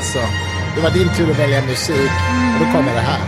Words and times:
alltså. 0.00 0.18
Det 0.74 0.80
var 0.80 0.90
din 0.90 1.08
tur 1.16 1.30
att 1.30 1.38
välja 1.38 1.62
musik 1.66 2.10
och 2.54 2.66
då 2.66 2.72
kommer 2.72 2.94
det 2.94 3.00
här. 3.00 3.20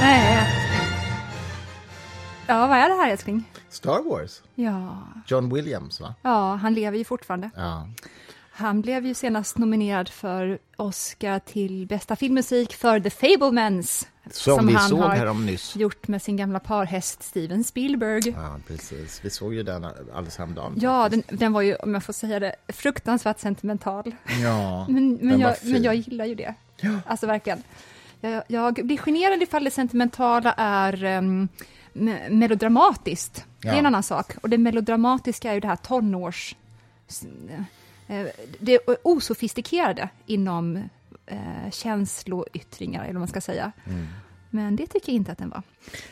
Nej. 0.00 0.48
Ja, 2.46 2.66
vad 2.66 2.78
är 2.78 2.88
det 2.88 2.94
här 2.94 3.10
älskling? 3.10 3.44
Star 3.68 4.10
Wars. 4.10 4.42
Ja. 4.54 5.02
John 5.26 5.54
Williams, 5.54 6.00
va? 6.00 6.14
ja, 6.22 6.54
han 6.54 6.74
lever 6.74 6.98
ju 6.98 7.04
fortfarande. 7.04 7.50
Ja. 7.56 7.88
Han 8.52 8.80
blev 8.80 9.06
ju 9.06 9.14
senast 9.14 9.58
nominerad 9.58 10.08
för 10.08 10.58
Oscar 10.76 11.38
till 11.38 11.86
bästa 11.86 12.16
filmmusik 12.16 12.74
för 12.74 13.00
The 13.00 13.10
Fablemans. 13.10 14.06
Som, 14.30 14.66
vi 14.66 14.72
han 14.72 14.88
såg 14.88 14.98
har 14.98 15.08
härom 15.16 15.46
nyss. 15.46 15.76
gjort 15.76 16.08
med 16.08 16.22
sin 16.22 16.36
gamla 16.36 16.58
parhäst 16.60 17.22
Steven 17.22 17.64
Spielberg. 17.64 18.28
Ja, 18.36 18.56
precis. 18.68 19.24
Vi 19.24 19.30
såg 19.30 19.54
ju 19.54 19.62
den 19.62 19.84
alldeles 19.84 20.36
häromdagen. 20.38 20.74
Ja, 20.80 21.08
den, 21.08 21.22
den 21.28 21.52
var 21.52 21.62
ju, 21.62 21.74
om 21.76 21.94
jag 21.94 22.04
får 22.04 22.12
säga 22.12 22.40
det, 22.40 22.54
fruktansvärt 22.68 23.38
sentimental. 23.40 24.14
Ja, 24.42 24.86
Men, 24.90 25.14
men, 25.22 25.40
jag, 25.40 25.56
men 25.64 25.82
jag 25.82 25.94
gillar 25.94 26.24
ju 26.24 26.34
det. 26.34 26.54
Alltså 27.06 27.26
verkligen. 27.26 27.62
Jag, 28.20 28.42
jag 28.46 28.74
blir 28.74 28.96
generad 28.98 29.42
ifall 29.42 29.64
det 29.64 29.70
sentimentala 29.70 30.52
är 30.56 31.04
um, 31.04 31.48
me- 31.92 32.30
melodramatiskt. 32.30 33.44
Det 33.60 33.68
är 33.68 33.72
Ja. 33.72 33.78
en 33.78 33.86
annan 33.86 34.02
sak. 34.02 34.32
Och 34.42 34.48
det 34.48 34.58
melodramatiska 34.58 35.50
är 35.50 35.54
ju 35.54 35.60
det 35.60 35.68
här 35.68 35.76
tonårs... 35.76 36.56
eh, 38.08 38.26
Det 38.58 38.78
osofistikerade 39.02 40.08
inom 40.26 40.82
eh, 41.26 41.70
känsloyttringar, 41.70 43.02
eller 43.02 43.12
vad 43.12 43.20
man 43.20 43.28
ska 43.28 43.40
säga. 43.40 43.72
Mm. 43.84 44.06
Men 44.50 44.76
det 44.76 44.86
tycker 44.86 45.12
jag 45.12 45.16
inte 45.16 45.32
att 45.32 45.38
den 45.38 45.50
var. 45.50 45.62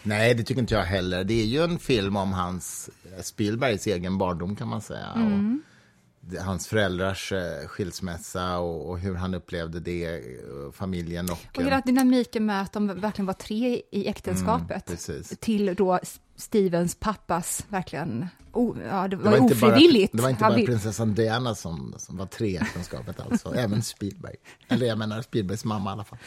Nej, 0.02 0.34
det 0.34 0.42
tycker 0.42 0.60
inte 0.60 0.74
jag 0.74 0.82
heller. 0.82 1.24
Det 1.24 1.42
är 1.42 1.46
ju 1.46 1.64
en 1.64 1.78
film 1.78 2.16
om 2.16 2.32
hans 2.32 2.90
Spielbergs 3.22 3.86
egen 3.86 4.18
barndom 4.18 4.56
kan 4.56 4.68
man 4.68 4.80
säga. 4.80 5.06
Mm. 5.16 5.62
Och 5.62 6.44
hans 6.44 6.68
föräldrars 6.68 7.32
eh, 7.32 7.66
skilsmässa 7.66 8.58
och, 8.58 8.90
och 8.90 8.98
hur 8.98 9.14
han 9.14 9.34
upplevde 9.34 9.80
det, 9.80 10.04
eh, 10.04 10.72
familjen 10.72 11.30
och... 11.30 11.38
Och 11.56 11.62
hela 11.62 11.80
dynamiken 11.80 12.46
med 12.46 12.62
att 12.62 12.72
de 12.72 12.86
verkligen 13.00 13.26
var 13.26 13.34
tre 13.34 13.82
i 13.90 14.08
äktenskapet. 14.08 14.88
Mm, 14.88 14.96
precis. 14.96 15.38
till 15.40 15.74
då 15.74 16.00
Stevens 16.40 16.94
pappas 16.94 17.64
verkligen... 17.68 18.26
O, 18.52 18.76
ja, 18.90 19.08
det 19.08 19.16
det 19.16 19.22
var, 19.22 19.36
inte 19.36 19.54
bara, 19.54 19.70
ofrivilligt. 19.72 20.12
det 20.16 20.22
var 20.22 20.30
inte 20.30 20.40
bara 20.40 20.54
vill- 20.56 20.66
prinsessan 20.66 21.14
Diana 21.14 21.54
som, 21.54 21.94
som 21.98 22.16
var 22.16 22.26
tre 22.26 22.46
i 22.48 22.56
äktenskapet 22.56 23.20
alltså, 23.20 23.54
även 23.56 23.82
Spielberg. 23.82 24.34
Eller 24.68 24.86
jag 24.86 24.98
menar 24.98 25.22
Spielbergs 25.22 25.64
mamma 25.64 25.90
i 25.90 25.92
alla 25.92 26.04
fall. 26.04 26.18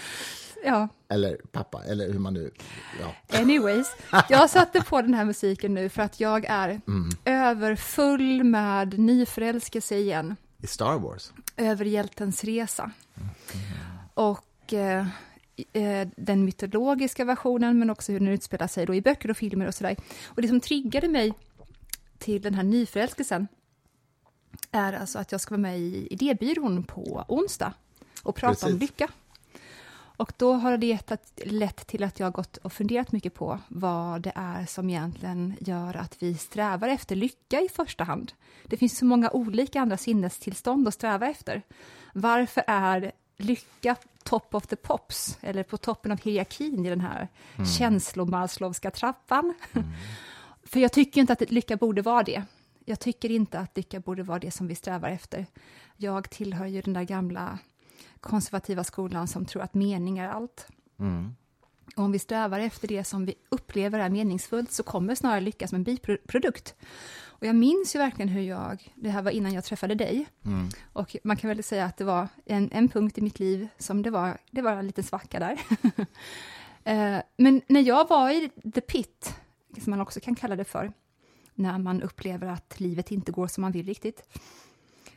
Ja, 0.66 0.88
Eller 1.10 1.38
pappa, 1.52 1.84
eller 1.84 2.12
hur 2.12 2.20
man 2.20 2.34
nu... 2.34 2.52
Ja. 3.02 3.40
anyways. 3.40 3.88
Jag 4.30 4.50
satte 4.50 4.82
på 4.82 5.02
den 5.02 5.14
här 5.14 5.26
musiken 5.26 5.74
nu 5.74 5.90
för 5.90 6.02
att 6.02 6.20
jag 6.20 6.46
är 6.46 6.82
Mm. 6.88 7.10
överfull 7.26 8.44
med 8.44 9.00
nyförälskelse 9.00 9.96
igen. 9.98 10.36
I 10.62 10.68
Star 10.68 11.00
Wars. 11.00 11.32
Över 11.58 11.86
hjältens 11.86 12.44
resa. 12.44 12.92
Och 14.14 14.74
eh, 14.74 14.98
eh, 15.00 15.06
den 16.16 16.46
mytologiska 16.46 17.26
versionen, 17.26 17.80
men 17.80 17.90
också 17.90 18.12
hur 18.12 18.20
den 18.20 18.30
utspelar 18.30 18.68
sig 18.68 18.86
då 18.86 18.96
i 18.96 19.02
böcker 19.02 19.32
och 19.32 19.38
filmer 19.38 19.68
och 19.68 19.76
sådär. 19.76 19.96
Och 20.26 20.42
det 20.42 20.48
som 20.48 20.60
triggade 20.60 21.08
mig 21.08 21.34
till 22.18 22.42
den 22.42 22.54
här 22.54 22.64
nyförälskelsen 22.64 23.48
är 24.72 24.94
alltså 24.94 25.20
att 25.20 25.32
jag 25.32 25.42
ska 25.42 25.54
vara 25.54 25.62
med 25.62 25.80
i 25.80 26.08
idébyrån 26.12 26.84
på 26.84 27.26
onsdag 27.28 27.74
och 28.24 28.36
prata 28.36 28.66
om 28.66 28.72
Precis. 28.72 28.82
lycka. 28.82 29.10
Och 30.18 30.34
då 30.38 30.54
har 30.54 30.78
det 30.78 30.86
gett 30.86 31.12
att, 31.12 31.42
lett 31.46 31.88
till 31.88 32.04
att 32.04 32.20
jag 32.20 32.28
har 32.28 32.32
gått 32.32 32.58
och 32.58 32.74
funderat 32.74 33.12
mycket 33.12 33.34
på 33.34 33.60
vad 33.68 34.22
det 34.22 34.32
är 34.36 34.66
som 34.66 34.90
egentligen 34.90 35.56
gör 35.60 35.96
att 35.96 36.16
vi 36.20 36.38
strävar 36.38 36.88
efter 36.88 37.16
lycka 37.16 37.62
i 37.62 37.70
första 37.70 38.04
hand. 38.04 38.34
Det 38.64 38.78
finns 38.78 38.98
så 38.98 39.06
många 39.06 39.30
olika 39.32 39.82
andra 39.82 39.98
sinnestillstånd 39.98 40.88
att 40.88 40.94
sträva 40.94 41.28
efter. 41.28 41.62
Varför 42.14 42.64
är 42.68 43.12
lycka 43.38 43.96
top 44.24 44.56
of 44.56 44.68
the 44.68 44.76
pops, 44.76 45.38
eller 45.42 45.64
på 45.64 45.78
toppen 45.78 46.12
av 46.12 46.22
hierarkin 46.22 46.86
i 46.86 46.90
den 46.90 47.02
här 47.02 47.28
mm. 47.56 47.68
känslomarslowska 47.68 48.92
trappan? 48.92 49.54
För 50.64 50.80
jag 50.80 50.92
tycker 50.92 51.22
inte 51.22 51.34
att 51.34 51.52
lycka 51.52 51.78
borde 51.78 52.02
vara 52.02 52.24
det. 52.24 52.44
Jag 52.86 53.00
tycker 53.00 53.32
inte 53.32 53.60
att 53.60 53.78
lycka 53.78 54.00
borde 54.00 54.24
vara 54.24 54.40
det 54.40 54.52
som 54.52 54.68
vi 54.68 54.76
strävar 54.76 55.10
efter. 55.10 55.46
Jag 55.98 56.30
tillhör 56.30 56.66
ju 56.66 56.82
den 56.82 56.94
där 56.94 57.04
gamla 57.04 57.60
konservativa 58.20 58.84
skolan 58.84 59.28
som 59.28 59.46
tror 59.46 59.62
att 59.62 59.74
mening 59.74 60.18
är 60.18 60.30
allt. 60.30 60.68
Mm. 61.00 61.36
Och 61.96 62.04
om 62.04 62.12
vi 62.12 62.20
strävar 62.20 62.60
efter 62.60 62.88
det 62.88 63.04
som 63.04 63.26
vi 63.26 63.36
upplever 63.50 64.00
är 64.00 64.10
meningsfullt 64.10 64.72
så 64.72 64.84
kommer 64.84 65.16
snarare 65.16 65.42
lycka 65.42 65.68
som 65.68 65.76
en 65.76 65.84
biprodukt. 65.84 66.76
Och 67.44 67.48
jag 67.48 67.56
minns 67.56 67.96
ju 67.96 68.00
verkligen 68.00 68.30
hur 68.30 68.42
jag, 68.42 68.94
det 68.96 69.10
här 69.10 69.22
var 69.22 69.32
innan 69.32 69.54
jag 69.54 69.64
träffade 69.64 69.96
dig, 69.96 70.26
Mm. 70.46 70.70
och 70.94 71.16
man 71.24 71.38
kan 71.38 71.48
väl 71.48 71.64
säga 71.64 71.86
att 71.86 71.98
det 71.98 72.04
var 72.04 72.28
en, 72.46 72.70
en 72.72 72.90
punkt 72.90 73.18
i 73.18 73.22
mitt 73.22 73.40
liv 73.40 73.68
som 73.78 74.02
det 74.02 74.10
var, 74.10 74.38
det 74.52 74.62
var 74.62 74.72
en 74.72 74.88
liten 74.88 75.04
svacka 75.04 75.40
där. 75.40 75.60
Eh, 76.84 77.18
Men 77.38 77.62
när 77.68 77.82
jag 77.82 78.08
var 78.10 78.30
i 78.30 78.50
the 78.74 78.82
pit, 78.82 79.36
som 79.84 79.92
man 79.92 80.02
också 80.02 80.20
kan 80.20 80.36
kalla 80.36 80.56
det 80.56 80.64
för, 80.66 80.94
när 81.54 81.78
man 81.78 82.02
upplever 82.02 82.48
att 82.48 82.80
livet 82.80 83.12
inte 83.12 83.32
går 83.32 83.48
som 83.48 83.62
man 83.62 83.72
vill 83.72 83.86
riktigt, 83.86 84.40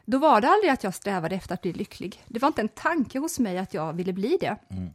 då 0.04 0.18
var 0.18 0.40
det 0.40 0.48
aldrig 0.48 0.70
att 0.72 0.84
jag 0.84 0.94
strävade 0.94 1.34
efter 1.36 1.54
att 1.54 1.62
bli 1.62 1.72
lycklig. 1.72 2.24
Det 2.28 2.38
var 2.38 2.48
inte 2.48 2.60
en 2.62 2.68
tanke 2.68 3.18
hos 3.18 3.38
mig 3.38 3.58
att 3.58 3.74
jag 3.74 3.92
ville 3.92 4.12
bli 4.12 4.36
det. 4.40 4.56
Mm. 4.70 4.88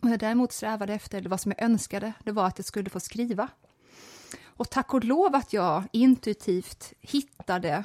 Och 0.00 0.08
jag 0.10 0.18
däremot 0.18 0.52
strävade 0.52 0.94
efter, 0.94 1.18
eller 1.18 1.30
vad 1.30 1.40
som 1.40 1.52
jag 1.58 1.62
önskade, 1.70 2.12
det 2.24 2.32
var 2.32 2.46
att 2.46 2.58
jag 2.58 2.64
skulle 2.64 2.90
få 2.90 3.00
skriva. 3.00 3.48
Och 4.56 4.70
tack 4.70 4.94
och 4.94 5.04
lov 5.04 5.34
att 5.34 5.52
jag 5.52 5.82
intuitivt 5.92 6.92
hittade 7.00 7.84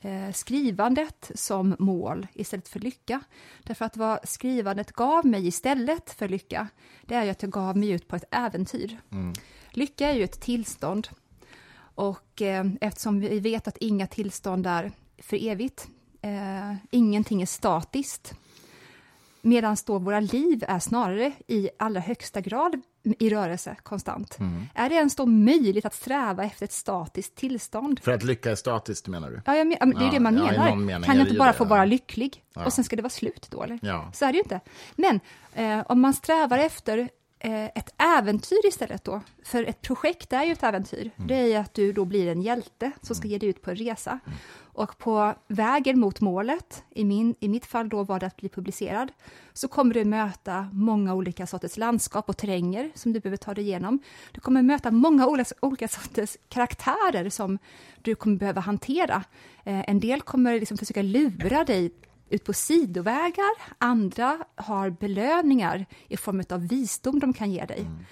eh, 0.00 0.32
skrivandet 0.32 1.30
som 1.34 1.76
mål 1.78 2.26
istället 2.34 2.68
för 2.68 2.80
lycka. 2.80 3.20
Därför 3.62 3.84
att 3.84 3.96
vad 3.96 4.28
skrivandet 4.28 4.92
gav 4.92 5.26
mig 5.26 5.46
istället 5.46 6.10
för 6.10 6.28
lycka, 6.28 6.68
det 7.02 7.14
är 7.14 7.30
att 7.30 7.42
jag 7.42 7.52
gav 7.52 7.76
mig 7.76 7.90
ut 7.90 8.08
på 8.08 8.16
ett 8.16 8.24
äventyr. 8.30 9.00
Mm. 9.12 9.32
Lycka 9.70 10.08
är 10.08 10.14
ju 10.14 10.24
ett 10.24 10.40
tillstånd. 10.40 11.08
Och 11.94 12.42
eh, 12.42 12.66
eftersom 12.80 13.20
vi 13.20 13.40
vet 13.40 13.68
att 13.68 13.76
inga 13.76 14.06
tillstånd 14.06 14.66
är 14.66 14.92
för 15.18 15.48
evigt, 15.48 15.88
eh, 16.22 16.74
ingenting 16.90 17.42
är 17.42 17.46
statiskt, 17.46 18.34
medan 19.42 19.76
då 19.86 19.98
våra 19.98 20.20
liv 20.20 20.64
är 20.68 20.78
snarare 20.78 21.32
i 21.46 21.68
allra 21.78 22.00
högsta 22.00 22.40
grad 22.40 22.82
i 23.18 23.30
rörelse 23.30 23.76
konstant. 23.82 24.38
Mm. 24.38 24.62
Är 24.74 24.88
det 24.88 24.94
ens 24.94 25.16
då 25.16 25.26
möjligt 25.26 25.84
att 25.84 25.94
sträva 25.94 26.44
efter 26.44 26.64
ett 26.64 26.72
statiskt 26.72 27.34
tillstånd? 27.34 28.00
För 28.02 28.12
att 28.12 28.22
lycka 28.24 28.50
är 28.50 28.54
statiskt 28.54 29.08
menar 29.08 29.30
du? 29.30 29.40
Ja, 29.44 29.52
men, 29.64 29.68
det 29.70 29.74
är 30.00 30.04
Ja, 30.04 30.10
det 30.10 30.20
man 30.20 30.34
menar. 30.84 31.06
kan 31.06 31.16
jag 31.16 31.26
inte 31.26 31.38
bara 31.38 31.52
det, 31.52 31.58
få 31.58 31.64
vara 31.64 31.84
lycklig 31.84 32.42
och 32.54 32.72
sen 32.72 32.84
ska 32.84 32.96
det 32.96 33.02
vara 33.02 33.10
slut 33.10 33.46
då, 33.50 33.62
eller? 33.62 33.78
Så 34.12 34.24
är 34.24 34.32
det 34.32 34.36
ju 34.36 34.42
inte. 34.42 34.60
Men 34.96 35.20
eh, 35.54 35.84
om 35.88 36.00
man 36.00 36.14
strävar 36.14 36.58
efter 36.58 36.98
eh, 37.38 37.64
ett 37.64 37.94
äventyr 38.18 38.66
istället 38.68 39.04
då, 39.04 39.20
för 39.44 39.64
ett 39.64 39.82
projekt 39.82 40.32
är 40.32 40.44
ju 40.44 40.52
ett 40.52 40.62
äventyr, 40.62 41.10
Mm. 41.16 41.28
det 41.28 41.34
är 41.34 41.46
ju 41.46 41.54
att 41.54 41.74
du 41.74 41.92
då 41.92 42.04
blir 42.04 42.28
en 42.32 42.42
hjälte 42.42 42.90
som 43.02 43.16
ska 43.16 43.28
ge 43.28 43.38
dig 43.38 43.48
ut 43.48 43.62
på 43.62 43.70
en 43.70 43.76
resa. 43.76 44.18
Och 44.76 44.98
på 44.98 45.34
vägen 45.48 46.00
mot 46.00 46.20
målet, 46.20 46.84
i, 46.90 47.04
min, 47.04 47.34
i 47.40 47.48
mitt 47.48 47.66
fall 47.66 47.88
då 47.88 48.04
var 48.04 48.20
det 48.20 48.26
att 48.26 48.36
bli 48.36 48.48
publicerad, 48.48 49.12
så 49.52 49.68
kommer 49.68 49.94
du 49.94 50.04
möta 50.04 50.68
många 50.72 51.14
olika 51.14 51.46
sorters 51.46 51.76
landskap 51.76 52.28
och 52.28 52.36
terränger 52.36 52.90
som 52.94 53.12
du 53.12 53.20
behöver 53.20 53.36
ta 53.36 53.54
dig 53.54 53.64
igenom. 53.64 53.98
Du 54.32 54.40
kommer 54.40 54.62
möta 54.62 54.90
många 54.90 55.26
olika, 55.26 55.54
olika 55.60 55.88
sorters 55.88 56.36
karaktärer 56.48 57.30
som 57.30 57.58
du 58.02 58.14
kommer 58.14 58.36
behöva 58.36 58.60
hantera. 58.60 59.24
Eh, 59.64 59.90
en 59.90 60.00
del 60.00 60.22
kommer 60.22 60.60
liksom 60.60 60.78
försöka 60.78 61.02
lura 61.02 61.64
dig 61.64 61.92
ut 62.30 62.44
på 62.44 62.52
sidovägar, 62.52 63.52
andra 63.78 64.38
har 64.54 64.90
belöningar 64.90 65.86
i 66.08 66.16
form 66.16 66.42
av 66.50 66.68
visdom 66.68 67.18
de 67.18 67.32
kan 67.32 67.50
ge 67.50 67.64
dig. 67.64 67.80
Mm. 67.80 68.04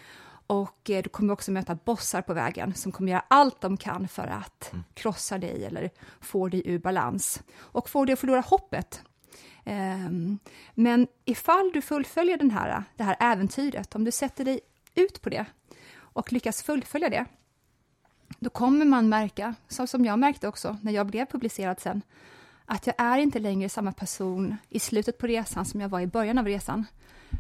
Och 0.47 0.91
eh, 0.91 1.03
du 1.03 1.09
kommer 1.09 1.33
också 1.33 1.51
möta 1.51 1.75
bossar 1.75 2.23
på 2.23 2.35
vägen 2.35 2.75
som 2.75 2.93
kommer 2.93 3.13
göra 3.13 3.25
allt 3.29 3.61
de 3.61 3.77
kan 3.77 4.09
för 4.09 4.27
att 4.27 4.73
krossa 4.95 5.39
dig 5.39 5.65
eller 5.65 5.91
få 6.21 6.49
dig 6.49 6.63
ur 6.65 6.79
balans 6.79 7.43
och 7.59 7.89
få 7.89 8.05
dig 8.05 8.13
att 8.13 8.19
förlora 8.19 8.41
hoppet. 8.41 9.03
Ehm, 9.65 10.39
men 10.75 11.07
ifall 11.25 11.71
du 11.73 11.83
fullföljer 11.83 12.37
den 12.37 12.51
här, 12.51 12.85
det 12.97 13.05
här 13.05 13.17
äventyret, 13.21 13.95
om 13.95 14.05
du 14.05 14.11
sätter 14.11 14.45
dig 14.45 14.61
ut 14.95 15.23
på 15.23 15.31
det 15.31 15.47
och 15.97 16.33
lyckas 16.33 16.63
fullfölja 16.63 17.09
det, 17.09 17.27
då 18.39 18.51
kommer 18.51 18.85
man 18.85 19.09
märka, 19.09 19.55
så 19.69 19.87
som 19.87 20.05
jag 20.05 20.19
märkte 20.19 20.49
också 20.49 20.77
när 20.83 20.93
jag 20.93 21.07
blev 21.07 21.27
publicerad 21.27 21.81
sen, 21.81 22.03
att 22.67 22.87
jag 22.87 22.95
är 22.99 23.19
inte 23.19 23.39
längre 23.39 23.69
samma 23.69 23.93
person 23.93 24.57
i 24.69 24.81
slutet 24.81 25.19
på 25.19 25.27
resan 25.27 25.65
som 25.65 25.81
jag 25.81 25.89
var 25.89 26.01
i 26.01 26.07
början 26.07 26.39
av 26.39 26.47
resan. 26.47 26.87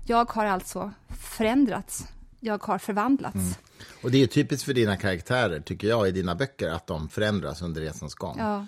Jag 0.06 0.32
har 0.32 0.44
alltså 0.44 0.92
förändrats. 1.08 2.13
Jag 2.44 2.64
har 2.64 2.78
förvandlats. 2.78 3.58
Och 4.02 4.10
det 4.10 4.22
är 4.22 4.26
typiskt 4.26 4.64
för 4.64 4.74
dina 4.74 4.96
karaktärer, 4.96 5.60
tycker 5.60 5.88
jag, 5.88 6.08
i 6.08 6.10
dina 6.10 6.34
böcker, 6.34 6.68
att 6.68 6.86
de 6.86 7.08
förändras 7.08 7.62
under 7.62 7.80
resans 7.80 8.14
gång. 8.14 8.36
Ja, 8.38 8.66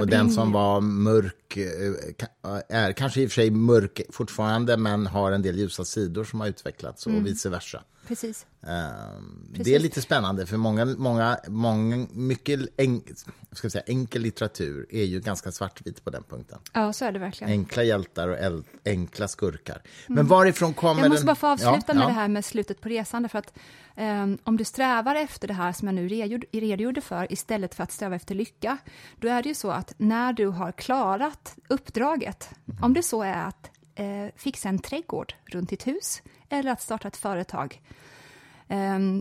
och 0.00 0.06
den 0.06 0.30
som 0.30 0.52
var 0.52 0.80
mörk 0.80 1.56
eh, 1.56 1.62
ka- 1.62 2.62
är 2.68 2.92
kanske 2.92 3.20
i 3.22 3.26
och 3.26 3.30
för 3.30 3.34
sig 3.34 3.50
mörk 3.50 4.00
fortfarande, 4.10 4.76
men 4.76 5.06
har 5.06 5.32
en 5.32 5.42
del 5.42 5.58
ljusa 5.58 5.84
sidor 5.84 6.24
som 6.24 6.40
har 6.40 6.46
utvecklats 6.48 7.06
och 7.06 7.12
Mm. 7.12 7.24
vice 7.24 7.48
versa. 7.48 7.82
Precis. 8.06 8.46
Ehm, 8.66 9.48
Precis. 9.48 9.64
Det 9.64 9.74
är 9.74 9.78
lite 9.78 10.02
spännande, 10.02 10.46
för 10.46 10.56
många, 10.56 10.84
många, 10.84 11.38
många 11.48 12.06
mycket 12.12 12.60
en, 12.76 13.02
ska 13.52 13.70
säga, 13.70 13.84
enkel 13.86 14.22
litteratur 14.22 14.86
är 14.90 15.04
ju 15.04 15.20
ganska 15.20 15.52
svartvit 15.52 16.04
på 16.04 16.10
den 16.10 16.22
punkten. 16.22 16.58
Ja, 16.72 16.92
så 16.92 17.04
är 17.04 17.12
det 17.12 17.18
verkligen. 17.18 17.50
Enkla 17.52 17.82
hjältar 17.82 18.28
och 18.28 18.64
enkla 18.84 19.28
skurkar. 19.28 19.82
Men 20.06 20.26
varifrån 20.26 20.74
kommer 20.74 20.92
Mm. 20.92 21.02
Jag 21.02 21.10
måste 21.10 21.20
den... 21.20 21.26
bara 21.26 21.34
få 21.36 21.46
avsluta 21.46 21.84
Ja, 21.88 21.94
med 21.94 22.02
ja. 22.02 22.06
det 22.06 22.12
här 22.14 22.28
med 22.28 22.44
slutet 22.44 22.80
på 22.80 22.88
resan, 22.88 23.22
därför 23.22 23.38
att 23.38 23.58
ehm, 23.96 24.38
om 24.44 24.56
du 24.56 24.64
strävar 24.64 25.14
efter 25.14 25.48
det 25.48 25.54
här 25.54 25.72
som 25.72 25.88
jag 25.88 25.94
nu 25.94 26.08
redogjorde 26.52 27.00
för, 27.00 27.32
istället 27.32 27.74
för 27.74 27.82
att 27.82 27.92
sträva 27.92 28.16
efter 28.16 28.34
lycka, 28.34 28.78
då 29.20 29.28
är 29.28 29.42
det 29.42 29.48
ju 29.48 29.54
så 29.54 29.70
att 29.70 29.94
när 29.96 30.32
du 30.32 30.46
har 30.46 30.72
klarat 30.72 31.56
uppdraget, 31.68 32.50
Mm. 32.68 32.84
om 32.84 32.94
det 32.94 33.02
så 33.02 33.22
är 33.22 33.44
att 33.46 33.70
eh, 33.94 34.06
fixa 34.36 34.68
en 34.68 34.78
trädgård 34.78 35.34
runt 35.46 35.70
ditt 35.70 35.86
hus, 35.86 36.22
eller 36.48 36.72
att 36.72 36.82
starta 36.82 37.08
ett 37.08 37.16
företag, 37.16 37.82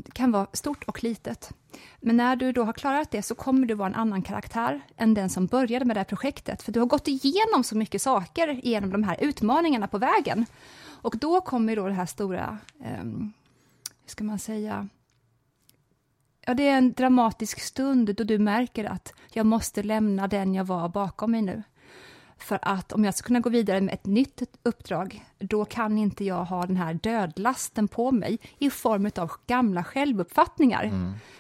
Det 0.03 0.11
kan 0.13 0.31
vara 0.31 0.47
stort 0.53 0.83
och 0.83 1.03
litet. 1.03 1.51
Men 1.99 2.17
när 2.17 2.35
du 2.35 2.51
då 2.51 2.63
har 2.63 2.73
klarat 2.73 3.11
det 3.11 3.21
så 3.21 3.35
kommer 3.35 3.67
du 3.67 3.73
vara 3.73 3.87
en 3.87 3.95
annan 3.95 4.21
karaktär 4.21 4.81
än 4.97 5.13
den 5.13 5.29
som 5.29 5.45
började 5.45 5.85
med 5.85 5.95
det 5.95 5.99
här 5.99 6.05
projektet. 6.05 6.63
För 6.63 6.71
du 6.71 6.79
har 6.79 6.87
gått 6.87 7.07
igenom 7.07 7.63
så 7.63 7.77
mycket 7.77 8.01
saker 8.01 8.47
genom 8.63 8.91
de 8.91 9.03
här 9.03 9.17
utmaningarna 9.19 9.87
på 9.87 9.97
vägen. 9.97 10.45
Och 11.05 11.17
då 11.17 11.41
kommer 11.41 11.75
då 11.75 11.87
det 11.87 11.93
här 11.93 12.05
stora, 12.05 12.57
ehm, 12.83 13.33
hur 14.01 14.09
ska 14.09 14.23
man 14.23 14.39
säga, 14.39 14.87
ja 16.45 16.53
det 16.53 16.67
är 16.67 16.77
en 16.77 16.93
dramatisk 16.93 17.59
stund 17.59 18.15
då 18.15 18.23
du 18.23 18.39
märker 18.39 18.85
att 18.85 19.13
jag 19.33 19.45
måste 19.45 19.83
lämna 19.83 20.27
den 20.27 20.53
jag 20.53 20.65
var 20.65 20.89
bakom 20.89 21.31
mig 21.31 21.41
nu. 21.41 21.63
För 22.37 22.59
att 22.61 22.91
om 22.91 23.05
jag 23.05 23.15
ska 23.15 23.27
kunna 23.27 23.39
gå 23.39 23.49
vidare 23.49 23.81
med 23.81 23.93
ett 23.93 24.05
nytt 24.05 24.41
uppdrag, 24.63 25.25
då 25.37 25.65
kan 25.65 25.97
inte 25.97 26.23
jag 26.23 26.45
ha 26.45 26.65
den 26.65 26.75
här 26.77 26.93
dödlasten 26.93 27.87
på 27.87 28.11
mig 28.11 28.39
i 28.57 28.69
form 28.69 29.11
av 29.15 29.31
gamla 29.47 29.83
självuppfattningar. 29.83 30.83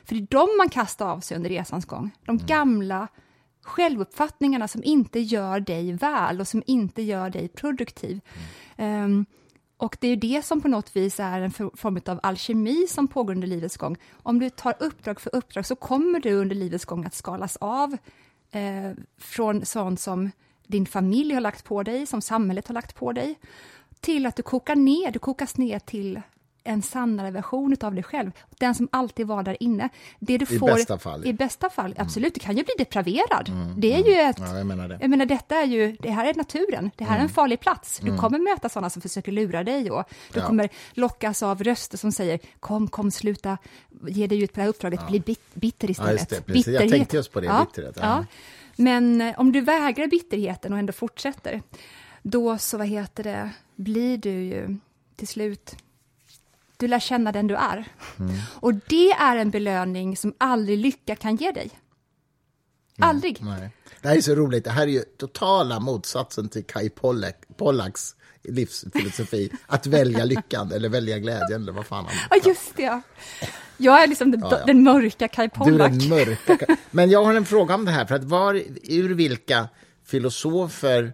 För 0.03 0.15
det 0.15 0.21
är 0.21 0.27
de 0.29 0.57
man 0.57 0.69
kastar 0.69 1.07
av 1.07 1.19
sig 1.19 1.37
under 1.37 1.49
resans 1.49 1.85
gång. 1.85 2.11
De 2.25 2.37
gamla 2.37 3.07
självuppfattningarna 3.63 4.67
som 4.67 4.83
inte 4.83 5.19
gör 5.19 5.59
dig 5.59 5.93
väl 5.93 6.39
och 6.39 6.47
som 6.47 6.63
inte 6.65 7.01
gör 7.01 7.29
dig 7.29 7.47
produktiv. 7.47 8.21
Ehm, 8.77 9.25
och 9.77 9.97
det 10.01 10.07
är 10.07 10.09
ju 10.09 10.15
det 10.15 10.45
som 10.45 10.61
på 10.61 10.67
något 10.67 10.95
vis 10.95 11.19
är 11.19 11.41
en 11.41 11.51
for- 11.51 11.77
form 11.77 11.99
av 12.05 12.19
alkemi 12.23 12.87
som 12.89 13.07
pågår 13.07 13.33
under 13.33 13.47
livets 13.47 13.77
gång. 13.77 13.97
Om 14.23 14.39
du 14.39 14.49
tar 14.49 14.73
uppdrag 14.79 15.21
för 15.21 15.35
uppdrag 15.35 15.65
så 15.65 15.75
kommer 15.75 16.19
du 16.19 16.33
under 16.33 16.55
livets 16.55 16.85
gång 16.85 17.05
att 17.05 17.13
skalas 17.13 17.57
av 17.57 17.97
eh, 18.51 18.91
från 19.17 19.65
sånt 19.65 19.99
som 19.99 20.31
din 20.67 20.85
familj 20.85 21.33
har 21.33 21.41
lagt 21.41 21.63
på 21.63 21.83
dig, 21.83 22.05
som 22.05 22.21
samhället 22.21 22.67
har 22.67 22.73
lagt 22.73 22.95
på 22.95 23.11
dig, 23.11 23.35
till 23.99 24.25
att 24.25 24.35
du 24.35 24.43
kokar 24.43 24.75
ner, 24.75 25.11
du 25.11 25.19
kokas 25.19 25.57
ner 25.57 25.79
till 25.79 26.21
en 26.67 26.81
sannare 26.81 27.31
version 27.31 27.75
av 27.81 27.93
dig 27.95 28.03
själv. 28.03 28.31
Den 28.59 28.75
som 28.75 28.87
alltid 28.91 29.27
var 29.27 29.43
där 29.43 29.57
inne. 29.63 29.89
Det 30.19 30.37
du 30.37 30.55
I 30.55 30.59
får, 30.59 30.67
bästa 30.67 30.99
fall. 30.99 31.25
I 31.27 31.33
bästa 31.33 31.69
fall, 31.69 31.95
absolut. 31.97 32.33
Du 32.33 32.39
kan 32.39 32.57
ju 32.57 32.63
bli 32.63 32.73
depraverad. 32.77 33.51
det 33.77 33.93
är 33.93 34.05
ju 34.07 34.13
ett... 34.13 34.39
Ja, 34.39 34.57
jag 34.57 34.67
menar 34.67 34.87
det. 34.87 34.97
Jag 35.01 35.09
menar, 35.09 35.25
detta 35.25 35.55
är 35.55 35.65
ju, 35.65 35.97
det 35.99 36.09
här 36.09 36.25
är 36.29 36.33
naturen, 36.33 36.91
det 36.95 37.03
här 37.03 37.17
är 37.17 37.21
en 37.21 37.29
farlig 37.29 37.59
plats. 37.59 37.99
Du 38.03 38.17
kommer 38.17 38.39
möta 38.39 38.69
sådana 38.69 38.89
som 38.89 39.01
försöker 39.01 39.31
lura 39.31 39.63
dig 39.63 39.91
och 39.91 40.03
du 40.33 40.39
Ja. 40.39 40.47
kommer 40.47 40.69
lockas 40.93 41.43
av 41.43 41.63
röster 41.63 41.97
som 41.97 42.11
säger 42.11 42.39
kom, 42.59 42.87
kom, 42.87 43.11
sluta, 43.11 43.57
ge 44.07 44.27
dig 44.27 44.43
ut 44.43 44.53
på 44.53 44.59
det 44.59 44.61
här 44.61 44.69
uppdraget, 44.69 45.07
bli 45.07 45.19
bit, 45.19 45.41
bitter 45.53 45.89
istället. 45.91 46.11
just 46.11 46.29
det, 46.29 46.41
precis. 46.41 46.67
Jag 46.67 46.89
tänkte 46.89 47.15
just 47.17 47.31
på 47.31 47.39
det, 47.39 47.45
ja, 47.45 47.65
bitterhet, 47.69 47.97
ja. 48.01 48.25
Men 48.75 49.21
eh, 49.21 49.39
om 49.39 49.51
du 49.51 49.61
vägrar 49.61 50.07
bitterheten 50.07 50.73
och 50.73 50.79
ändå 50.79 50.93
fortsätter, 50.93 51.61
då 52.21 52.57
så, 52.57 52.77
vad 52.77 52.87
heter 52.87 53.23
det, 53.23 53.51
blir 53.75 54.17
du 54.17 54.43
ju 54.43 54.77
till 55.15 55.27
slut 55.27 55.75
du 56.77 56.87
lär 56.87 56.99
känna 56.99 57.31
den 57.31 57.47
du 57.47 57.55
är. 57.55 57.85
Mm. 58.19 58.35
Och 58.53 58.73
det 58.73 59.11
är 59.11 59.37
en 59.37 59.51
belöning 59.51 60.17
som 60.17 60.33
aldrig 60.37 60.77
lycka 60.77 61.15
kan 61.15 61.35
ge 61.35 61.51
dig. 61.51 61.71
Aldrig. 62.99 63.37
Nej. 63.41 63.69
Det 64.01 64.07
här 64.07 64.15
är 64.15 64.21
så 64.21 64.35
roligt. 64.35 64.63
Det 64.63 64.71
här 64.71 64.87
är 64.87 64.91
ju 64.91 65.01
totala 65.01 65.79
motsatsen 65.79 66.49
till 66.49 66.63
Kai 66.63 66.89
Pollak, 66.89 67.35
Pollaks 67.57 68.15
livsfilosofi. 68.49 69.49
Att 69.67 69.87
välja 69.87 70.25
lyckan 70.25 70.71
eller 70.71 70.89
välja 70.89 71.19
glädjen 71.19 71.61
eller 71.61 71.71
vad 71.71 71.85
fan 71.85 72.05
han 72.05 72.13
Ja, 72.29 72.49
just 72.49 72.75
det. 72.75 72.83
ja. 72.83 73.01
Jag 73.77 74.03
är 74.03 74.07
liksom 74.07 74.31
den, 74.31 74.41
Ja, 74.41 74.57
ja. 74.59 74.65
den 74.65 74.83
mörka 74.83 75.27
Kai 75.27 75.47
Du 75.47 75.61
är 75.61 75.65
Pollak. 75.65 75.91
den 75.91 76.09
mörka. 76.09 76.77
Men 76.91 77.09
jag 77.09 77.23
har 77.25 77.33
en 77.33 77.45
fråga 77.45 77.75
om 77.75 77.85
det 77.85 77.91
här. 77.91 78.05
För 78.05 78.15
att 78.15 78.23
var, 78.23 78.61
ur 78.83 79.13
vilka 79.13 79.67
filosofer 80.05 81.13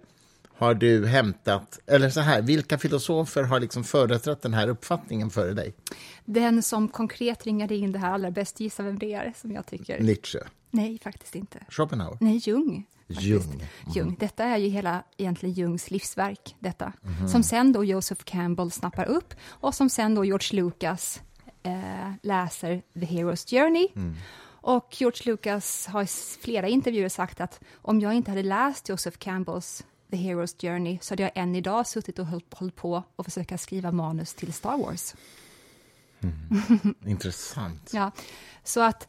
har 0.57 0.73
du 0.73 1.07
hämtat, 1.07 1.79
eller 1.87 2.09
så 2.09 2.19
här, 2.19 2.41
vilka 2.41 2.77
filosofer 2.77 3.43
har 3.43 3.59
liksom 3.59 3.83
företrätt 3.83 4.41
den 4.41 4.53
här 4.53 4.67
uppfattningen 4.67 5.29
före 5.29 5.53
dig? 5.53 5.73
Den 6.25 6.63
som 6.63 6.87
konkret 6.87 7.45
ringade 7.45 7.75
in 7.75 7.91
det 7.91 7.99
här 7.99 8.11
allra 8.13 8.31
bäst, 8.31 8.59
gissa 8.59 8.83
vem 8.83 8.99
det 8.99 9.13
är 9.13 9.33
som 9.41 9.51
jag 9.51 9.65
tycker. 9.65 9.99
Nietzsche, 9.99 10.39
Nej, 10.71 10.99
faktiskt 11.03 11.35
inte. 11.35 11.59
Schopenhauer, 11.69 12.17
Nej, 12.21 12.37
Jung. 12.37 12.85
Jung. 13.19 13.63
Jung. 13.95 14.15
Detta 14.19 14.43
är 14.43 14.57
ju 14.57 14.67
hela 14.67 15.03
egentligen 15.17 15.55
Jungs 15.55 15.91
livsverk, 15.91 16.55
detta. 16.59 16.93
Mhm. 17.01 17.27
Som 17.27 17.43
sen 17.43 17.73
då 17.73 17.83
Joseph 17.85 18.23
Campbell 18.23 18.71
snappar 18.71 19.05
upp 19.05 19.33
och 19.47 19.75
som 19.75 19.89
sen 19.89 20.15
då 20.15 20.25
George 20.25 20.61
Lucas 20.61 21.21
eh, 21.63 22.11
läser 22.21 22.81
The 22.93 23.05
Hero's 23.05 23.49
Journey. 23.49 23.87
Mm. 23.95 24.15
Och 24.63 24.95
George 24.99 25.31
Lucas 25.31 25.87
har 25.87 26.03
i 26.03 26.07
flera 26.41 26.67
intervjuer 26.67 27.09
sagt 27.09 27.41
att 27.41 27.59
om 27.75 27.99
jag 27.99 28.13
inte 28.13 28.31
hade 28.31 28.43
läst 28.43 28.89
Joseph 28.89 29.17
Campbells 29.17 29.83
The 30.11 30.17
Hero's 30.17 30.61
Journey 30.61 30.99
så 31.01 31.11
hade 31.11 31.23
jag 31.23 31.31
än 31.35 31.55
idag 31.55 31.87
suttit 31.87 32.19
och 32.19 32.25
hållit, 32.25 32.53
hållit 32.53 32.75
på 32.75 33.03
och 33.15 33.25
försöka 33.25 33.57
skriva 33.57 33.91
manus 33.91 34.33
till 34.33 34.53
Star 34.53 34.77
Wars. 34.77 35.15
Intressant. 37.05 37.89
Ja, 37.93 38.11
så 38.63 38.81
att 38.81 39.07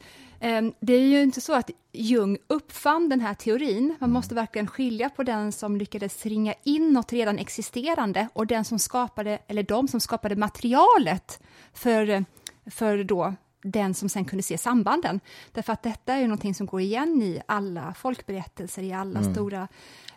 det 0.79 0.93
är 0.93 1.01
ju 1.01 1.21
inte 1.21 1.41
så 1.41 1.53
att 1.53 1.69
Jung 1.91 2.37
uppfann 2.47 3.09
den 3.09 3.21
här 3.21 3.33
teorin. 3.33 3.95
Man 3.99 4.11
måste 4.11 4.35
verkligen 4.35 4.67
skilja 4.67 5.09
på 5.09 5.23
den 5.23 5.51
som 5.51 5.77
lyckades 5.77 6.25
ringa 6.25 6.53
in 6.63 6.93
något 6.93 7.13
redan 7.13 7.39
existerande 7.39 8.27
och 8.33 8.47
den 8.47 8.65
som 8.65 8.79
skapade, 8.79 9.39
eller 9.47 9.63
de 9.63 9.87
som 9.87 9.99
skapade 9.99 10.35
materialet 10.35 11.43
för, 11.73 12.25
för 12.65 13.03
då 13.03 13.33
den 13.63 13.93
som 13.93 14.09
sen 14.09 14.25
kunde 14.25 14.43
se 14.43 14.57
sambanden. 14.57 15.19
Därför 15.51 15.73
att 15.73 15.83
detta 15.83 16.13
är 16.13 16.17
ju 16.19 16.27
någonting 16.27 16.55
som 16.55 16.65
går 16.65 16.81
igen 16.81 17.21
i 17.21 17.41
alla 17.45 17.93
folkberättelser, 17.93 18.83
i 18.83 18.93
alla 18.93 19.33
stora, 19.33 19.67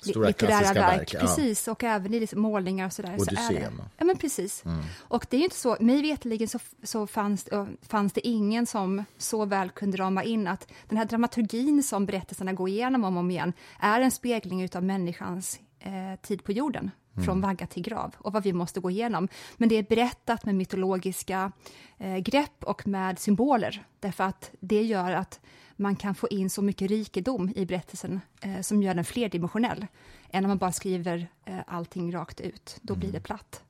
li- 0.02 0.10
Stora 0.10 0.26
litterära 0.28 0.60
verk. 0.72 0.76
verk, 0.76 1.14
ja. 1.14 1.20
Precis, 1.20 1.68
och 1.68 1.84
även 1.84 2.14
i 2.14 2.20
liksom 2.20 2.40
målningar 2.40 2.86
och 2.86 2.92
sådär. 2.92 3.16
Så 3.18 3.22
är 3.22 3.26
det. 3.36 3.42
Odysseen. 3.48 3.82
Ja, 3.98 4.04
men 4.04 4.16
precis. 4.16 4.64
Och 4.98 5.26
det 5.30 5.36
är 5.36 5.40
inte 5.44 5.56
så, 5.56 5.76
mig 5.80 6.02
veterligen 6.02 6.48
så, 6.48 6.58
så 6.82 7.06
fanns, 7.06 7.48
fanns 7.82 8.12
det 8.12 8.26
ingen 8.26 8.66
som 8.66 9.04
så 9.18 9.44
väl 9.44 9.70
kunde 9.70 9.96
rama 9.96 10.24
in 10.24 10.46
att 10.46 10.68
den 10.88 10.98
här 10.98 11.04
dramaturgin 11.04 11.82
som 11.82 12.06
berättelserna 12.06 12.52
går 12.52 12.68
igenom 12.68 13.04
om 13.04 13.16
och 13.16 13.20
om 13.20 13.30
igen 13.30 13.52
är 13.80 14.00
en 14.00 14.10
spegling 14.10 14.68
av 14.74 14.82
människans 14.84 15.60
eh, 15.80 16.20
tid 16.22 16.44
på 16.44 16.52
jorden, 16.52 16.90
från 17.24 17.40
vagga 17.40 17.66
till 17.66 17.82
grav, 17.82 18.14
och 18.18 18.32
vad 18.32 18.42
vi 18.42 18.52
måste 18.52 18.80
gå 18.80 18.90
igenom. 18.90 19.28
Men 19.56 19.68
det 19.68 19.74
är 19.74 19.82
berättat 19.82 20.44
med 20.44 20.54
mytologiska 20.54 21.52
eh, 21.98 22.16
grepp 22.16 22.64
och 22.64 22.86
med 22.86 23.18
symboler, 23.18 23.86
därför 24.00 24.24
att 24.24 24.50
det 24.60 24.82
gör 24.82 25.12
att 25.12 25.40
man 25.76 25.96
kan 25.96 26.14
få 26.14 26.28
in 26.28 26.50
så 26.50 26.62
mycket 26.62 26.90
rikedom 26.90 27.52
i 27.56 27.66
berättelsen 27.66 28.20
eh, 28.40 28.60
som 28.60 28.82
gör 28.82 28.94
den 28.94 29.04
flerdimensionell, 29.04 29.86
än 30.30 30.44
om 30.44 30.48
man 30.48 30.58
bara 30.58 30.72
skriver 30.72 31.28
eh, 31.44 31.58
allting 31.66 32.14
rakt 32.14 32.40
ut. 32.40 32.78
Då 32.82 32.94
blir 32.94 33.12
det 33.12 33.20
platt. 33.20 33.62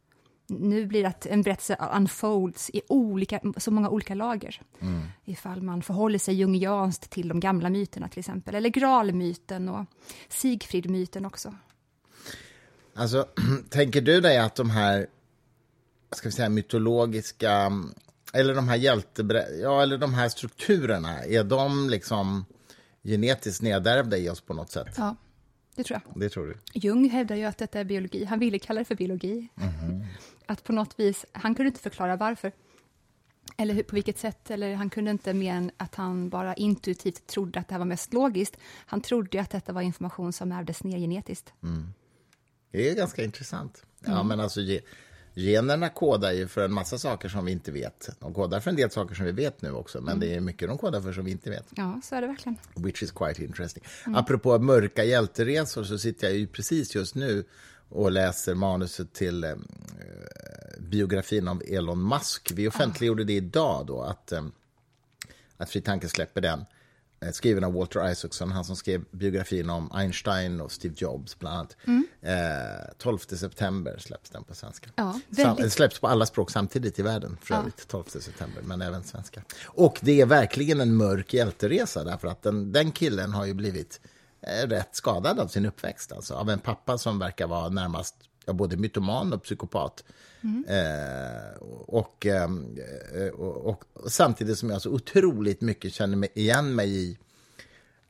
Nu 0.48 0.86
blir 0.86 1.02
det 1.02 1.08
att 1.08 1.26
en 1.26 1.42
berättelse 1.42 1.76
unfolds 1.94 2.70
i 2.70 2.82
olika, 2.88 3.40
så 3.56 3.70
många 3.70 3.90
olika 3.90 4.14
lager. 4.14 4.62
Ifall 5.24 5.62
man 5.62 5.82
förhåller 5.82 6.18
sig 6.18 6.34
jungianskt 6.34 7.10
till 7.10 7.28
de 7.28 7.40
gamla 7.40 7.70
myterna 7.70 8.08
till 8.08 8.18
exempel, 8.18 8.54
eller 8.54 8.68
gralmyten 8.68 9.68
och 9.68 9.86
Sigfrid-myten 10.28 11.26
också. 11.26 11.54
Alltså, 12.96 13.28
tänker 13.68 14.00
du 14.00 14.20
dig 14.20 14.38
att 14.38 14.54
de 14.54 14.70
här 14.70 15.06
ska 16.12 16.28
vi 16.28 16.32
säga, 16.32 16.48
mytologiska 16.48 17.72
eller 18.32 18.54
de 18.54 18.68
här 18.68 18.76
hjälteberä- 18.76 19.60
ja, 19.62 19.82
eller 19.82 19.98
de 19.98 20.14
här 20.14 20.28
strukturerna, 20.28 21.24
är 21.24 21.44
de 21.44 21.90
liksom 21.90 22.44
genetiskt 23.02 23.62
nedärvda 23.62 24.16
i 24.16 24.28
oss 24.28 24.40
på 24.40 24.54
något 24.54 24.70
sätt? 24.70 24.94
Ja, 24.96 25.16
det 25.74 25.84
tror 25.84 26.00
jag. 26.04 26.20
Det 26.20 26.28
tror 26.28 26.46
du? 26.46 26.80
Jung 26.80 27.08
hävdar 27.08 27.36
ju 27.36 27.44
att 27.44 27.58
detta 27.58 27.80
är 27.80 27.84
biologi. 27.84 28.24
Han 28.24 28.38
ville 28.38 28.58
kalla 28.58 28.78
det 28.80 28.84
för 28.84 28.94
biologi. 28.94 29.48
Att 30.46 30.64
på 30.64 30.72
något 30.72 31.00
vis, 31.00 31.24
han 31.32 31.54
kunde 31.54 31.68
inte 31.68 31.80
förklara 31.80 32.16
varför. 32.16 32.52
Eller 33.56 33.74
hur, 33.74 33.82
på 33.82 33.94
vilket 33.94 34.18
sätt, 34.18 34.50
eller 34.50 34.74
han 34.74 34.90
kunde 34.90 35.10
inte 35.10 35.34
mer 35.34 35.54
än 35.54 35.70
att 35.76 35.94
han 35.94 36.28
bara 36.28 36.54
intuitivt 36.54 37.26
trodde 37.26 37.60
att 37.60 37.68
det 37.68 37.74
här 37.74 37.78
var 37.78 37.86
mest 37.86 38.12
logiskt. 38.12 38.56
Han 38.86 39.00
trodde 39.00 39.40
att 39.40 39.50
detta 39.50 39.72
var 39.72 39.82
information 39.82 40.32
som 40.32 40.52
ärvdes 40.52 40.84
ner 40.84 40.98
genetiskt. 40.98 41.52
Det 42.76 42.90
är 42.90 42.94
ganska 42.94 43.24
intressant. 43.24 43.82
Ja, 44.06 44.22
men 44.22 44.40
alltså 44.40 44.60
ge, 44.60 44.80
generna 45.34 45.88
kodar 45.88 46.32
ju 46.32 46.48
för 46.48 46.64
en 46.64 46.72
massa 46.72 46.98
saker 46.98 47.28
som 47.28 47.44
vi 47.44 47.52
inte 47.52 47.72
vet. 47.72 48.08
De 48.20 48.34
kodar 48.34 48.60
för 48.60 48.70
en 48.70 48.76
del 48.76 48.90
saker 48.90 49.14
som 49.14 49.24
vi 49.24 49.32
vet 49.32 49.62
nu 49.62 49.70
också, 49.70 50.00
men 50.00 50.20
det 50.20 50.34
är 50.34 50.40
mycket 50.40 50.68
de 50.68 50.78
kodar 50.78 51.00
för 51.00 51.12
som 51.12 51.24
vi 51.24 51.30
inte 51.30 51.50
vet. 51.50 51.64
Ja, 51.70 52.00
så 52.04 52.14
är 52.14 52.20
det 52.20 52.26
verkligen. 52.26 52.56
Which 52.74 53.02
is 53.02 53.12
quite 53.12 53.44
interesting. 53.44 53.84
Apropå 54.06 54.58
mörka 54.58 55.04
hjälteresor 55.04 55.84
så 55.84 55.98
sitter 55.98 56.26
jag 56.26 56.36
ju 56.36 56.46
precis 56.46 56.94
just 56.94 57.14
nu 57.14 57.44
och 57.88 58.12
läser 58.12 58.54
manuset 58.54 59.12
till 59.12 59.44
eh, 59.44 59.54
biografin 60.78 61.48
av 61.48 61.62
Elon 61.66 62.08
Musk. 62.08 62.52
Vi 62.54 62.68
offentliggjorde 62.68 63.24
det 63.24 63.32
idag 63.32 63.86
då, 63.86 64.02
att, 64.02 64.32
eh, 64.32 64.44
att 65.56 65.70
Fri 65.70 65.80
Tanke 65.80 66.08
släpper 66.08 66.40
den. 66.40 66.64
Eh, 67.20 67.30
skriven 67.32 67.64
av 67.64 67.72
Walter 67.72 68.10
Isaacson, 68.10 68.52
han 68.52 68.64
som 68.64 68.76
skrev 68.76 69.04
biografin 69.10 69.70
om 69.70 69.92
Einstein 69.92 70.60
och 70.60 70.72
Steve 70.72 70.94
Jobs 70.98 71.38
bland 71.38 71.56
annat. 71.56 71.76
Mm. 71.86 72.06
Eh, 72.22 72.34
12 72.98 73.18
september 73.18 73.98
släpps 73.98 74.30
den 74.30 74.44
på 74.44 74.54
svenska. 74.54 74.90
Ja, 74.96 75.20
väldigt- 75.28 75.56
den 75.58 75.70
släpps 75.70 75.98
på 76.00 76.06
alla 76.08 76.26
språk 76.26 76.50
samtidigt 76.50 76.98
i 76.98 77.02
världen, 77.02 77.36
för 77.42 77.54
Ja. 77.54 77.60
övrigt, 77.60 77.88
12 77.88 78.04
september, 78.04 78.62
men 78.62 78.82
även 78.82 79.04
svenska. 79.04 79.42
Och 79.64 79.98
det 80.02 80.20
är 80.20 80.26
verkligen 80.26 80.80
en 80.80 80.94
mörk 80.96 81.34
hjälteresa, 81.34 82.04
därför 82.04 82.28
att 82.28 82.42
den, 82.42 82.72
den 82.72 82.92
killen 82.92 83.32
har 83.32 83.44
ju 83.46 83.54
blivit 83.54 84.00
eh, 84.40 84.68
rätt 84.68 84.88
skadad 84.96 85.40
av 85.40 85.46
sin 85.48 85.66
uppväxt, 85.66 86.12
alltså 86.12 86.34
av 86.34 86.50
en 86.50 86.58
pappa 86.58 86.98
som 86.98 87.18
verkar 87.18 87.46
vara 87.46 87.68
närmast 87.68 88.14
ja, 88.44 88.52
både 88.52 88.76
mytoman 88.76 89.32
och 89.32 89.42
psykopat. 89.42 90.04
Eh, 90.68 91.62
och, 91.86 92.26
ehm, 92.26 92.78
eh, 93.14 93.28
och, 93.28 93.56
och, 93.56 93.84
och 93.92 94.12
samtidigt 94.12 94.58
som 94.58 94.70
jag 94.70 94.82
så 94.82 94.90
otroligt 94.90 95.60
mycket 95.60 95.92
känner 95.92 96.16
mig 96.16 96.28
igen 96.34 96.74
mig 96.74 96.96
i 96.96 97.18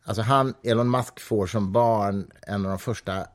Alltså 0.06 0.22
han, 0.22 0.54
Elon 0.62 0.90
Musk 0.90 1.20
får 1.20 1.46
som 1.46 1.72
barn 1.72 2.30
en 2.42 2.64
av 2.64 2.70
de 2.70 2.78
första 2.78 3.26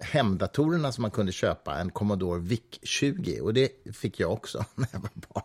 hemdatorerna 0.00 0.92
som 0.92 1.02
man 1.02 1.10
kunde 1.10 1.32
köpa, 1.32 1.78
en 1.78 1.90
Commodore 1.90 2.40
VIC-20. 2.40 3.40
Och 3.40 3.54
det 3.54 3.70
fick 3.92 4.20
jag 4.20 4.32
också 4.32 4.64
när 4.74 4.88
jag 4.92 5.00
var 5.00 5.10
barn. 5.14 5.44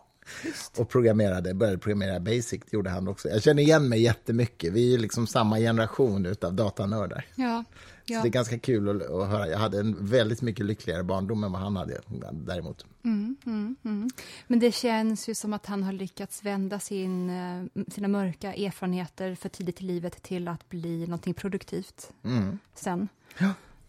Och 0.76 0.88
programmerade, 0.88 1.54
började 1.54 1.78
programmera 1.78 2.20
Basic, 2.20 2.60
gjorde 2.70 2.90
han 2.90 3.08
också. 3.08 3.28
Jag 3.28 3.42
känner 3.42 3.62
igen 3.62 3.88
mig 3.88 4.02
jättemycket. 4.02 4.72
Vi 4.72 4.94
är 4.94 4.98
liksom 4.98 5.26
samma 5.26 5.58
generation 5.58 6.26
utav 6.26 6.54
datanördar. 6.54 7.24
Ja, 7.34 7.64
Så 8.06 8.12
ja. 8.12 8.22
det 8.22 8.28
är 8.28 8.30
ganska 8.30 8.58
kul 8.58 8.88
att, 8.88 9.10
att 9.10 9.28
höra. 9.28 9.48
Jag 9.48 9.58
hade 9.58 9.80
en 9.80 10.06
väldigt 10.06 10.42
mycket 10.42 10.66
lyckligare 10.66 11.02
barndom 11.02 11.44
än 11.44 11.52
vad 11.52 11.60
han 11.60 11.76
hade 11.76 12.00
däremot. 12.32 12.86
Men 14.46 14.58
det 14.58 14.74
känns 14.74 15.28
ju 15.28 15.34
som 15.34 15.52
att 15.52 15.66
han 15.66 15.82
har 15.82 15.92
lyckats 15.92 16.44
vända 16.44 16.78
sin, 16.78 17.30
eh, 17.30 17.82
sina 17.92 18.08
mörka 18.08 18.54
erfarenheter 18.54 19.34
för 19.34 19.48
tidigt 19.48 19.80
i 19.80 19.84
livet 19.84 20.22
till 20.22 20.48
att 20.48 20.68
bli 20.68 21.06
någonting 21.06 21.34
produktivt 21.34 22.12
sen. 22.74 23.08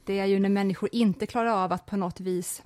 Det 0.05 0.19
är 0.19 0.25
ju 0.25 0.39
när 0.39 0.50
människor 0.50 0.89
inte 0.91 1.25
klarar 1.25 1.63
av 1.63 1.71
att 1.71 1.85
på 1.85 1.97
något 1.97 2.19
vis 2.19 2.62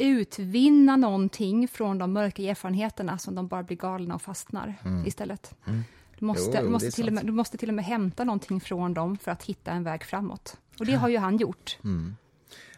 utvinna 0.00 0.96
någonting 0.96 1.68
från 1.68 1.98
de 1.98 2.12
mörka 2.12 2.42
erfarenheterna 2.42 3.18
som 3.18 3.34
de 3.34 3.48
bara 3.48 3.62
blir 3.62 3.76
galna 3.76 4.14
och 4.14 4.22
fastnar 4.22 4.74
istället. 5.06 5.54
Du, 6.18 6.26
måste, 6.26 6.58
Jo, 6.58 6.62
du, 6.64 6.68
måste 6.68 6.90
till 6.90 7.06
och 7.06 7.12
med, 7.12 7.26
du 7.26 7.32
måste 7.32 7.58
till 7.58 7.68
och 7.68 7.74
med 7.74 7.84
hämta 7.84 8.24
någonting 8.24 8.60
från 8.60 8.94
dem 8.94 9.16
för 9.18 9.30
att 9.30 9.42
hitta 9.42 9.70
en 9.72 9.84
väg 9.84 10.04
framåt. 10.04 10.56
Och 10.78 10.86
det 10.86 10.94
har 10.94 11.08
ju 11.08 11.18
han 11.18 11.36
gjort. 11.36 11.78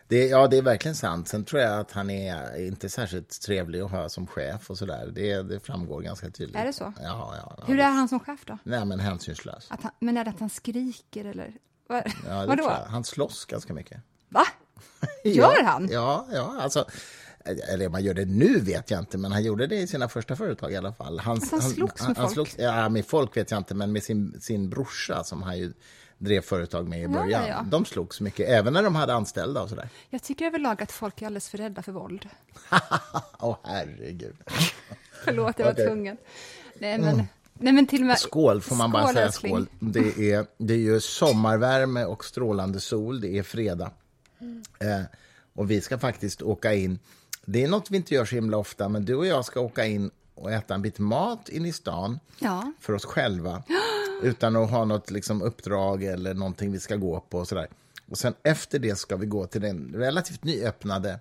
Det, 0.08 0.26
ja, 0.26 0.48
det 0.48 0.58
är 0.58 0.62
verkligen 0.62 0.94
sant. 0.94 1.28
Sen 1.28 1.44
tror 1.44 1.62
jag 1.62 1.80
att 1.80 1.92
han 1.92 2.10
är 2.10 2.66
inte 2.66 2.88
särskilt 2.88 3.42
trevlig 3.42 3.80
att 3.80 3.90
ha 3.90 4.08
som 4.08 4.26
chef 4.26 4.70
och 4.70 4.78
sådär. 4.78 5.10
Det, 5.14 5.42
det 5.42 5.60
framgår 5.60 6.00
ganska 6.00 6.30
tydligt. 6.30 6.56
Är 6.56 6.64
det 6.64 6.72
så? 6.72 6.92
Ja, 7.02 7.34
ja. 7.36 7.54
ja. 7.58 7.64
Hur 7.66 7.78
är 7.78 7.90
han 7.90 8.08
som 8.08 8.20
chef 8.20 8.44
då? 8.44 8.58
Nej, 8.64 8.84
men 8.84 9.00
hänsynslös. 9.00 9.66
Att 9.70 9.82
han, 9.82 9.92
men 9.98 10.16
är 10.16 10.24
det 10.24 10.30
att 10.30 10.40
han 10.40 10.50
skriker 10.50 11.24
eller? 11.24 11.52
Vad, 11.88 12.02
Ja, 12.28 12.46
vadå? 12.46 12.72
Han 12.86 13.04
slåss 13.04 13.44
ganska 13.44 13.74
mycket. 13.74 14.00
Va? 14.28 14.44
Gör 15.24 15.62
han? 15.62 15.88
Ja, 15.92 16.26
ja, 16.32 16.56
alltså. 16.60 16.84
Eller 17.44 17.86
om 17.86 17.94
han 17.94 18.04
gör 18.04 18.14
det 18.14 18.24
nu 18.24 18.60
vet 18.60 18.90
jag 18.90 19.00
inte, 19.00 19.18
men 19.18 19.32
han 19.32 19.44
gjorde 19.44 19.66
det 19.66 19.76
i 19.76 19.86
sina 19.86 20.08
första 20.08 20.36
företag 20.36 20.72
i 20.72 20.76
alla 20.76 20.92
fall. 20.92 21.18
Att 21.18 21.24
han 21.24 21.40
slogs 21.40 22.08
med 22.08 22.16
folk? 22.16 22.32
slogs- 22.32 22.56
ja, 22.58 22.88
med 22.88 23.06
folk 23.06 23.36
vet 23.36 23.50
jag 23.50 23.58
inte, 23.58 23.74
men 23.74 23.92
med 23.92 24.02
sin, 24.02 24.40
sin 24.40 24.70
brorsa 24.70 25.24
som 25.24 25.42
han 25.42 25.58
ju 25.58 25.72
drev 26.18 26.40
företag 26.40 26.88
med 26.88 27.02
i 27.02 27.08
början. 27.08 27.46
ja. 27.48 27.66
De 27.70 27.84
slogs 27.84 28.20
mycket, 28.20 28.48
även 28.48 28.72
när 28.72 28.82
de 28.82 28.94
hade 28.94 29.14
anställda 29.14 29.62
och 29.62 29.68
sådär. 29.68 29.88
Jag 30.10 30.22
tycker 30.22 30.44
överlag 30.46 30.82
att 30.82 30.92
folk 30.92 31.22
är 31.22 31.26
alldeles 31.26 31.48
för 31.48 31.58
rädda 31.58 31.82
för 31.82 31.92
våld. 31.92 32.28
Åh, 33.40 33.56
herregud. 33.64 34.36
Förlåt, 35.24 35.58
jag 35.58 35.66
var 35.66 35.72
Okej. 35.72 35.86
tvungen. 35.86 36.16
Nej, 36.78 36.98
men, 36.98 37.22
nej, 37.54 37.72
men 37.72 37.86
till 37.86 38.04
med... 38.04 38.18
Skål, 38.18 38.60
får 38.60 38.76
man 38.76 38.90
bara 38.92 39.02
Skål, 39.02 39.14
säga 39.14 39.26
älskling. 39.26 39.52
skål. 39.52 39.66
Det 39.80 40.32
är, 40.32 40.46
det 40.58 40.74
är 40.74 40.78
ju 40.78 41.00
sommarvärme 41.00 42.04
och 42.04 42.24
strålande 42.24 42.80
sol, 42.80 43.20
det 43.20 43.38
är 43.38 43.42
fredag. 43.42 43.90
Eh, 44.78 45.02
och 45.54 45.70
vi 45.70 45.80
ska 45.80 45.98
faktiskt 45.98 46.42
åka 46.42 46.74
in, 46.74 46.98
det 47.44 47.64
är 47.64 47.68
något 47.68 47.90
vi 47.90 47.96
inte 47.96 48.14
gör 48.14 48.24
så 48.24 48.34
himla 48.34 48.56
ofta, 48.56 48.88
men 48.88 49.04
du 49.04 49.14
och 49.14 49.26
jag 49.26 49.44
ska 49.44 49.60
åka 49.60 49.86
in 49.86 50.10
och 50.34 50.52
äta 50.52 50.74
en 50.74 50.82
bit 50.82 50.98
mat 50.98 51.48
in 51.48 51.66
i 51.66 51.72
stan 51.72 52.18
Ja. 52.38 52.72
för 52.80 52.92
oss 52.92 53.04
själva. 53.04 53.62
Utan 54.22 54.56
att 54.56 54.70
ha 54.70 54.84
något 54.84 55.10
liksom, 55.10 55.42
uppdrag 55.42 56.02
eller 56.04 56.34
någonting 56.34 56.72
vi 56.72 56.80
ska 56.80 56.96
gå 56.96 57.20
på 57.20 57.38
och 57.38 57.48
sådär. 57.48 57.68
Och 58.10 58.18
sen 58.18 58.34
efter 58.42 58.78
det 58.78 58.96
ska 58.96 59.16
vi 59.16 59.26
gå 59.26 59.46
till 59.46 59.60
den 59.60 59.94
relativt 59.94 60.44
nyöppnade 60.44 61.18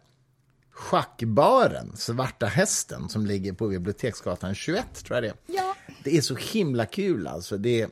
schackbaren, 0.71 1.91
Svarta 1.95 2.45
Hästen, 2.45 3.09
som 3.09 3.25
ligger 3.25 3.53
på 3.53 3.67
Biblioteksgatan 3.67 4.55
21, 4.55 4.85
tror 5.03 5.15
jag 5.17 5.23
det. 5.23 5.53
Ja. 5.53 5.75
Det 6.03 6.17
är 6.17 6.21
så 6.21 6.35
himla 6.35 6.85
kul 6.85 7.27
alltså. 7.27 7.57
Det 7.57 7.81
är 7.81 7.89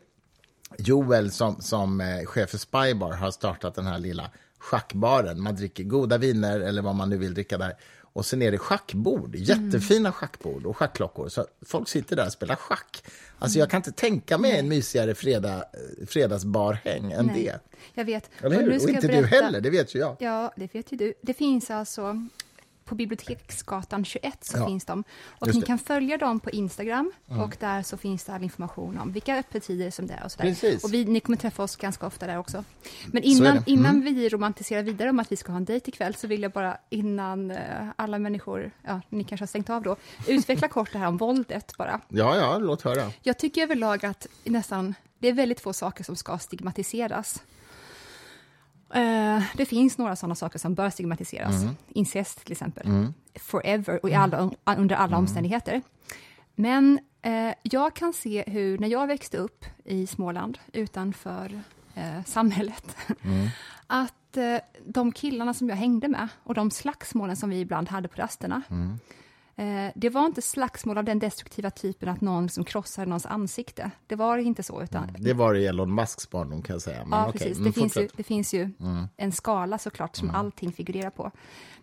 Joel 0.77 1.31
som, 1.31 1.62
som 1.62 2.01
eh, 2.01 2.25
chef 2.25 2.50
för 2.50 2.57
Spybar 2.57 3.12
har 3.13 3.31
startat 3.31 3.75
den 3.75 3.86
här 3.86 4.00
lilla 4.00 4.31
schackbaren. 4.59 5.41
Man 5.41 5.55
dricker 5.55 5.83
goda 5.83 6.17
viner 6.17 6.59
eller 6.59 6.81
vad 6.81 6.95
man 6.95 7.09
nu 7.09 7.17
vill 7.17 7.33
dricka 7.33 7.57
där. 7.57 7.73
Och 8.13 8.25
sen 8.25 8.41
är 8.41 8.51
det 8.51 8.57
schackbord, 8.57 9.35
jättefina 9.35 10.11
schackbord 10.11 10.65
och 10.65 10.77
schackklockor. 10.77 11.29
Så 11.29 11.45
folk 11.65 11.89
sitter 11.89 12.15
där 12.15 12.25
och 12.25 12.31
spelar 12.31 12.55
schack. 12.55 13.03
Alltså 13.39 13.59
jag 13.59 13.69
kan 13.69 13.77
inte 13.77 13.91
tänka 13.91 14.37
mig 14.37 14.59
en 14.59 14.67
mysigare 14.67 15.15
fredag, 15.15 15.63
fredagsbarhäng 16.07 17.11
än 17.11 17.25
Nej, 17.25 17.43
det. 17.45 17.59
Jag 17.93 18.05
vet. 18.05 18.29
Eller 18.41 18.57
Och 18.57 18.63
nu 18.67 18.75
Och 18.75 18.81
ska 18.81 18.91
inte 18.91 19.07
jag 19.07 19.15
du 19.15 19.21
berätta- 19.21 19.45
heller, 19.45 19.61
det 19.61 19.69
vet 19.69 19.95
ju 19.95 19.99
jag. 19.99 20.15
Ja, 20.19 20.53
det 20.55 20.73
vet 20.75 20.91
ju 20.91 20.97
du. 20.97 21.13
Det 21.21 21.33
finns 21.33 21.69
alltså 21.71 22.27
på 22.89 22.96
Biblioteksgatan 22.96 24.05
21 24.05 24.38
så 24.46 24.58
Ja, 24.58 24.67
finns 24.67 24.86
de. 24.86 25.03
Och 25.39 25.48
ni 25.48 25.60
det. 25.60 25.65
kan 25.65 25.79
följa 25.79 26.17
dem 26.17 26.39
på 26.39 26.50
Instagram 26.50 27.12
och 27.25 27.58
där 27.60 27.84
så 27.84 27.98
finns 27.98 28.24
det 28.24 28.34
all 28.34 28.43
information 28.43 28.98
om 29.00 29.12
vilka 29.12 29.38
öppettider 29.38 29.91
som 29.91 30.08
det 30.08 30.13
är 30.13 30.24
och 30.24 30.31
sådär. 30.31 30.46
Precis. 30.46 30.84
Och 30.84 30.93
vi, 30.93 31.05
ni 31.05 31.19
kommer 31.19 31.38
träffa 31.38 31.63
oss 31.63 31.75
ganska 31.75 32.08
ofta 32.08 32.27
där 32.27 32.38
också. 32.38 32.63
Men 33.08 33.24
Så 33.24 33.29
är 33.29 33.31
innan. 33.31 33.51
Mm. 33.58 33.63
innan 33.67 34.01
vi 34.01 34.29
romantiserar 34.29 34.84
vidare 34.84 35.10
om 35.10 35.19
att 35.19 35.31
vi 35.31 35.36
ska 35.36 35.51
ha 35.51 35.58
en 35.58 35.65
dejt 35.65 35.89
ikväll 35.89 36.15
så 36.15 36.27
vill 36.27 36.41
jag 36.41 36.51
bara 36.51 36.77
innan 36.89 37.51
eh, 37.51 37.58
alla 37.96 38.19
människor, 38.19 38.72
ja, 38.88 39.01
ni 39.10 39.24
kanske 39.24 39.41
har 39.41 39.48
stängt 39.48 39.69
av 39.69 39.81
då, 39.84 39.96
utveckla 40.27 40.67
kort 40.77 40.91
det 40.93 41.00
här 41.00 41.08
om 41.08 41.17
våldet 41.17 41.77
bara. 41.77 42.00
Ja, 42.08 42.38
ja, 42.38 42.58
låt 42.58 42.81
höra. 42.81 43.12
Jag 43.22 43.38
tycker 43.39 43.63
överlag 43.63 44.05
att 44.05 44.27
nästan, 44.43 44.96
det 45.19 45.27
är 45.27 45.34
väldigt 45.34 45.60
få 45.62 45.74
saker 45.74 46.03
som 46.03 46.15
ska 46.15 46.38
stigmatiseras. 46.38 47.43
Eh, 48.93 49.43
det 49.58 49.65
finns 49.65 49.98
några 49.98 50.15
sådana 50.15 50.36
saker 50.36 50.60
som 50.60 50.74
bör 50.74 50.89
stigmatiseras. 50.89 51.53
Incest 51.89 52.43
till 52.43 52.51
exempel. 52.51 52.88
Forever 53.39 54.00
och 54.03 54.10
i 54.10 54.13
alla, 54.13 54.50
under 54.77 54.96
alla 54.96 55.17
omständigheter. 55.17 55.81
Men 56.55 57.00
eh, 57.22 57.53
jag 57.63 57.93
kan 57.96 58.13
se 58.13 58.43
hur, 58.48 58.77
när 58.77 58.88
jag 58.88 59.08
växte 59.08 59.38
upp 59.38 59.65
i 59.84 60.08
Småland 60.08 60.58
utanför 60.74 61.62
eh, 61.96 62.24
samhället, 62.25 62.96
att 63.88 64.38
eh, 64.38 64.58
de 64.86 65.12
killarna 65.12 65.53
som 65.53 65.69
jag 65.69 65.75
hängde 65.75 66.08
med 66.08 66.27
och 66.43 66.53
de 66.53 66.72
slagsmålen 66.72 67.36
som 67.36 67.50
vi 67.50 67.60
ibland 67.60 67.89
hade 67.89 68.08
på 68.08 68.22
rasterna, 68.22 68.62
Eh, 69.59 69.91
det 69.95 70.09
var 70.09 70.25
inte 70.25 70.41
slagsmål 70.41 70.97
av 70.97 71.03
den 71.03 71.19
destruktiva 71.19 71.71
typen 71.71 72.09
att 72.09 72.21
någon 72.21 72.49
som 72.49 72.63
krossade 72.63 73.07
någons 73.07 73.25
ansikte. 73.25 73.91
Det 74.07 74.15
var 74.15 74.37
inte 74.37 74.63
så. 74.63 74.81
Utan, 74.81 75.07
Det 75.17 75.33
var 75.33 75.53
det 75.53 75.65
Elon 75.65 75.95
Musks 75.95 76.29
barndom 76.29 76.61
kan 76.61 76.73
jag 76.73 76.81
säga. 76.81 77.05
Men 77.05 77.19
ja, 77.19 77.27
okej, 77.27 77.39
precis. 77.39 77.57
Det 77.57 77.71
finns, 77.71 77.97
ju, 77.97 78.09
det 78.15 78.23
finns 78.23 78.53
ju 78.53 78.69
en 79.17 79.31
skala 79.31 79.77
såklart 79.77 80.15
som 80.15 80.29
allting 80.29 80.71
figurerar 80.71 81.09
på. 81.09 81.31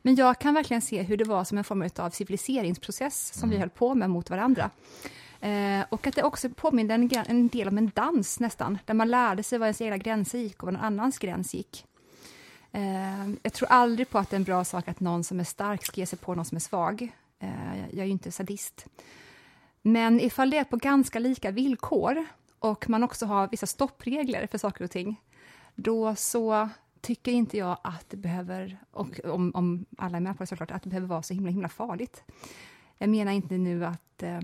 Men 0.03 0.15
jag 0.15 0.39
kan 0.39 0.55
verkligen 0.55 0.83
se 0.83 1.03
hur 1.03 1.17
det 1.17 1.25
var 1.25 1.45
som 1.45 1.59
en 1.59 1.65
form 1.65 1.89
av 1.97 2.11
civiliseringsprocess 2.11 3.35
som 3.35 3.51
vi 3.51 3.57
höll 3.57 3.71
på 3.71 3.95
med 3.95 4.11
mot 4.11 4.31
varandra. 4.31 4.71
Eh, 5.41 5.85
och 5.89 6.07
att 6.07 6.15
det 6.15 6.23
också 6.23 6.49
påminner 6.49 6.95
en, 6.95 7.11
en 7.27 7.49
del 7.49 7.69
om 7.69 7.79
en 7.79 7.91
dans 7.95 8.41
nästan, 8.41 8.79
där 8.85 8.95
man 8.95 9.09
lärde 9.09 9.43
sig 9.43 9.59
var 9.59 9.67
ens 9.67 9.81
egna 9.81 9.97
gränser 9.97 10.39
gick 10.39 10.63
och 10.63 10.67
var 10.67 10.73
någon 10.73 10.83
annans 10.83 11.19
gräns 11.19 11.55
gick. 11.55 11.85
Eh, 12.73 13.31
jag 13.43 13.53
tror 13.53 13.69
aldrig 13.69 14.11
på 14.11 14.19
att 14.19 14.31
det 14.31 14.35
är 14.35 14.39
en 14.39 14.45
bra 14.45 14.65
sak 14.65 14.89
att 14.89 15.01
någon 15.01 15.25
som 15.25 15.41
är 15.41 15.45
stark 15.45 15.85
ska 15.85 16.01
ge 16.01 16.07
sig 16.07 16.19
på 16.19 16.35
någon 16.35 16.45
som 16.45 16.57
är 16.57 16.61
svag. 16.61 17.13
Jag, 17.39 17.89
jag 17.91 17.99
är 17.99 18.05
ju 18.05 18.11
inte 18.11 18.33
sadist. 18.33 18.87
Men 19.83 20.21
ifall 20.21 20.51
det 20.51 20.59
är 20.59 20.65
på 20.65 20.77
ganska 20.77 21.19
lika 21.19 21.51
villkor 21.51 22.25
och 22.59 22.89
man 22.89 23.03
också 23.03 23.27
har 23.27 23.49
vissa 23.49 23.67
stoppregler 23.67 24.47
för 24.47 24.59
saker 24.59 24.85
och 24.85 24.91
ting, 24.91 25.21
då 25.75 26.15
så 26.15 26.69
tycker 27.01 27.33
inte 27.33 27.57
jag 27.57 27.79
att 27.85 28.05
det 28.11 28.17
behöver, 28.17 28.79
och 28.91 29.21
om, 29.25 29.53
om 29.55 29.87
alla 29.99 30.17
är 30.17 30.21
med 30.21 30.37
på 30.37 30.43
det 30.43 30.47
såklart, 30.47 30.71
att 30.71 30.83
det 30.83 30.89
behöver 30.89 31.09
vara 31.09 31.23
så 31.23 31.35
himla, 31.35 31.51
himla 31.51 31.69
farligt. 31.69 32.23
Jag 32.99 33.09
menar 33.09 33.33
inte 33.33 33.55
nu 33.55 33.85
att... 33.85 34.23
Eh, 34.23 34.41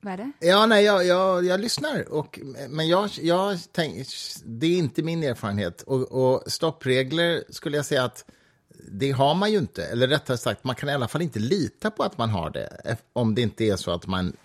vad 0.00 0.12
är 0.12 0.16
det? 0.16 0.32
Ja, 0.40 0.66
nej, 0.66 0.84
jag, 0.84 1.06
jag, 1.06 1.44
jag 1.44 1.60
lyssnar. 1.60 2.12
Och, 2.12 2.40
men 2.68 2.88
jag, 2.88 3.10
jag 3.20 3.58
tänk, 3.72 4.06
det 4.44 4.66
är 4.66 4.78
inte 4.78 5.02
min 5.02 5.22
erfarenhet. 5.22 5.82
Och, 5.82 6.12
och 6.12 6.52
stoppregler 6.52 7.44
skulle 7.50 7.76
jag 7.76 7.86
säga 7.86 8.04
att 8.04 8.24
det 8.90 9.10
har 9.10 9.34
man 9.34 9.52
ju 9.52 9.58
inte. 9.58 9.84
Eller 9.84 10.08
rättare 10.08 10.38
sagt, 10.38 10.64
man 10.64 10.74
kan 10.74 10.88
i 10.88 10.92
alla 10.92 11.08
fall 11.08 11.22
inte 11.22 11.38
lita 11.38 11.90
på 11.90 12.02
att 12.02 12.18
man 12.18 12.30
har 12.30 12.50
det. 12.50 12.96
Om 13.12 13.34
det 13.34 13.42
inte 13.42 13.64
är 13.64 13.76
så 13.76 13.90
att 13.90 14.06
man 14.06 14.36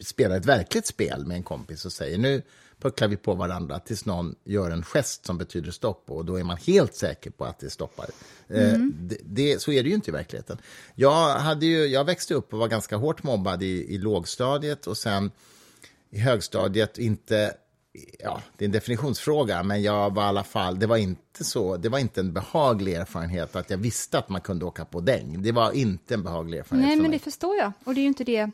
spelar 0.00 0.36
ett 0.36 0.46
verkligt 0.46 0.86
spel 0.86 1.26
med 1.26 1.36
en 1.36 1.42
kompis 1.42 1.84
och 1.84 1.92
säger 1.92 2.18
nu 2.18 2.42
pucklar 2.80 3.08
vi 3.08 3.16
på 3.16 3.34
varandra 3.34 3.78
tills 3.78 4.04
någon 4.06 4.34
gör 4.44 4.70
en 4.70 4.82
gest 4.82 5.26
som 5.26 5.38
betyder 5.38 5.70
stopp 5.70 6.04
och 6.06 6.24
då 6.24 6.36
är 6.36 6.44
man 6.44 6.56
helt 6.56 6.94
säker 6.94 7.30
på 7.30 7.44
att 7.44 7.58
det 7.58 7.70
stoppar. 7.70 8.06
Eh, 8.48 8.78
det, 8.78 9.18
det, 9.24 9.62
så 9.62 9.72
är 9.72 9.82
det 9.82 9.88
ju 9.88 9.94
inte 9.94 10.10
i 10.10 10.12
verkligheten. 10.12 10.58
Jag, 10.94 11.38
hade 11.38 11.66
ju, 11.66 11.86
jag 11.86 12.04
växte 12.04 12.34
upp 12.34 12.52
och 12.52 12.58
var 12.58 12.68
ganska 12.68 12.96
hårt 12.96 13.22
mobbad 13.22 13.62
i, 13.62 13.94
i 13.94 13.98
lågstadiet 13.98 14.86
och 14.86 14.96
sen 14.96 15.30
i 16.10 16.18
högstadiet 16.18 16.98
inte 16.98 17.54
ja, 18.18 18.40
det 18.56 18.64
är 18.64 18.66
en 18.66 18.72
definitionsfråga, 18.72 19.62
men 19.62 19.82
jag 19.82 20.14
var 20.14 20.22
i 20.22 20.26
alla 20.26 20.44
fall, 20.44 20.78
det 20.78 20.86
var 20.86 20.96
inte 20.96 21.44
så, 21.44 21.76
det 21.76 21.88
var 21.88 21.98
inte 21.98 22.20
en 22.20 22.32
behaglig 22.32 22.94
erfarenhet 22.94 23.56
att 23.56 23.70
jag 23.70 23.78
visste 23.78 24.18
att 24.18 24.28
man 24.28 24.40
kunde 24.40 24.64
åka 24.64 24.84
på 24.84 25.00
däng. 25.00 25.42
Det 25.42 25.52
var 25.52 25.72
inte 25.72 26.14
en 26.14 26.22
behaglig 26.22 26.58
erfarenhet 26.58 26.88
Nej, 26.88 26.96
men 26.96 27.10
det 27.10 27.18
förstår 27.18 27.56
jag. 27.56 27.72
Och 27.84 27.94
det 27.94 28.00
är 28.00 28.02
ju 28.02 28.08
inte 28.08 28.24
det. 28.24 28.50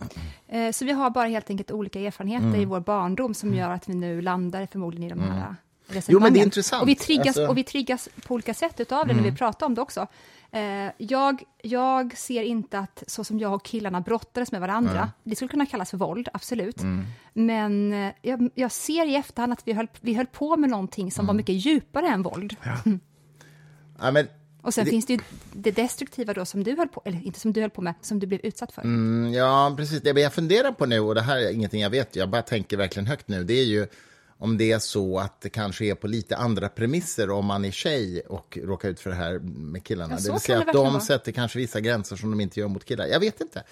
Eh, 0.48 0.70
så 0.72 0.84
vi 0.84 0.92
har 0.92 1.10
bara 1.10 1.28
helt 1.28 1.50
enkelt 1.50 1.70
olika 1.70 2.00
erfarenheter 2.00 2.46
Mm. 2.46 2.60
i 2.60 2.64
vår 2.64 2.80
barndom 2.80 3.34
som 3.34 3.54
gör 3.54 3.70
att 3.70 3.88
vi 3.88 3.94
nu 3.94 4.20
landar 4.20 4.66
förmodligen 4.66 5.06
i 5.06 5.08
de 5.08 5.20
här 5.20 5.56
Jo, 6.08 6.20
men 6.20 6.32
det 6.32 6.40
är 6.40 6.44
intressant. 6.44 6.82
Och 6.82 6.88
vi 6.88 6.94
triggas, 6.96 7.26
Alltså- 7.26 7.46
och 7.46 7.56
vi 7.56 7.64
triggas 7.64 8.08
på 8.26 8.34
olika 8.34 8.54
sätt 8.54 8.80
utav 8.80 9.06
det 9.06 9.14
när 9.14 9.22
vi 9.22 9.32
pratar 9.32 9.66
om 9.66 9.74
det 9.74 9.80
också. 9.80 10.06
Eh, 10.54 10.90
jag, 10.98 11.42
jag 11.62 12.16
ser 12.16 12.42
inte 12.42 12.78
att 12.78 13.02
så 13.06 13.24
som 13.24 13.38
jag 13.38 13.54
och 13.54 13.64
killarna 13.64 14.00
brottades 14.00 14.52
med 14.52 14.60
varandra, 14.60 15.10
det 15.24 15.36
skulle 15.36 15.48
kunna 15.48 15.66
kallas 15.66 15.90
för 15.90 15.96
våld, 15.96 16.28
absolut. 16.32 16.76
Men 17.32 17.92
eh, 17.92 18.12
jag, 18.22 18.50
jag 18.54 18.72
ser 18.72 19.06
i 19.06 19.14
efterhand 19.16 19.52
att 19.52 19.62
vi 19.64 19.72
höll, 19.72 19.88
vi 20.00 20.14
höll 20.14 20.26
på 20.26 20.56
med 20.56 20.70
någonting 20.70 21.12
som 21.12 21.26
var 21.26 21.34
mycket 21.34 21.54
djupare 21.54 22.08
än 22.08 22.22
våld. 22.22 22.56
Ja, 24.00 24.10
men, 24.10 24.26
Och 24.62 24.74
sen 24.74 24.84
Det- 24.84 24.90
finns 24.90 25.06
det 25.06 25.12
ju 25.12 25.18
det 25.52 25.70
destruktiva 25.70 26.32
då 26.34 26.44
som 26.44 26.64
du 26.64 26.76
höll 26.76 26.88
på, 26.88 27.02
eller 27.04 27.26
inte 27.26 27.40
som 27.40 27.52
du 27.52 27.60
höll 27.60 27.70
på 27.70 27.82
med, 27.82 27.94
som 28.00 28.18
du 28.18 28.26
blev 28.26 28.40
utsatt 28.42 28.72
för. 28.72 28.82
mm, 28.82 29.32
ja, 29.32 29.74
precis. 29.76 30.02
Det 30.02 30.20
jag 30.20 30.32
funderar 30.34 30.72
på 30.72 30.86
nu, 30.86 31.00
och 31.00 31.14
det 31.14 31.20
här 31.22 31.36
är 31.38 31.50
ingenting 31.52 31.80
jag 31.80 31.90
vet, 31.90 32.16
jag 32.16 32.28
bara 32.30 32.42
tänker 32.42 32.76
verkligen 32.76 33.06
högt 33.06 33.28
nu, 33.28 33.44
det 33.44 33.54
är 33.54 33.64
ju 33.64 33.86
om 34.42 34.58
det 34.58 34.72
är 34.72 34.78
så 34.78 35.18
att 35.18 35.40
det 35.40 35.48
kanske 35.48 35.84
är 35.84 35.94
på 35.94 36.06
lite 36.06 36.36
andra 36.36 36.68
premisser 36.68 37.30
om 37.30 37.46
man 37.46 37.64
är 37.64 37.70
tjej 37.70 38.20
och 38.20 38.58
råkar 38.62 38.88
ut 38.88 39.00
för 39.00 39.10
det 39.10 39.16
här 39.16 39.38
med 39.38 39.84
killarna. 39.84 40.14
Ja, 40.14 40.20
det 40.26 40.32
vill 40.32 40.40
säga 40.40 40.58
det 40.58 40.64
att 40.64 40.72
de 40.72 40.92
vara. 40.92 41.00
sätter 41.00 41.32
kanske 41.32 41.58
vissa 41.58 41.80
gränser 41.80 42.16
som 42.16 42.30
de 42.30 42.40
inte 42.40 42.60
gör 42.60 42.68
mot 42.68 42.84
killar. 42.84 43.06
Jag 43.06 43.20
vet 43.20 43.40
inte. 43.40 43.62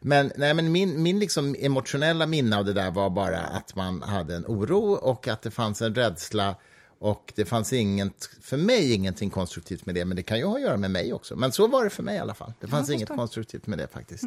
Men, 0.00 0.32
nej, 0.36 0.54
men 0.54 0.72
min, 0.72 1.02
min 1.02 1.18
liksom 1.18 1.56
emotionella 1.58 2.26
minne 2.26 2.56
av 2.56 2.64
det 2.64 2.72
där 2.72 2.90
var 2.90 3.10
bara 3.10 3.38
att 3.38 3.76
man 3.76 4.02
hade 4.02 4.36
en 4.36 4.44
oro 4.46 4.92
och 4.92 5.28
att 5.28 5.42
det 5.42 5.50
fanns 5.50 5.82
en 5.82 5.94
rädsla 5.94 6.56
och 6.98 7.32
det 7.36 7.44
fanns 7.44 7.72
inget, 7.72 8.30
för 8.40 8.56
mig 8.56 8.92
ingenting 8.92 9.30
konstruktivt 9.30 9.86
med 9.86 9.94
det, 9.94 10.04
men 10.04 10.16
det 10.16 10.22
kan 10.22 10.38
ju 10.38 10.44
ha 10.44 10.54
att 10.56 10.62
göra 10.62 10.76
med 10.76 10.90
mig 10.90 11.12
också. 11.12 11.36
Men 11.36 11.52
så 11.52 11.66
var 11.66 11.84
det 11.84 11.90
för 11.90 12.02
mig 12.02 12.16
i 12.16 12.18
alla 12.18 12.34
fall. 12.34 12.52
Det 12.60 12.66
fanns 12.66 12.90
inget 12.90 13.08
konstruktivt 13.08 13.66
med 13.66 13.78
det 13.78 13.88
faktiskt. 13.88 14.24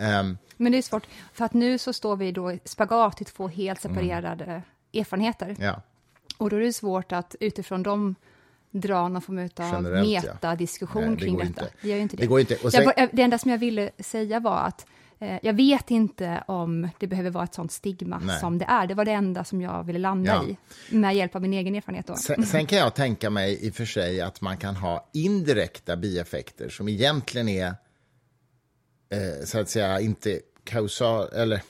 Ehm, 0.00 0.38
Men 0.56 0.72
det 0.72 0.78
är 0.78 0.82
svårt, 0.82 1.06
för 1.32 1.44
att 1.44 1.54
nu 1.54 1.78
så 1.78 1.92
står 1.92 2.16
vi 2.16 2.32
då 2.32 2.52
i 2.52 2.60
spagat 2.64 3.20
i 3.20 3.24
två 3.24 3.48
helt 3.48 3.80
separerade 3.80 4.62
erfarenheter. 4.94 5.56
ja. 5.60 5.82
Och 6.38 6.50
då 6.50 6.56
är 6.56 6.60
det 6.60 6.72
svårt 6.72 7.12
att 7.12 7.34
utifrån 7.40 7.82
dem 7.82 8.14
dra 8.70 9.08
någon 9.08 9.22
form 9.22 9.38
av 9.38 9.48
Generellt, 9.58 10.08
ja. 10.24 10.32
metadiskussion 10.32 11.02
Nej, 11.04 11.10
det 11.14 11.20
kring 11.20 11.34
går 11.34 11.42
detta. 11.44 11.64
inte. 11.64 11.72
Det 11.82 11.88
gör 11.88 11.96
inte 11.98 12.16
det. 12.16 12.22
Det 12.22 12.26
går 12.26 12.40
inte. 12.40 12.56
Och 12.64 12.72
sen- 12.72 12.92
jag, 12.96 13.08
det 13.12 13.22
enda 13.22 13.38
som 13.38 13.50
jag 13.50 13.58
ville 13.58 13.90
säga 13.98 14.40
var 14.40 14.56
att 14.60 14.86
eh, 15.18 15.38
jag 15.42 15.52
vet 15.54 15.90
inte 15.90 16.44
om 16.46 16.88
det 16.98 17.06
behöver 17.06 17.30
vara 17.30 17.44
ett 17.44 17.54
sånt 17.54 17.72
stigma 17.72 18.18
Nej. 18.24 18.40
som 18.40 18.58
det 18.58 18.64
är. 18.64 18.86
Det 18.86 18.94
var 18.94 19.04
det 19.04 19.12
enda 19.12 19.44
som 19.44 19.60
jag 19.60 19.84
ville 19.84 19.98
landa 19.98 20.32
Ja. 20.32 20.44
i, 20.48 20.56
med 20.96 21.14
hjälp 21.16 21.34
av 21.34 21.42
min 21.42 21.52
egen 21.52 21.74
erfarenhet. 21.74 22.06
Då. 22.06 22.16
Sen, 22.16 22.46
sen 22.46 22.66
kan 22.66 22.78
jag 22.78 22.94
tänka 22.94 23.30
mig 23.30 23.66
i 23.66 23.70
och 23.70 23.74
för 23.74 23.84
sig 23.84 24.20
att 24.20 24.40
man 24.40 24.56
kan 24.56 24.76
ha 24.76 25.08
indirekta 25.12 25.96
bieffekter 25.96 26.68
som 26.68 26.88
egentligen 26.88 27.48
är 27.48 27.66
eh, 27.66 29.44
så 29.44 29.60
att 29.60 29.68
säga 29.68 30.00
inte 30.00 30.40
kausal, 30.64 31.28
eller 31.32 31.62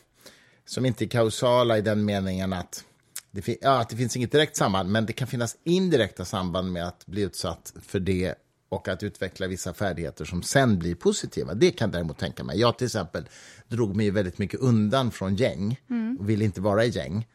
som 0.65 0.87
inte 0.87 1.05
är 1.05 1.09
kausala 1.09 1.79
i 1.79 1.81
den 1.81 2.05
meningen 2.05 2.53
att 2.53 2.85
det, 3.33 3.43
fin- 3.43 3.59
ja, 3.61 3.81
att 3.81 3.89
det 3.89 3.97
finns 3.97 4.17
inget 4.17 4.33
direkt 4.33 4.57
samband, 4.57 4.91
men 4.91 5.07
det 5.07 5.13
kan 5.13 5.29
finnas 5.29 5.57
indirekta 5.65 6.25
samband 6.25 6.73
med 6.73 6.87
att 6.87 7.07
bli 7.07 7.23
utsatt 7.23 7.73
för 7.83 8.01
det 8.01 8.35
och 8.69 8.89
att 8.89 9.03
utveckla 9.03 9.47
vissa 9.47 9.75
färdigheter 9.75 10.25
som 10.25 10.43
sen 10.43 10.79
blir 10.79 10.95
positiva. 10.95 11.55
Det 11.55 11.71
kan 11.71 11.89
jag 11.89 11.93
däremot 11.93 12.19
tänka 12.19 12.45
mig. 12.45 12.61
Jag 12.61 12.79
till 12.79 12.85
exempel 12.85 13.29
drog 13.69 13.97
mig 13.97 14.11
väldigt 14.11 14.39
mycket 14.39 14.61
undan 14.61 15.11
från 15.11 15.37
gäng 15.37 15.81
och 16.19 16.29
ville 16.31 16.45
inte 16.45 16.61
vara 16.61 16.85
i 16.85 16.89
gäng 16.89 17.27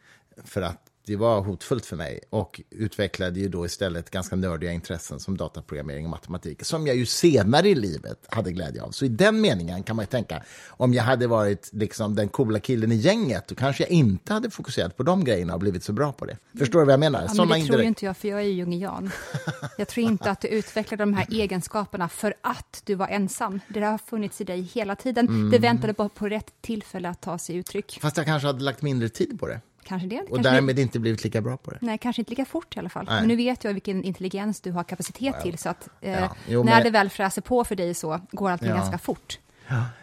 för 0.44 0.62
att 0.62 0.87
det 1.08 1.16
var 1.16 1.40
hotfullt 1.40 1.86
för 1.86 1.96
mig 1.96 2.20
och 2.30 2.60
utvecklade 2.70 3.40
ju 3.40 3.48
då 3.48 3.66
istället 3.66 4.10
ganska 4.10 4.36
nördiga 4.36 4.72
intressen 4.72 5.20
som 5.20 5.36
dataprogrammering 5.36 6.04
och 6.04 6.10
matematik 6.10 6.64
som 6.64 6.86
jag 6.86 6.96
ju 6.96 7.06
senare 7.06 7.68
i 7.68 7.74
livet 7.74 8.26
hade 8.28 8.52
glädje 8.52 8.82
av. 8.82 8.90
Så 8.90 9.04
i 9.04 9.08
den 9.08 9.40
meningen 9.40 9.82
kan 9.82 9.96
man 9.96 10.02
ju 10.02 10.06
tänka, 10.06 10.42
om 10.68 10.94
jag 10.94 11.02
hade 11.02 11.26
varit 11.26 11.70
liksom 11.72 12.14
den 12.14 12.28
coola 12.28 12.60
killen 12.60 12.92
i 12.92 12.94
gänget 12.94 13.48
då 13.48 13.54
kanske 13.54 13.82
jag 13.82 13.90
inte 13.90 14.32
hade 14.32 14.50
fokuserat 14.50 14.96
på 14.96 15.02
de 15.02 15.24
grejerna 15.24 15.54
och 15.54 15.60
blivit 15.60 15.84
så 15.84 15.92
bra 15.92 16.12
på 16.12 16.24
det. 16.24 16.36
Förstår 16.58 16.78
du 16.78 16.84
vad 16.84 16.92
jag 16.92 17.00
menar? 17.00 17.30
Ja, 17.34 17.44
men 17.44 17.60
det 17.60 17.66
tror 17.66 17.82
inte 17.82 18.04
jag, 18.04 18.16
för 18.16 18.28
jag 18.28 18.40
är 18.40 18.44
ju 18.44 18.52
jungian. 18.52 19.10
Jag 19.78 19.88
tror 19.88 20.06
inte 20.06 20.30
att 20.30 20.40
du 20.40 20.48
utvecklade 20.48 21.02
de 21.02 21.14
här 21.14 21.26
egenskaperna 21.30 22.08
för 22.08 22.34
att 22.40 22.82
du 22.84 22.94
var 22.94 23.08
ensam. 23.08 23.60
Det 23.68 23.80
har 23.80 23.98
funnits 23.98 24.40
i 24.40 24.44
dig 24.44 24.62
hela 24.62 24.96
tiden. 24.96 25.28
Mm. 25.28 25.50
Det 25.50 25.58
väntade 25.58 25.92
bara 25.92 26.08
på 26.08 26.28
rätt 26.28 26.52
tillfälle 26.60 27.08
att 27.08 27.20
ta 27.20 27.38
sig 27.38 27.56
uttryck. 27.56 27.98
Fast 28.02 28.16
jag 28.16 28.26
kanske 28.26 28.46
hade 28.46 28.64
lagt 28.64 28.82
mindre 28.82 29.08
tid 29.08 29.40
på 29.40 29.46
det 29.46 29.60
Kanske 29.88 30.08
det. 30.08 30.20
och 30.20 30.28
kanske 30.28 30.50
därmed 30.52 30.78
inte 30.78 30.98
blivit 30.98 31.24
lika 31.24 31.40
bra 31.40 31.56
på 31.56 31.70
det. 31.70 31.78
Nej, 31.80 31.98
kanske 31.98 32.22
inte 32.22 32.30
lika 32.30 32.44
fort 32.44 32.76
i 32.76 32.78
alla 32.78 32.88
fall. 32.88 33.04
Nej. 33.08 33.20
Men 33.20 33.28
nu 33.28 33.36
vet 33.36 33.64
jag 33.64 33.72
vilken 33.72 34.04
intelligens 34.04 34.60
du 34.60 34.72
har 34.72 34.84
kapacitet 34.84 35.40
till, 35.42 35.58
så 35.58 35.68
att 35.68 35.88
eh, 36.00 36.12
Ja, 36.20 36.36
jo, 36.48 36.64
när 36.64 36.74
men- 36.74 36.84
det 36.84 36.90
väl 36.90 37.10
fräser 37.10 37.42
på 37.42 37.64
för 37.64 37.76
dig 37.76 37.94
så 37.94 38.20
går 38.32 38.50
allting 38.50 38.68
Ja. 38.68 38.74
ganska 38.76 38.98
fort. 38.98 39.38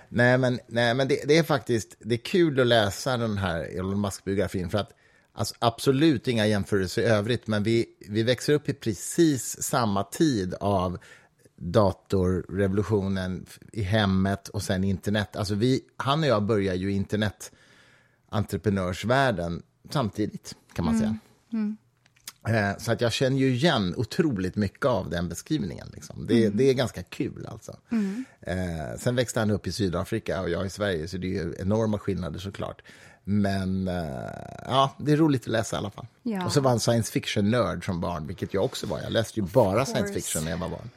Nej, 0.10 0.38
men, 0.38 0.60
nej, 0.68 0.94
men 0.94 1.08
det, 1.08 1.20
det 1.28 1.38
är 1.38 1.44
faktiskt 1.44 1.96
det 2.00 2.16
är 2.16 2.20
kul 2.20 2.60
att 2.60 2.68
läsa 2.68 3.18
den 3.18 3.38
här 3.38 3.78
Elon 3.80 4.02
Musk-biografin 4.02 4.70
för 4.70 4.78
att 4.78 4.92
alltså, 5.34 5.56
absolut 5.60 6.28
inga 6.28 6.46
jämförelser 6.48 7.02
i 7.02 7.06
övrigt, 7.06 7.48
men 7.48 7.64
vi, 7.64 7.86
vi 8.10 8.24
växer 8.24 8.54
upp 8.54 8.70
i 8.70 8.74
precis 8.74 9.64
samma 9.64 10.04
tid 10.04 10.54
av 10.60 10.98
datorrevolutionen 11.58 13.46
i 13.72 13.82
hemmet 13.82 14.48
och 14.48 14.62
sen 14.62 14.84
internet. 14.84 15.36
Alltså 15.36 15.56
vi, 15.56 15.82
han 15.98 16.20
och 16.20 16.26
jag 16.30 16.44
börjar 16.44 16.74
ju 16.76 16.92
i 16.92 16.96
internetentreprenörsvärlden 16.96 19.64
samtidigt, 19.90 20.56
kan 20.74 20.86
man 20.86 20.98
säga. 21.00 21.18
Eh, 22.48 22.78
Så 22.78 22.92
att 22.92 23.02
jag 23.02 23.14
känner 23.14 23.38
ju 23.38 23.54
igen 23.56 23.94
otroligt 23.98 24.56
mycket 24.56 24.86
av 24.86 25.10
den 25.10 25.30
beskrivningen. 25.30 25.88
Liksom. 25.94 26.26
Det, 26.28 26.50
det 26.50 26.70
är 26.70 26.74
ganska 26.74 27.04
kul 27.04 27.48
alltså. 27.52 27.78
Eh, 28.42 28.56
sen 29.00 29.16
växte 29.16 29.40
han 29.40 29.52
upp 29.52 29.68
i 29.68 29.72
Sydafrika 29.72 30.42
och 30.42 30.50
jag 30.50 30.66
i 30.66 30.70
Sverige, 30.70 31.08
så 31.08 31.18
det 31.18 31.28
är 31.28 31.44
ju 31.44 31.56
enorma 31.60 32.00
skillnader 32.00 32.40
såklart. 32.40 32.82
Men 33.24 33.88
eh, 33.88 33.96
ja, 34.66 34.96
det 35.00 35.12
är 35.12 35.18
roligt 35.18 35.42
att 35.42 35.48
läsa 35.48 35.76
i 35.76 35.80
alla 35.80 35.90
fall. 35.90 36.08
Ja. 36.24 36.46
Och 36.46 36.52
så 36.52 36.62
var 36.62 36.70
han 36.70 36.80
science 36.80 37.12
fiction-nörd 37.12 37.86
som 37.86 38.02
barn, 38.02 38.28
vilket 38.28 38.54
jag 38.54 38.66
också 38.66 38.88
var. 38.88 39.00
Jag 39.00 39.12
läste 39.12 39.40
ju 39.40 39.46
bara 39.46 39.86
science 39.86 40.02
course. 40.14 40.14
fiction 40.22 40.44
när 40.44 40.52
jag 40.52 40.58
var 40.58 40.70
barn. 40.70 40.90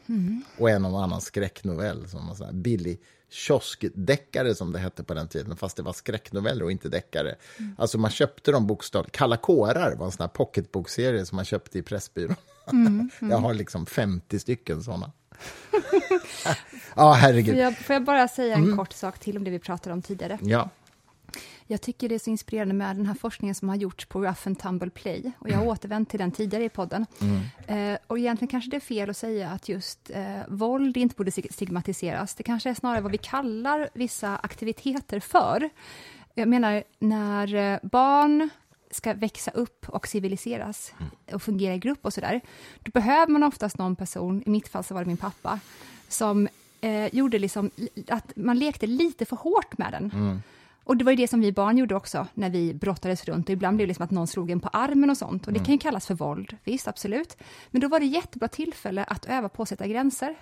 Och 0.58 0.70
en 0.70 0.84
och 0.84 1.02
annan 1.02 1.20
skräcknovell, 1.20 2.08
som 2.08 2.26
var 2.26 2.34
sån 2.34 2.46
här 2.46 2.52
billig 2.52 3.00
kioskdeckare 3.30 4.54
som 4.54 4.72
det 4.72 4.78
hette 4.78 5.04
på 5.04 5.14
den 5.14 5.28
tiden, 5.28 5.56
fast 5.56 5.76
det 5.76 5.82
var 5.82 5.92
skräcknoveller 5.92 6.64
och 6.64 6.72
inte 6.72 6.88
deckare. 6.88 7.34
Alltså 7.76 7.98
man 7.98 8.10
köpte 8.10 8.52
dem 8.52 8.66
bokstavligt. 8.66 9.16
Kalla 9.16 9.36
kårar 9.36 9.94
var 9.96 10.06
en 10.06 10.12
sån 10.12 10.22
här 10.22 10.28
pocketbokserie 10.28 11.26
som 11.26 11.36
man 11.36 11.44
köpte 11.44 11.78
i 11.78 11.82
Pressbyrån. 11.82 12.36
jag 13.20 13.38
har 13.38 13.54
liksom 13.54 13.86
50 13.86 14.38
stycken 14.38 14.82
såna. 14.82 15.12
Ja, 16.96 17.12
herregud. 17.12 17.54
Får 17.54 17.62
jag, 17.62 17.76
får 17.78 17.94
jag 17.94 18.04
bara 18.04 18.28
säga 18.28 18.54
en 18.54 18.64
Mm. 18.64 18.76
kort 18.76 18.92
sak 18.92 19.18
till 19.18 19.36
om 19.36 19.44
det 19.44 19.50
vi 19.50 19.58
pratade 19.58 19.92
om 19.92 20.02
tidigare? 20.02 20.38
Ja. 20.42 20.70
Jag 21.70 21.80
tycker 21.80 22.08
det 22.08 22.14
är 22.14 22.18
så 22.18 22.30
inspirerande 22.30 22.74
med 22.74 22.96
den 22.96 23.06
här 23.06 23.14
forskningen 23.14 23.54
som 23.54 23.68
har 23.68 23.76
gjorts 23.76 24.06
på 24.06 24.20
Rough 24.20 24.40
and 24.46 24.58
Tumble 24.58 24.90
Play. 24.90 25.32
Och 25.38 25.50
jag 25.50 25.56
har 25.58 25.66
återvänt 25.66 26.10
till 26.10 26.18
den 26.18 26.32
tidigare 26.32 26.64
i 26.64 26.68
podden. 26.68 27.06
Eh, 27.66 27.98
och 28.06 28.18
egentligen 28.18 28.48
kanske 28.50 28.70
det 28.70 28.76
är 28.76 28.80
fel 28.80 29.10
att 29.10 29.16
säga 29.16 29.50
att 29.50 29.68
just 29.68 30.10
eh, 30.10 30.40
våld 30.48 30.96
inte 30.96 31.14
borde 31.14 31.30
stig- 31.30 31.52
stigmatiseras. 31.52 32.34
Det 32.34 32.42
kanske 32.42 32.70
är 32.70 32.74
snarare 32.74 33.00
vad 33.00 33.12
vi 33.12 33.18
kallar 33.18 33.88
vissa 33.94 34.36
aktiviteter 34.36 35.20
för. 35.20 35.70
Jag 36.34 36.48
menar, 36.48 36.84
när 36.98 37.54
eh, 37.54 37.78
barn 37.82 38.48
ska 38.90 39.14
växa 39.14 39.50
upp 39.50 39.88
och 39.88 40.06
civiliseras 40.08 40.92
och 41.32 41.42
fungera 41.42 41.74
i 41.74 41.78
grupp 41.78 41.98
och 42.06 42.12
sådär, 42.14 42.40
då 42.80 42.90
behöver 42.90 43.32
man 43.32 43.42
oftast 43.42 43.78
någon 43.78 43.96
person, 43.96 44.42
i 44.46 44.50
mitt 44.50 44.68
fall 44.68 44.84
så 44.84 44.94
var 44.94 45.00
det 45.00 45.06
min 45.08 45.16
pappa, 45.16 45.60
som 46.08 46.48
eh, 46.80 47.14
gjorde 47.14 47.38
liksom 47.38 47.70
att 48.08 48.32
man 48.36 48.58
lekte 48.58 48.86
lite 48.86 49.24
för 49.24 49.36
hårt 49.36 49.78
med 49.78 49.92
den. 49.92 50.10
Och 50.88 50.96
det 50.96 51.04
var 51.04 51.12
ju 51.12 51.16
det 51.16 51.28
som 51.28 51.40
vi 51.40 51.52
barn 51.52 51.78
gjorde 51.78 51.94
också 51.94 52.26
när 52.34 52.50
vi 52.50 52.74
brottades 52.74 53.24
runt. 53.24 53.48
Och 53.48 53.52
ibland 53.52 53.76
blev 53.76 53.88
det 53.88 53.94
som 53.94 54.04
att 54.04 54.10
någon 54.10 54.26
slog 54.26 54.50
en 54.50 54.60
på 54.60 54.68
armen 54.68 55.10
och 55.10 55.16
sånt. 55.16 55.46
Och 55.46 55.52
det 55.52 55.58
kan 55.58 55.74
ju 55.74 55.78
kallas 55.78 56.06
för 56.06 56.14
våld, 56.14 56.56
visst 56.64 56.88
absolut. 56.88 57.36
Men 57.70 57.80
då 57.80 57.88
var 57.88 58.00
det 58.00 58.06
jättebra 58.06 58.48
tillfälle 58.48 59.04
att 59.04 59.24
öva 59.24 59.48
på 59.48 59.62
att 59.62 59.68
sätta 59.68 59.86
gränser. 59.86 60.34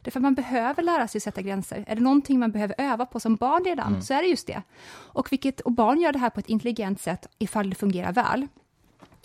Därför 0.00 0.20
att 0.20 0.22
man 0.22 0.34
behöver 0.34 0.82
lära 0.82 1.08
sig 1.08 1.18
att 1.18 1.22
sätta 1.22 1.42
gränser. 1.42 1.84
Är 1.86 1.94
det 1.94 2.00
någonting 2.00 2.38
man 2.38 2.50
behöver 2.50 2.74
öva 2.78 3.06
på 3.06 3.20
som 3.20 3.36
barn 3.36 3.64
redan, 3.64 4.02
så 4.02 4.14
är 4.14 4.22
det 4.22 4.28
just 4.28 4.46
det. 4.46 4.62
Och, 4.90 5.32
vilket, 5.32 5.60
och 5.60 5.72
barn 5.72 6.00
gör 6.00 6.12
det 6.12 6.18
här 6.18 6.30
på 6.30 6.40
ett 6.40 6.48
intelligent 6.48 7.00
sätt 7.00 7.26
ifall 7.38 7.70
det 7.70 7.76
fungerar 7.76 8.12
väl. 8.12 8.46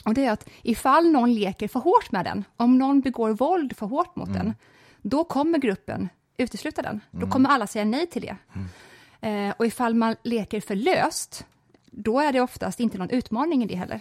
Och 0.06 0.14
det 0.14 0.26
är 0.26 0.32
att 0.32 0.50
ifall 0.62 1.12
någon 1.12 1.34
leker 1.34 1.68
för 1.68 1.80
hårt 1.80 2.12
med 2.12 2.26
den, 2.26 2.44
om 2.58 2.78
någon 2.78 3.02
begår 3.02 3.30
våld 3.30 3.78
för 3.78 3.86
hårt 3.86 4.16
mot 4.16 4.34
den, 4.34 4.54
då 5.02 5.24
kommer 5.24 5.58
gruppen 5.58 6.10
utesluta 6.38 6.82
den. 6.82 7.02
Då 7.12 7.28
kommer 7.28 7.50
alla 7.50 7.68
säga 7.68 7.86
nej 7.86 8.08
till 8.08 8.22
det. 8.22 8.38
Eh, 9.26 9.54
och 9.58 9.66
ifall 9.66 9.96
man 9.96 10.16
leker 10.24 10.62
för 10.62 10.76
löst, 10.76 11.46
då 11.92 12.20
är 12.20 12.34
det 12.34 12.42
oftast 12.42 12.80
inte 12.80 12.98
någon 12.98 13.10
utmaning 13.10 13.64
i 13.64 13.66
det 13.68 13.76
heller. 13.76 14.00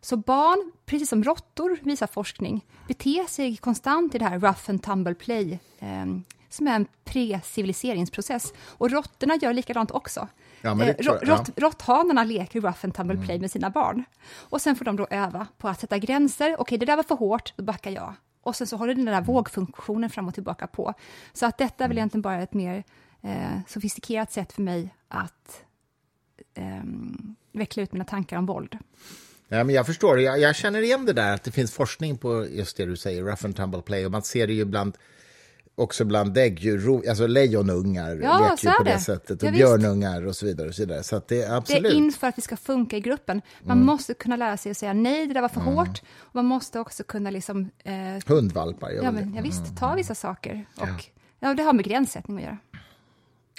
Så 0.00 0.16
barn, 0.16 0.72
precis 0.86 1.08
som 1.08 1.24
råttor 1.24 1.78
visar 1.82 2.06
forskning, 2.06 2.64
beter 2.88 3.26
sig 3.28 3.56
konstant 3.56 4.14
i 4.14 4.18
det 4.18 4.24
här 4.24 4.38
rough 4.38 4.70
and 4.70 4.82
tumble 4.82 5.14
play, 5.14 5.58
eh, 5.78 6.06
som 6.48 6.68
är 6.68 6.74
en 6.76 6.86
pre-civiliseringsprocess. 7.04 8.52
Och 8.66 8.90
råttorna 8.90 9.36
gör 9.36 9.52
likadant 9.52 9.90
också. 9.90 10.28
Ja, 10.60 10.70
Eh, 10.70 10.96
tror 10.96 11.12
rå- 11.14 11.18
jag, 11.20 11.28
ja. 11.28 11.34
Mm. 11.34 11.44
Råtthanarna 11.56 12.24
leker 12.24 12.60
rough 12.60 12.78
and 12.84 12.94
tumble 12.94 13.16
play 13.26 13.38
med 13.40 13.50
sina 13.50 13.70
barn. 13.70 14.04
Och 14.36 14.60
sen 14.60 14.76
får 14.76 14.84
de 14.84 14.96
då 14.96 15.06
öva 15.10 15.46
på 15.58 15.68
att 15.68 15.80
sätta 15.80 15.98
gränser. 15.98 16.60
Okej, 16.60 16.78
det 16.78 16.86
där 16.86 16.96
var 16.96 17.02
för 17.02 17.14
hårt, 17.14 17.52
då 17.56 17.64
backar 17.64 17.90
jag. 17.90 18.14
Och 18.42 18.56
sen 18.56 18.66
så 18.66 18.76
har 18.76 18.86
du 18.86 18.94
den 18.94 19.04
där 19.04 19.20
vågfunktionen 19.20 20.10
fram 20.10 20.28
och 20.28 20.34
tillbaka 20.34 20.66
på. 20.66 20.94
Så 21.32 21.46
att 21.46 21.58
detta 21.58 21.84
är 21.84 21.88
väl 21.88 21.98
egentligen 21.98 22.22
bara 22.22 22.42
ett 22.42 22.54
mer 22.54 22.84
eh, 23.22 23.58
sofistikerat 23.68 24.32
sätt 24.32 24.52
för 24.52 24.62
mig 24.62 24.94
att 25.08 25.62
ehm, 26.54 27.34
veckla 27.52 27.82
ut 27.82 27.92
mina 27.92 28.04
tankar 28.04 28.36
om 28.38 28.46
våld. 28.46 28.78
Ja, 29.48 29.64
men 29.64 29.74
jag 29.74 29.86
förstår, 29.86 30.20
jag, 30.20 30.40
jag 30.40 30.56
känner 30.56 30.82
igen 30.82 31.04
det 31.06 31.12
där 31.12 31.34
att 31.34 31.44
det 31.44 31.50
finns 31.50 31.72
forskning 31.72 32.18
på 32.18 32.46
just 32.50 32.76
det 32.76 32.86
du 32.86 32.96
säger, 32.96 33.22
rough 33.22 33.44
and 33.44 33.56
tumble 33.56 33.82
play, 33.82 34.06
och 34.06 34.12
man 34.12 34.22
ser 34.22 34.46
det 34.46 34.52
ju 34.52 34.64
bland 34.64 34.96
också 35.74 36.04
bland 36.04 36.34
däggdjur, 36.34 37.08
alltså 37.08 37.26
lejonungar 37.26 38.16
Ja, 38.22 38.38
leker 38.50 38.68
ju 38.70 38.76
på 38.76 38.82
det, 38.82 38.90
det. 38.90 38.98
sättet, 38.98 39.42
Ja, 39.42 39.48
och 39.48 39.54
visst. 39.54 39.58
björnungar 39.58 40.26
och 40.26 40.36
så 40.36 40.46
vidare. 40.46 40.68
Och 40.68 40.74
så 40.74 40.82
vidare. 40.82 41.02
Så 41.02 41.22
det 41.28 41.42
är 41.42 41.48
Det 41.48 41.56
absolut. 41.56 41.80
Mm. 41.80 41.92
är 41.92 41.96
inför 41.96 42.26
att 42.26 42.38
vi 42.38 42.42
ska 42.42 42.56
funka 42.56 42.96
i 42.96 43.00
gruppen. 43.00 43.42
Man 43.62 43.84
måste 43.84 44.14
kunna 44.14 44.36
lära 44.36 44.56
sig 44.56 44.70
att 44.70 44.76
säga 44.76 44.92
nej, 44.92 45.26
det 45.26 45.34
där 45.34 45.40
var 45.40 45.48
för 45.48 45.60
hårt. 45.60 46.02
Och 46.18 46.34
man 46.34 46.44
måste 46.44 46.80
också 46.80 47.04
kunna 47.04 47.30
liksom, 47.30 47.70
eh, 47.84 47.94
Hundvalpar 48.26 48.90
ja, 48.90 49.10
men, 49.10 49.30
det. 49.32 49.36
ja, 49.36 49.42
visst, 49.42 49.76
ta 49.78 49.94
vissa 49.94 50.14
saker. 50.14 50.66
Och, 50.76 51.04
ja. 51.40 51.54
det 51.54 51.62
har 51.62 51.72
med 51.72 51.84
gränssättning 51.84 52.36
att 52.36 52.42
göra. 52.42 52.58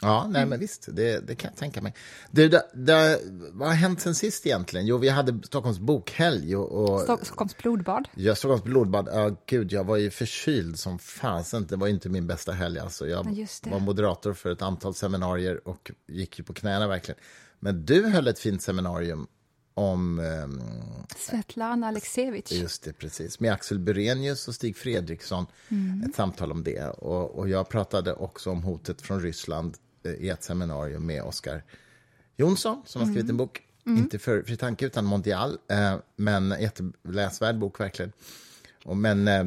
Ja, 0.01 0.27
nej, 0.29 0.45
men 0.45 0.59
visst, 0.59 0.87
det, 0.91 1.27
det 1.27 1.35
kan 1.35 1.51
jag 1.53 1.57
tänka 1.59 1.81
mig. 1.81 1.93
Du, 2.31 2.49
det, 2.49 2.63
det, 2.73 3.19
vad 3.51 3.67
har 3.67 3.75
hänt 3.75 4.01
sen 4.01 4.15
sist 4.15 4.45
egentligen? 4.45 4.85
Jo, 4.87 4.97
vi 4.97 5.09
hade 5.09 5.39
Stockholms 5.47 5.79
bokhelg 5.79 6.55
och, 6.55 6.71
och 6.71 7.01
Stock- 7.01 7.25
Stockholms 7.25 7.57
blodbad. 7.57 8.07
Ja, 8.15 8.35
Stockholms 8.35 8.63
blodbad. 8.63 9.09
Ja, 9.11 9.35
gud, 9.45 9.71
jag 9.71 9.83
var 9.83 9.97
ju 9.97 10.09
förkyld 10.11 10.79
som 10.79 10.99
fasen. 10.99 11.67
Det 11.67 11.75
var 11.75 11.87
inte 11.87 12.09
min 12.09 12.27
bästa 12.27 12.51
helg. 12.51 12.79
Alltså. 12.79 13.07
Jag 13.07 13.23
var 13.71 13.79
moderator 13.79 14.33
för 14.33 14.51
ett 14.51 14.61
antal 14.61 14.93
seminarier 14.95 15.67
och 15.67 15.91
gick 16.07 16.39
ju 16.39 16.43
på 16.43 16.53
knäna 16.53 16.87
verkligen. 16.87 17.19
Men 17.59 17.85
du 17.85 18.05
höll 18.07 18.27
ett 18.27 18.39
fint 18.39 18.61
seminarium 18.61 19.27
om, 19.73 20.19
ehm, 20.19 20.61
Svetlana 21.17 21.87
Aleksejevitj. 21.87 22.59
just 22.61 22.83
det, 22.83 22.93
precis, 22.93 23.39
med 23.39 23.51
Axel 23.53 23.79
Burenius 23.79 24.47
och 24.47 24.55
Stig 24.55 24.77
Fredriksson. 24.77 25.45
Mm. 25.69 26.03
Ett 26.09 26.15
samtal 26.15 26.51
om 26.51 26.63
det. 26.63 26.89
Och, 26.89 27.37
och 27.39 27.49
jag 27.49 27.69
pratade 27.69 28.13
också 28.13 28.49
om 28.51 28.63
hotet 28.63 29.01
från 29.01 29.21
Ryssland 29.21 29.77
i 30.15 30.29
ett 30.29 30.43
seminarium 30.43 31.05
med 31.05 31.23
Oskar 31.23 31.63
Jonsson 32.37 32.81
som 32.85 33.01
har 33.01 33.07
skrivit 33.07 33.23
Mm. 33.23 33.33
en 33.33 33.37
bok. 33.37 33.61
Inte 33.85 34.19
för 34.19 34.43
Fri 34.43 34.57
Tanke, 34.57 34.85
utan 34.85 35.05
Mondial. 35.05 35.57
Eh, 35.67 35.95
men 36.15 36.55
jätteläsvärd 36.59 37.57
bok, 37.57 37.79
verkligen. 37.79 38.11
Och 38.85 38.97
men 38.97 39.27
eh, 39.27 39.43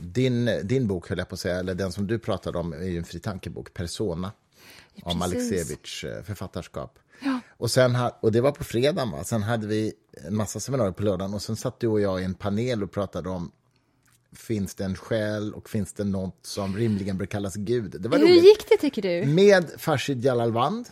din, 0.00 0.50
din 0.62 0.86
bok, 0.86 1.08
höll 1.08 1.18
jag 1.18 1.28
på 1.28 1.34
att 1.34 1.40
säga, 1.40 1.58
eller 1.58 1.74
den 1.74 1.92
som 1.92 2.06
du 2.06 2.18
pratade 2.18 2.58
om, 2.58 2.72
är 2.72 2.84
ju 2.84 2.98
en 2.98 3.04
Fri 3.04 3.20
Tanke-bok, 3.20 3.74
Persona, 3.74 4.32
om 5.02 5.20
precis. 5.20 5.22
Aleksejevitj 5.22 6.06
eh, 6.06 6.22
författarskap. 6.22 6.98
Och, 7.48 7.70
sen 7.70 7.96
och 8.20 8.32
det 8.32 8.40
var 8.40 8.52
på 8.52 8.64
fredagen, 8.64 9.10
va? 9.10 9.24
sen 9.24 9.42
hade 9.42 9.66
vi 9.66 9.92
en 10.26 10.36
massa 10.36 10.60
seminarier 10.60 10.92
på 10.92 11.02
lördagen 11.02 11.34
och 11.34 11.42
sen 11.42 11.56
satt 11.56 11.80
du 11.80 11.86
och 11.86 12.00
jag 12.00 12.20
i 12.20 12.24
en 12.24 12.34
panel 12.34 12.82
och 12.82 12.92
pratade 12.92 13.28
om 13.28 13.52
Finns 14.32 14.74
det 14.74 14.84
en 14.84 14.96
själ 14.96 15.54
och 15.54 15.68
finns 15.70 15.92
det 15.92 16.04
något 16.04 16.38
som 16.42 16.76
rimligen 16.76 17.18
bör 17.18 17.26
kallas 17.26 17.54
Gud? 17.56 17.96
Det 18.00 18.08
var 18.08 18.18
Hur 18.18 18.26
roligt. 18.26 18.44
gick 18.44 18.68
det, 18.68 18.76
tycker 18.76 19.02
du? 19.02 19.26
Med 19.32 19.70
Farshid 19.78 20.24
Jalalvand 20.24 20.88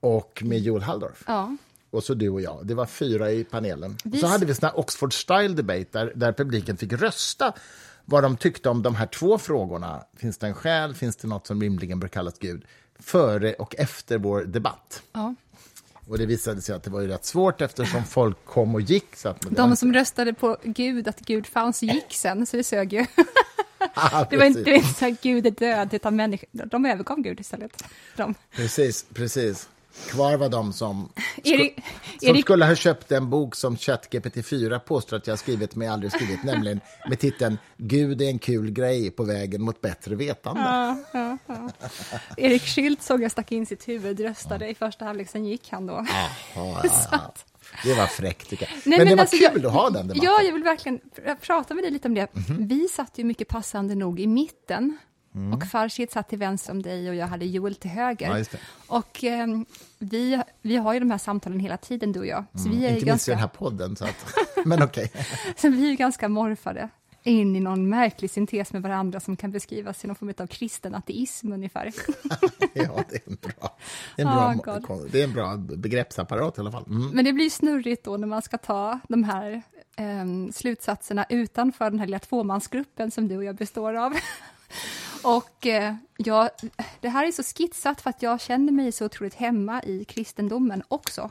och 0.00 0.42
med 0.44 0.58
Joel 0.58 0.82
Halldorf. 0.82 1.24
Ja. 1.26 1.56
Och 1.90 2.04
så 2.04 2.14
du 2.14 2.28
och 2.28 2.40
jag. 2.40 2.66
Det 2.66 2.74
var 2.74 2.86
fyra 2.86 3.30
i 3.32 3.44
panelen. 3.44 3.96
Vi- 4.04 4.18
Så 4.18 4.26
hade 4.26 4.46
vi 4.46 4.54
sån 4.54 4.70
Oxford 4.74 5.12
style 5.14 5.48
debate 5.54 5.86
där, 5.90 6.12
där 6.16 6.32
publiken 6.32 6.76
fick 6.76 6.92
rösta 6.92 7.52
vad 8.04 8.22
de 8.22 8.36
tyckte 8.36 8.68
om 8.68 8.82
de 8.82 8.94
här 8.94 9.06
två 9.06 9.38
frågorna. 9.38 10.04
Finns 10.16 10.38
det 10.38 10.46
en 10.46 10.54
själ? 10.54 10.94
Finns 10.94 11.16
det 11.16 11.28
något 11.28 11.46
som 11.46 11.60
rimligen 11.62 12.00
bör 12.00 12.08
kallas 12.08 12.38
Gud? 12.38 12.64
Före 12.98 13.52
och 13.54 13.74
efter 13.78 14.18
vår 14.18 14.44
debatt. 14.44 15.02
ja. 15.12 15.34
Och 16.08 16.18
det 16.18 16.26
visade 16.26 16.62
sig 16.62 16.74
att 16.74 16.82
det 16.82 16.90
var 16.90 17.00
ju 17.00 17.06
rätt 17.08 17.24
svårt 17.24 17.60
eftersom 17.60 18.04
folk 18.04 18.36
kom 18.44 18.74
och 18.74 18.80
gick. 18.80 19.16
Så 19.16 19.28
att 19.28 19.40
De 19.40 19.48
inte- 19.64 19.76
som 19.76 19.92
röstade 19.92 20.34
på 20.34 20.56
Gud, 20.62 21.08
att 21.08 21.20
Gud 21.20 21.46
fanns, 21.46 21.82
gick 21.82 22.06
sen, 22.14 22.46
så 22.46 22.56
det 22.56 22.64
sög 22.64 22.92
ju. 22.92 23.06
Ah, 23.96 24.24
Det 24.30 24.36
var 24.36 24.44
inte, 24.44 24.64
precis. 24.64 24.64
det 24.64 24.70
var 24.70 24.76
inte 24.88 24.98
så 24.98 25.06
att 25.06 25.20
Gud 25.22 25.46
är 25.46 25.50
död, 25.50 25.94
utan 25.94 26.16
människor, 26.16 26.46
de 26.66 26.86
övergav 26.86 27.20
Gud 27.20 27.40
istället. 27.40 27.84
De. 28.16 28.34
Precis, 28.56 29.06
precis. 29.14 29.68
Kvar 30.10 30.36
var 30.36 30.48
de 30.48 30.72
som, 30.72 31.08
Erik, 31.44 31.80
som 32.20 32.28
Erik, 32.28 32.44
skulle 32.44 32.64
ha 32.64 32.74
köpt 32.74 33.12
en 33.12 33.30
bok 33.30 33.54
som 33.54 33.76
ChatGPT4 33.76 34.78
påstår 34.78 35.16
att 35.16 35.26
jag 35.26 35.32
har 35.32 35.36
skrivit 35.38 35.74
men 35.74 35.86
jag 35.86 35.92
aldrig 35.92 36.12
skrivit, 36.12 36.42
nämligen 36.44 36.80
med 37.08 37.18
titeln 37.18 37.58
Gud 37.76 38.22
är 38.22 38.26
en 38.28 38.38
kul 38.38 38.70
grej 38.70 39.10
på 39.10 39.24
vägen 39.24 39.62
mot 39.62 39.80
bättre 39.80 40.14
vetande. 40.14 40.60
ja, 40.62 40.96
ja, 41.12 41.38
ja. 41.46 41.70
Erik 42.36 42.62
Schilt 42.62 43.02
såg 43.02 43.22
jag 43.22 43.30
stack 43.30 43.52
in 43.52 43.66
sitt 43.66 43.88
huvud, 43.88 44.20
röstade 44.20 44.68
i 44.68 44.74
första 44.74 45.04
halvlek, 45.04 45.28
sen 45.28 45.44
gick 45.44 45.68
han 45.70 45.86
då. 45.86 46.06
Ja. 46.54 46.82
att- 47.10 47.44
Det 47.84 47.94
var 47.94 48.06
fräckt, 48.06 48.48
tycker 48.50 48.66
jag. 48.70 48.80
Nej, 48.84 48.98
men, 48.98 49.08
det 49.08 49.14
var 49.14 49.20
alltså, 49.20 49.36
kul 49.36 49.48
jag- 49.52 49.66
att 49.66 49.72
ha 49.72 49.90
den 49.90 50.08
debatten. 50.08 50.22
Ja, 50.24 50.42
jag 50.42 50.52
vill 50.52 50.62
verkligen 50.62 51.00
pr- 51.16 51.36
prata 51.40 51.74
med 51.74 51.84
dig 51.84 51.90
lite 51.90 52.08
om 52.08 52.14
det. 52.14 52.28
Mhm. 52.34 52.68
Vi 52.68 52.88
satt 52.88 53.18
ju 53.18 53.24
mycket 53.24 53.48
passande 53.48 53.94
nog 53.94 54.20
i 54.20 54.26
mitten. 54.26 54.98
Mm. 55.34 55.52
Och 55.52 55.64
Farshid 55.64 56.10
satt 56.12 56.28
till 56.28 56.38
vänster 56.38 56.72
om 56.72 56.82
dig 56.82 57.08
och 57.08 57.14
jag 57.14 57.26
hade 57.26 57.44
Joel 57.46 57.74
till 57.74 57.90
höger. 57.90 58.38
Ja. 58.38 58.58
Och 58.86 59.24
ehm, 59.24 59.66
vi, 59.98 60.42
vi 60.62 60.76
har 60.76 60.92
ju 60.94 61.00
de 61.00 61.10
här 61.10 61.18
samtalen 61.18 61.60
hela 61.60 61.76
tiden, 61.76 62.12
du 62.12 62.20
och 62.20 62.26
jag. 62.26 62.44
Så 62.54 62.68
vi 62.68 62.74
är 62.76 62.78
Mm. 62.78 62.82
Inte 62.84 62.92
minst 62.92 63.02
i 63.02 63.06
ganska, 63.06 63.30
den 63.32 63.40
här 63.40 63.48
podden, 63.48 63.96
så 63.96 64.04
att, 64.04 64.34
men 64.64 64.82
okej. 64.82 65.12
så 65.56 65.68
vi 65.68 65.90
är 65.90 65.96
ganska 65.96 66.28
morfade 66.28 66.88
in 67.26 67.56
i 67.56 67.60
någon 67.60 67.88
märklig 67.88 68.30
syntes 68.30 68.72
med 68.72 68.82
varandra 68.82 69.20
som 69.20 69.36
kan 69.36 69.50
beskrivas 69.50 70.04
i 70.04 70.06
någon 70.06 70.16
form 70.16 70.32
av 70.38 70.46
kristen 70.46 70.94
ateism 70.94 71.52
ungefär. 71.52 71.92
Ja, 72.76 73.04
det 73.10 73.16
är 73.16 73.30
en 73.30 73.36
bra, 73.42 73.76
det 74.16 74.22
är 74.22 74.26
en 74.26 74.32
Ah, 74.32 74.54
bra, 74.64 74.78
God. 74.78 75.10
det 75.12 75.20
är 75.20 75.24
en 75.24 75.32
bra 75.32 75.56
begreppsapparat 75.56 76.58
i 76.58 76.60
alla 76.60 76.72
fall. 76.72 76.84
Mm. 76.88 77.08
Men 77.08 77.24
det 77.24 77.32
blir 77.32 77.50
snurrigt 77.50 78.04
då 78.04 78.16
när 78.16 78.26
man 78.26 78.42
ska 78.42 78.58
ta 78.58 78.98
de 79.08 79.24
här 79.24 79.62
em, 79.96 80.52
slutsatserna 80.52 81.26
utanför 81.28 81.90
den 81.90 81.98
här 81.98 82.06
lilla 82.06 82.18
tvåmansgruppen 82.18 83.10
som 83.10 83.28
du 83.28 83.36
och 83.36 83.44
jag 83.44 83.56
består 83.56 83.94
av. 83.94 84.12
och 85.24 85.66
eh, 85.66 85.94
jag, 86.16 86.50
det 87.00 87.08
här 87.08 87.26
är 87.26 87.32
så 87.32 87.42
skitsat 87.42 88.00
för 88.00 88.10
att 88.10 88.22
jag 88.22 88.40
känner 88.40 88.72
mig 88.72 88.92
så 88.92 89.04
otroligt 89.06 89.34
hemma 89.34 89.82
i 89.82 90.04
kristendomen 90.04 90.82
också. 90.88 91.30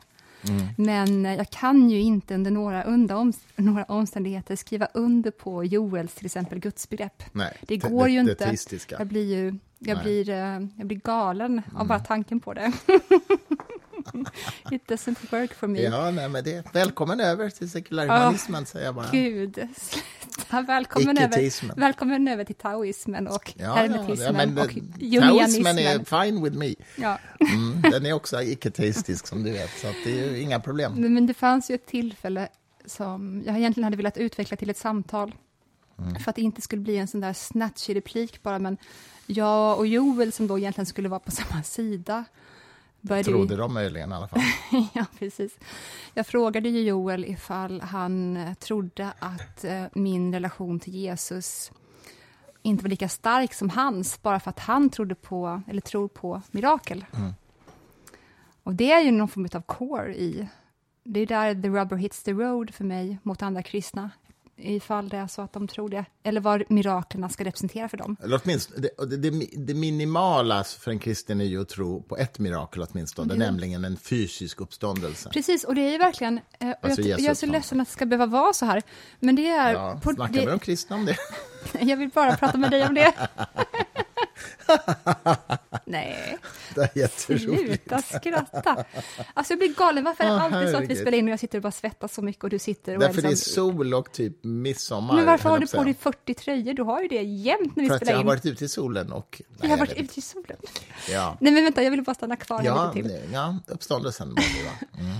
Men 0.77 1.25
eh, 1.25 1.35
jag 1.35 1.49
kan 1.49 1.89
ju 1.89 2.01
inte 2.01 2.35
under 2.35 2.51
några, 2.51 2.83
unda 2.83 3.15
om, 3.17 3.33
några 3.55 3.83
omständigheter 3.83 4.55
skriva 4.55 4.87
under 4.93 5.31
på 5.31 5.63
Joels 5.63 6.13
till 6.13 6.25
exempel 6.25 6.59
gudsbegrepp. 6.59 7.23
Nej, 7.31 7.57
Det 7.61 7.77
det- 7.77 7.89
går 7.89 8.05
det- 8.05 8.11
ju 8.11 8.23
det 8.23 8.31
inte. 8.31 8.45
teistiska. 8.45 8.95
Jag 8.99 9.07
blir 9.07 9.35
ju 9.35 9.55
jag 9.79 9.95
Nej. 9.95 10.03
blir, 10.03 10.29
eh, 10.29 10.59
jag 10.77 10.87
blir 10.87 10.97
galen 10.97 11.61
av 11.75 11.87
bara 11.87 11.99
tanken 11.99 12.39
på 12.39 12.53
det. 12.53 12.71
It 14.71 14.87
doesn't 14.87 15.31
work 15.31 15.53
for 15.53 15.67
me. 15.67 15.81
Ja, 15.81 16.11
nej, 16.11 16.29
men 16.29 16.43
det, 16.43 16.73
välkommen 16.73 17.19
över 17.19 17.49
till 17.49 17.69
sekularimanismen, 17.69 18.65
säger 18.65 18.85
jag 18.85 18.95
bara. 18.95 19.09
Gud, 19.11 19.67
sluta. 19.77 20.61
Välkommen 20.61 21.17
över, 21.17 21.75
välkommen 21.79 22.27
över 22.27 22.43
till 22.43 22.55
taoismen 22.55 23.27
och 23.27 23.53
Ja, 23.55 23.73
hermetismen 23.73 24.55
ja, 24.55 24.63
och 24.63 25.37
taoismen 25.37 25.79
är 25.79 26.23
fine 26.23 26.43
with 26.43 26.57
me. 26.57 26.75
Ja. 26.95 27.19
Mm, 27.39 27.81
den 27.81 28.05
är 28.05 28.13
också 28.13 28.41
icke-teistisk 28.41 29.27
som 29.27 29.43
du 29.43 29.51
vet, 29.51 29.69
så 29.81 29.87
det 30.05 30.19
är 30.19 30.31
ju 30.31 30.39
inga 30.39 30.59
problem. 30.59 30.93
Men, 30.95 31.13
men 31.13 31.27
det 31.27 31.33
fanns 31.33 31.71
ju 31.71 31.75
ett 31.75 31.85
tillfälle 31.85 32.47
som 32.85 33.43
jag 33.45 33.57
egentligen 33.57 33.83
hade 33.83 33.97
velat 33.97 34.17
utveckla 34.17 34.57
till 34.57 34.69
ett 34.69 34.77
samtal. 34.77 35.35
Mm. 35.99 36.15
För 36.15 36.29
att 36.29 36.35
det 36.35 36.41
inte 36.41 36.61
skulle 36.61 36.81
bli 36.81 36.97
en 36.97 37.07
sån 37.07 37.21
där 37.21 37.33
snatchig 37.33 37.95
replik 37.95 38.43
bara, 38.43 38.59
men 38.59 38.77
jag 39.25 39.77
och 39.77 39.87
Joel 39.87 40.31
som 40.31 40.47
då 40.47 40.59
egentligen 40.59 40.85
skulle 40.85 41.09
vara 41.09 41.19
på 41.19 41.31
samma 41.31 41.63
sida 41.63 42.25
började 43.03 43.29
Trodde 43.29 43.55
de 43.55 43.73
möjligen 43.73 44.11
i 44.11 44.15
alla 44.15 44.27
fall. 44.27 44.41
ja, 44.93 45.05
precis. 45.19 45.59
Jag 46.13 46.27
frågade 46.27 46.69
ju 46.69 46.81
Joel 46.81 47.25
ifall 47.25 47.81
han 47.81 48.37
eh, 48.37 48.53
trodde 48.53 49.13
att 49.19 49.63
eh, 49.63 49.83
min 49.93 50.33
relation 50.33 50.79
till 50.79 50.95
Jesus 50.95 51.71
inte 52.61 52.83
var 52.83 52.89
lika 52.89 53.09
stark 53.09 53.53
som 53.53 53.69
hans, 53.69 54.21
bara 54.21 54.39
för 54.39 54.49
att 54.49 54.59
han 54.59 54.89
trodde 54.89 55.15
på, 55.15 55.61
eller 55.67 55.81
tror 55.81 56.07
på 56.07 56.41
mirakel. 56.51 57.05
Och 58.63 58.73
det 58.73 58.91
är 58.91 59.01
ju 59.01 59.11
någon 59.11 59.27
form 59.27 59.47
av 59.53 59.61
core 59.61 60.15
i... 60.15 60.47
Det 61.03 61.19
är 61.19 61.25
där 61.25 61.61
the 61.61 61.69
rubber 61.69 61.95
hits 61.95 62.23
the 62.23 62.33
road 62.33 62.73
för 62.73 62.83
mig 62.83 63.17
mot 63.23 63.41
andra 63.41 63.63
kristna, 63.63 64.11
ifall 64.63 65.09
det 65.09 65.17
är 65.17 65.27
så 65.27 65.41
att 65.41 65.53
de 65.53 65.67
tror 65.67 65.89
det, 65.89 66.05
eller 66.23 66.41
vad 66.41 66.63
miraklerna 66.69 67.29
ska 67.29 67.43
representera 67.43 67.89
för 67.89 67.97
dem. 67.97 68.15
Eller 68.23 68.41
åtminstone, 68.43 68.79
det, 68.79 69.17
det, 69.17 69.47
det, 69.57 69.73
minimala 69.73 70.63
för 70.63 70.91
en 70.91 70.99
kristen 70.99 71.41
är 71.41 71.45
ju 71.45 71.61
att 71.61 71.69
tro 71.69 72.03
på 72.03 72.17
ett 72.17 72.39
mirakel 72.39 72.85
åtminstone, 72.89 73.33
nämligen 73.35 73.85
en 73.85 73.97
fysisk 73.97 74.61
uppståndelse. 74.61 75.29
Precis, 75.33 75.63
och 75.63 75.75
det 75.75 75.81
är 75.81 75.91
ju 75.91 75.97
verkligen... 75.97 76.39
Eh, 76.59 76.69
Alltså 76.81 77.01
jag, 77.01 77.19
jag 77.19 77.29
är 77.29 77.33
så 77.33 77.45
ledsen 77.45 77.81
att 77.81 77.87
det 77.87 77.93
ska 77.93 78.05
behöva 78.05 78.25
vara 78.25 78.53
så 78.53 78.65
här, 78.65 78.81
men 79.19 79.35
det 79.35 79.47
är... 79.47 79.73
Ja, 79.73 79.99
på- 80.03 80.13
snackar 80.13 80.33
det- 80.33 80.45
vi 80.45 80.51
om 80.51 80.59
kristna 80.59 80.95
om 80.95 81.05
det? 81.05 81.17
Jag 81.81 81.97
vill 81.97 82.09
bara 82.09 82.37
prata 82.37 82.57
med 82.57 82.71
dig 82.71 82.87
om 82.87 82.93
det. 82.93 83.13
Nej. 85.85 86.37
Det 86.75 86.81
är 86.81 86.89
jätteroligt. 86.97 87.83
Sluta 87.89 88.01
skratta. 88.01 88.85
Alltså 89.33 89.53
jag 89.53 89.59
blir 89.59 89.73
galen. 89.75 90.03
Varför 90.03 90.23
är 90.23 90.27
det 90.27 90.33
Åh, 90.35 90.43
alltid 90.43 90.69
så 90.71 90.77
att 90.77 90.83
vi 90.89 90.95
spelar 90.95 91.17
in 91.17 91.25
och 91.27 91.31
jag 91.31 91.39
sitter 91.39 91.57
och 91.57 91.61
bara 91.61 91.71
svettas 91.71 92.13
så 92.13 92.21
mycket 92.21 92.43
och 92.43 92.49
du 92.49 92.59
sitter 92.59 92.93
och 92.95 92.99
Därför 92.99 93.21
det 93.21 93.27
är 93.27 93.29
liksom- 93.29 93.53
sol 93.53 93.93
och 93.93 94.11
typ 94.11 94.43
midsommar. 94.43 95.15
Men 95.15 95.25
varför 95.25 95.49
har 95.49 95.59
du 95.59 95.67
på 95.67 95.83
dig 95.83 95.93
40 95.93 96.33
tröjor? 96.33 96.73
Du 96.73 96.83
har 96.83 97.01
ju 97.01 97.07
det 97.07 97.21
jämt 97.23 97.75
när 97.75 97.83
vi 97.83 97.89
För 97.89 97.95
att 97.95 98.01
jag 98.01 98.07
spelar 98.07 98.13
har 98.13 98.21
in. 98.21 98.27
varit 98.27 98.45
ute 98.45 98.65
i 98.65 98.67
solen 98.67 99.11
och... 99.11 99.41
Jag 99.47 99.55
Nej, 99.59 99.69
har 99.69 99.77
jag 99.77 99.77
varit 99.77 99.89
vet 99.91 99.97
inte. 99.97 100.11
ute 100.11 100.19
i 100.19 100.21
solen. 100.21 100.57
Ja, 101.11 101.37
Nej 101.41 101.53
men 101.53 101.63
vänta, 101.63 101.83
jag 101.83 101.91
vill 101.91 102.03
bara 102.03 102.13
stanna 102.15 102.35
kvar 102.35 102.61
ja, 102.65 102.91
lite 102.95 103.09
till. 103.09 103.19
ja 103.33 103.57
uppståndelsen 103.67 104.29
var 104.29 104.35
det, 104.35 104.63
va? 104.63 104.99
Mm. 105.03 105.17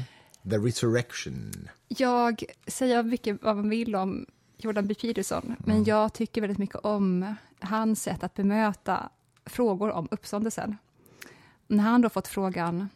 The 0.50 0.68
resurrection. 0.68 1.70
Jag 1.88 2.44
säger 2.68 3.04
mycket 3.04 3.38
vad 3.44 3.56
man 3.56 3.70
vill 3.70 3.96
om 3.96 4.26
Jordan 4.58 4.88
B. 4.88 4.94
Peterson, 4.96 5.42
Mm. 5.46 5.58
men 5.66 5.84
jag 5.84 6.14
tycker 6.14 6.42
väldigt 6.42 6.58
mycket 6.60 6.76
om 6.76 7.36
hans 7.60 8.02
sätt 8.04 8.24
att 8.24 8.34
bemöta 8.34 9.10
frågor 9.46 9.92
om 9.92 10.08
uppståndelsen. 10.12 10.78
När 11.68 11.84
han 11.84 12.02
då 12.02 12.10
fått 12.10 12.28
frågan, 12.28 12.90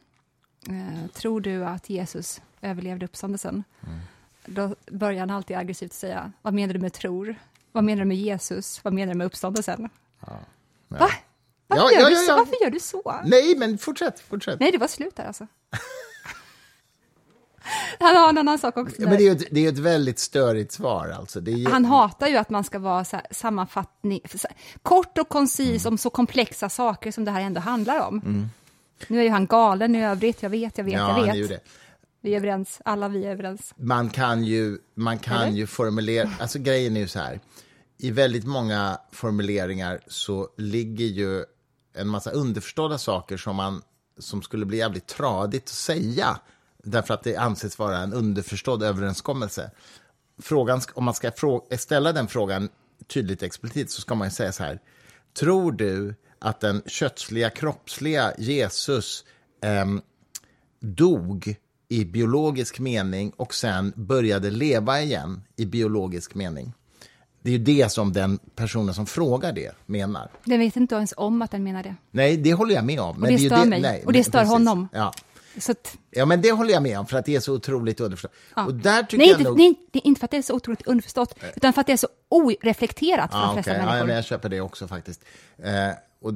eh, 0.70 1.08
tror 1.14 1.42
du 1.42 1.66
att 1.66 1.90
Jesus 1.90 2.42
överlevde 2.62 3.06
uppståndelsen? 3.06 3.64
Mm. 3.88 4.00
Då 4.46 4.76
börjar 4.92 5.20
han 5.20 5.30
alltid 5.32 5.58
aggressivt 5.58 5.94
säga, 5.94 6.32
vad 6.42 6.54
menar 6.54 6.74
du 6.74 6.80
med 6.80 6.94
tror? 6.94 7.36
Vad 7.72 7.84
menar 7.84 8.00
du 8.00 8.06
med 8.06 8.18
Jesus? 8.18 8.84
Vad 8.84 8.94
menar 8.94 9.14
du 9.14 9.18
med 9.18 9.28
uppståndelsen? 9.28 9.90
Ja. 10.20 10.40
Va? 10.88 11.10
Varför, 11.68 11.86
Ja, 11.86 11.92
gör 11.92 12.02
ja, 12.02 12.10
du 12.10 12.16
ja, 12.16 12.22
så? 12.22 12.32
ja. 12.32 12.36
Varför 12.38 12.64
gör 12.64 12.70
du 12.72 12.80
så? 12.80 13.16
Nej, 13.26 13.56
men 13.58 13.78
fortsätt, 13.78 14.20
fortsätt. 14.20 14.60
Nej, 14.60 14.72
det 14.72 14.78
var 14.78 14.88
slut 14.88 15.16
där 15.16 15.26
alltså. 15.26 15.48
Han 18.00 18.16
har 18.16 18.30
en 18.30 18.38
annan 18.38 18.60
sak 18.60 18.78
också. 18.78 18.96
Ja, 19.02 19.08
men 19.08 19.18
det 19.18 19.24
är 19.24 19.26
ju 19.26 19.32
ett, 19.32 19.48
det 19.52 19.66
är 19.66 19.70
ett 19.70 19.78
väldigt 19.78 20.20
störigt 20.20 20.72
svar. 20.72 21.10
Alltså. 21.10 21.42
Ju, 21.42 21.70
Han 21.70 21.86
hatar 21.86 22.28
ju 22.28 22.38
att 22.38 22.50
man 22.50 22.64
ska 22.64 22.80
vara 22.80 23.06
så 23.06 23.16
här, 23.16 23.26
sammanfattning, 23.32 24.22
kort 24.82 25.18
och 25.18 25.30
koncis 25.30 25.86
om 25.86 25.98
så 25.98 26.10
komplexa 26.10 26.70
saker 26.70 27.12
som 27.12 27.26
det 27.26 27.32
här 27.32 27.42
ändå 27.42 27.62
handlar 27.62 28.08
om. 28.08 28.50
Nu 29.08 29.20
är 29.20 29.24
ju 29.24 29.30
han 29.30 29.46
galen 29.46 29.96
i 29.96 30.06
övrigt, 30.06 30.44
jag 30.44 30.50
vet, 30.50 30.78
jag 30.78 30.86
vet, 30.86 30.94
ja, 30.94 31.28
jag 31.28 31.36
vet. 31.36 31.46
är 31.46 31.50
det. 31.50 31.60
Vi 32.22 32.34
är 32.34 32.38
överens, 32.38 32.82
alla 32.86 33.08
vi 33.08 33.26
är 33.26 33.32
överens. 33.32 33.74
Man 33.78 34.10
kan 34.10 34.44
ju, 34.44 34.78
man 34.96 35.20
kan 35.20 35.42
Eller? 35.42 35.58
ju 35.58 35.68
formulera... 35.68 36.30
Alltså 36.40 36.60
grejen 36.60 36.98
är 36.98 37.02
ju 37.02 37.08
så 37.08 37.20
här. 37.20 37.40
I 37.98 38.12
väldigt 38.12 38.46
många 38.46 38.98
formuleringar 39.12 40.00
så 40.08 40.50
ligger 40.58 41.06
ju 41.06 41.46
en 41.96 42.08
massa 42.08 42.32
underförstådda 42.32 42.98
saker 42.98 43.38
som, 43.38 43.56
man, 43.56 43.82
som 44.20 44.42
skulle 44.42 44.66
bli 44.66 44.78
jävligt 44.78 45.08
tradigt 45.08 45.64
att 45.64 45.70
säga 45.70 46.40
därför 46.88 47.14
att 47.14 47.24
det 47.24 47.36
anses 47.36 47.80
vara 47.80 47.98
en 47.98 48.14
underförstådd 48.14 48.84
överenskommelse. 48.84 49.72
Frågan, 50.42 50.82
om 50.94 51.04
man 51.04 51.14
ska 51.14 51.32
ställa 51.78 52.14
den 52.14 52.28
frågan 52.28 52.70
tydligt 53.08 53.44
explicit 53.44 53.92
så 53.92 54.02
ska 54.02 54.16
man 54.16 54.28
ju 54.28 54.32
säga 54.32 54.52
så 54.52 54.64
här. 54.64 54.80
Tror 55.40 55.72
du 55.72 56.16
att 56.40 56.60
den 56.60 56.82
kötsliga, 56.86 57.50
kroppsliga 57.50 58.34
Jesus 58.38 59.26
ehm, 59.62 60.02
dog 60.80 61.56
i 61.90 62.06
biologisk 62.06 62.80
mening 62.80 63.32
och 63.38 63.54
sen 63.54 63.94
började 63.96 64.50
leva 64.50 65.02
igen 65.02 65.42
i 65.56 65.66
biologisk 65.66 66.36
mening. 66.36 66.74
Det 67.42 67.50
är 67.50 67.58
ju 67.58 67.64
det 67.64 67.92
som 67.92 68.14
den 68.14 68.40
personen 68.56 68.94
som 68.94 69.06
frågar 69.06 69.54
det 69.54 69.72
menar. 69.86 70.32
Den 70.44 70.60
vet 70.60 70.76
inte 70.76 70.96
ens 70.96 71.14
om 71.18 71.42
att 71.42 71.52
den 71.52 71.64
menar 71.64 71.84
det. 71.84 71.96
Nej, 72.12 72.38
det 72.38 72.54
håller 72.54 72.76
jag 72.76 72.86
med 72.86 73.00
om. 73.00 73.20
Men 73.20 73.32
det 73.32 73.40
stör 73.40 73.66
mig. 73.66 74.04
Och 74.06 74.14
det 74.14 74.24
stör 74.24 74.46
honom. 74.46 74.88
Ja. 74.94 75.14
Att, 75.70 75.98
ja, 76.12 76.26
men 76.26 76.42
det 76.42 76.52
håller 76.52 76.74
jag 76.74 76.84
med 76.84 77.00
om, 77.00 77.06
för 77.08 77.18
att 77.18 77.26
det 77.26 77.36
är 77.36 77.40
så 77.40 77.54
otroligt 77.54 78.00
underförstått. 78.00 78.32
ja. 78.56 78.66
Och 78.66 78.74
där 78.74 79.04
tycker 79.04 79.18
nej, 79.18 79.28
jag 79.28 79.40
inte, 79.40 79.50
nog... 79.50 79.58
nej, 79.58 79.76
inte 79.92 80.20
för 80.20 80.26
att 80.26 80.32
det 80.32 80.38
är 80.38 80.42
så 80.42 80.54
otroligt 80.54 80.88
underförstått, 80.88 81.40
utan 81.56 81.74
för 81.74 81.82
att 81.82 81.88
det 81.88 81.94
är 81.94 81.98
så 81.98 82.08
oreflekterat 82.30 83.32
för 83.32 83.38
Ja, 83.40 83.46
de 83.46 83.54
flesta 83.54 83.72
okej. 83.72 83.80
människor. 83.82 83.98
Ja, 83.98 84.06
men 84.06 84.16
jag 84.16 84.26
köper 84.26 84.50
det 84.50 84.62
också 84.62 84.88
faktiskt. 84.88 85.22
Eh, 85.58 85.72
och, 86.22 86.34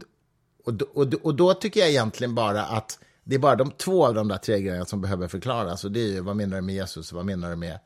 och, 0.66 0.82
och, 0.98 1.14
och 1.14 1.36
då 1.36 1.54
tycker 1.54 1.80
jag 1.80 1.90
egentligen 1.90 2.36
bara 2.36 2.64
att 2.66 3.00
det 3.24 3.36
är 3.36 3.40
bara 3.40 3.56
de 3.56 3.72
två 3.72 4.06
av 4.06 4.14
de 4.14 4.28
där 4.28 4.38
tre 4.38 4.62
grejerna 4.62 4.86
som 4.86 5.02
behöver 5.02 5.28
förklaras. 5.28 5.84
Och 5.86 5.92
det 5.92 6.00
är 6.00 6.08
ju, 6.08 6.22
vad 6.22 6.36
menar 6.36 6.56
du 6.56 6.62
med 6.62 6.76
Jesus 6.76 7.12
och 7.12 7.16
vad 7.16 7.26
menar 7.26 7.50
du 7.50 7.56
med 7.56 7.80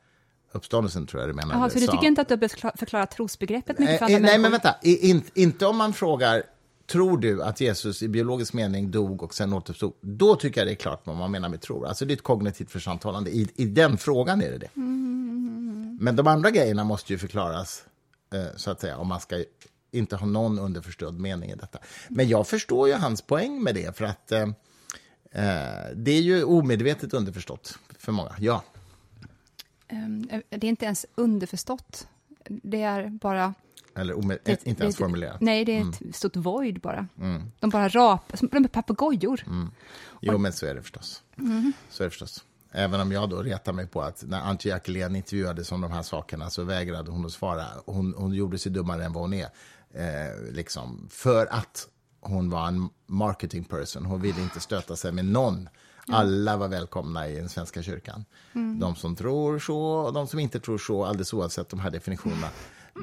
uppståndelsen, 0.52 1.06
tror 1.06 1.22
jag 1.22 1.30
du 1.30 1.34
menar. 1.34 1.54
Jaha, 1.54 1.70
så 1.70 1.78
du 1.78 1.86
tycker 1.86 2.06
inte 2.06 2.20
att 2.20 2.28
du 2.28 2.36
behövt 2.36 2.60
förklara 2.78 3.06
trosbegreppet 3.06 3.78
mycket 3.78 3.98
för 3.98 4.10
Eh, 4.10 4.16
andra 4.16 4.16
eh, 4.16 4.22
nej, 4.22 4.38
men 4.38 4.42
människor? 4.42 4.62
vänta. 4.64 4.78
I, 4.82 5.10
in, 5.10 5.22
inte 5.34 5.66
om 5.66 5.76
man 5.76 5.92
frågar 5.92 6.42
Tror 6.86 7.18
du 7.18 7.42
att 7.42 7.60
Jesus 7.60 8.02
i 8.02 8.08
biologisk 8.08 8.52
mening 8.52 8.90
dog 8.90 9.22
och 9.22 9.34
sen 9.34 9.52
återuppstod? 9.52 9.92
Då 10.00 10.36
tycker 10.36 10.60
jag 10.60 10.68
det 10.68 10.72
är 10.72 10.76
klart 10.76 11.00
vad 11.04 11.16
man 11.16 11.30
menar 11.30 11.48
med 11.48 11.60
tror. 11.60 11.86
Alltså 11.86 12.04
det 12.04 12.12
är 12.12 12.16
ett 12.16 12.22
kognitivt 12.22 12.70
förståndshållande. 12.70 13.30
I, 13.30 13.48
I 13.54 13.64
den 13.64 13.98
frågan 13.98 14.42
är 14.42 14.50
det 14.50 14.58
det. 14.58 14.70
Men 16.00 16.16
de 16.16 16.26
andra 16.26 16.50
grejerna 16.50 16.84
måste 16.84 17.12
ju 17.12 17.18
förklaras, 17.18 17.84
eh, 18.34 18.56
så 18.56 18.70
att 18.70 18.80
säga, 18.80 18.96
om 18.96 19.08
man 19.08 19.20
ska 19.20 19.44
inte 19.90 20.16
ha 20.16 20.26
någon 20.26 20.58
underförstådd 20.58 21.20
mening 21.20 21.50
i 21.50 21.54
detta. 21.54 21.78
Men 22.08 22.28
jag 22.28 22.46
förstår 22.46 22.88
ju 22.88 22.94
hans 22.94 23.22
poäng 23.22 23.62
med 23.62 23.74
det, 23.74 23.96
för 23.96 24.04
att 24.04 24.32
eh, 24.32 24.42
eh 24.42 25.90
det 25.94 26.10
är 26.10 26.22
ju 26.22 26.44
omedvetet 26.44 27.14
underförstått 27.14 27.78
för 27.98 28.12
många. 28.12 28.34
Ja, 28.38 28.64
ehm, 29.88 30.28
eh, 30.30 30.40
Det 30.48 30.66
är 30.66 30.68
inte 30.68 30.84
ens 30.84 31.06
underförstått. 31.14 32.08
Det 32.48 32.82
är 32.82 33.08
bara 33.08 33.54
eller 33.96 34.14
Det, 34.44 34.66
inte 34.66 34.82
ens 34.82 34.96
formulerat. 34.96 35.40
Nej, 35.40 35.64
det 35.64 35.78
är 35.78 35.88
ett 36.08 36.16
stort 36.16 36.36
void 36.36 36.80
bara. 36.80 37.06
De 37.60 37.70
bara 37.70 37.88
rapar, 37.88 38.36
som- 38.36 38.48
de 38.52 38.64
är 38.64 38.68
papegojor. 38.68 39.40
Jo, 40.20 40.38
men 40.38 40.52
så 40.52 40.66
är 40.66 40.74
det 40.74 40.82
förstås. 40.82 41.22
Så 41.90 42.02
är 42.02 42.04
det 42.06 42.10
förstås. 42.10 42.44
Även 42.72 43.00
om 43.00 43.12
jag 43.12 43.30
då 43.30 43.42
retar 43.42 43.72
mig 43.72 43.86
på 43.86 44.02
att 44.02 44.24
när 44.26 44.40
Antje 44.40 44.70
Jackelén 44.72 45.16
intervjuades 45.16 45.72
om 45.72 45.80
de 45.80 45.90
här 45.92 46.02
sakerna 46.02 46.50
så 46.50 46.64
vägrade 46.64 47.10
hon 47.10 47.26
att 47.26 47.32
svara. 47.32 47.64
Hon, 47.86 48.14
hon 48.16 48.32
gjorde 48.32 48.58
sig 48.58 48.72
dummare 48.72 49.04
än 49.04 49.12
vad 49.12 49.22
hon 49.22 49.32
är. 49.34 49.48
Eh, 49.94 50.52
liksom, 50.52 51.08
för 51.10 51.46
att 51.50 51.88
hon 52.20 52.50
var 52.50 52.68
en 52.68 52.88
marketing 53.06 53.64
person. 53.64 54.04
Hon 54.06 54.20
ville 54.20 54.40
inte 54.42 54.60
stöta 54.60 54.96
sig 54.96 55.12
med 55.12 55.24
någon. 55.24 55.68
Alla 56.08 56.56
var 56.56 56.68
välkomna 56.68 57.28
i 57.28 57.36
den 57.36 57.48
svenska 57.48 57.82
kyrkan. 57.82 58.24
De 58.80 58.96
som 58.96 59.16
tror 59.16 59.58
så 59.58 59.78
och 59.78 60.12
de 60.12 60.26
som 60.26 60.38
inte 60.38 60.60
tror 60.60 60.78
så, 60.78 61.04
alldeles 61.04 61.32
oavsett 61.32 61.68
de 61.68 61.80
här 61.80 61.90
definitionerna. 61.90 62.48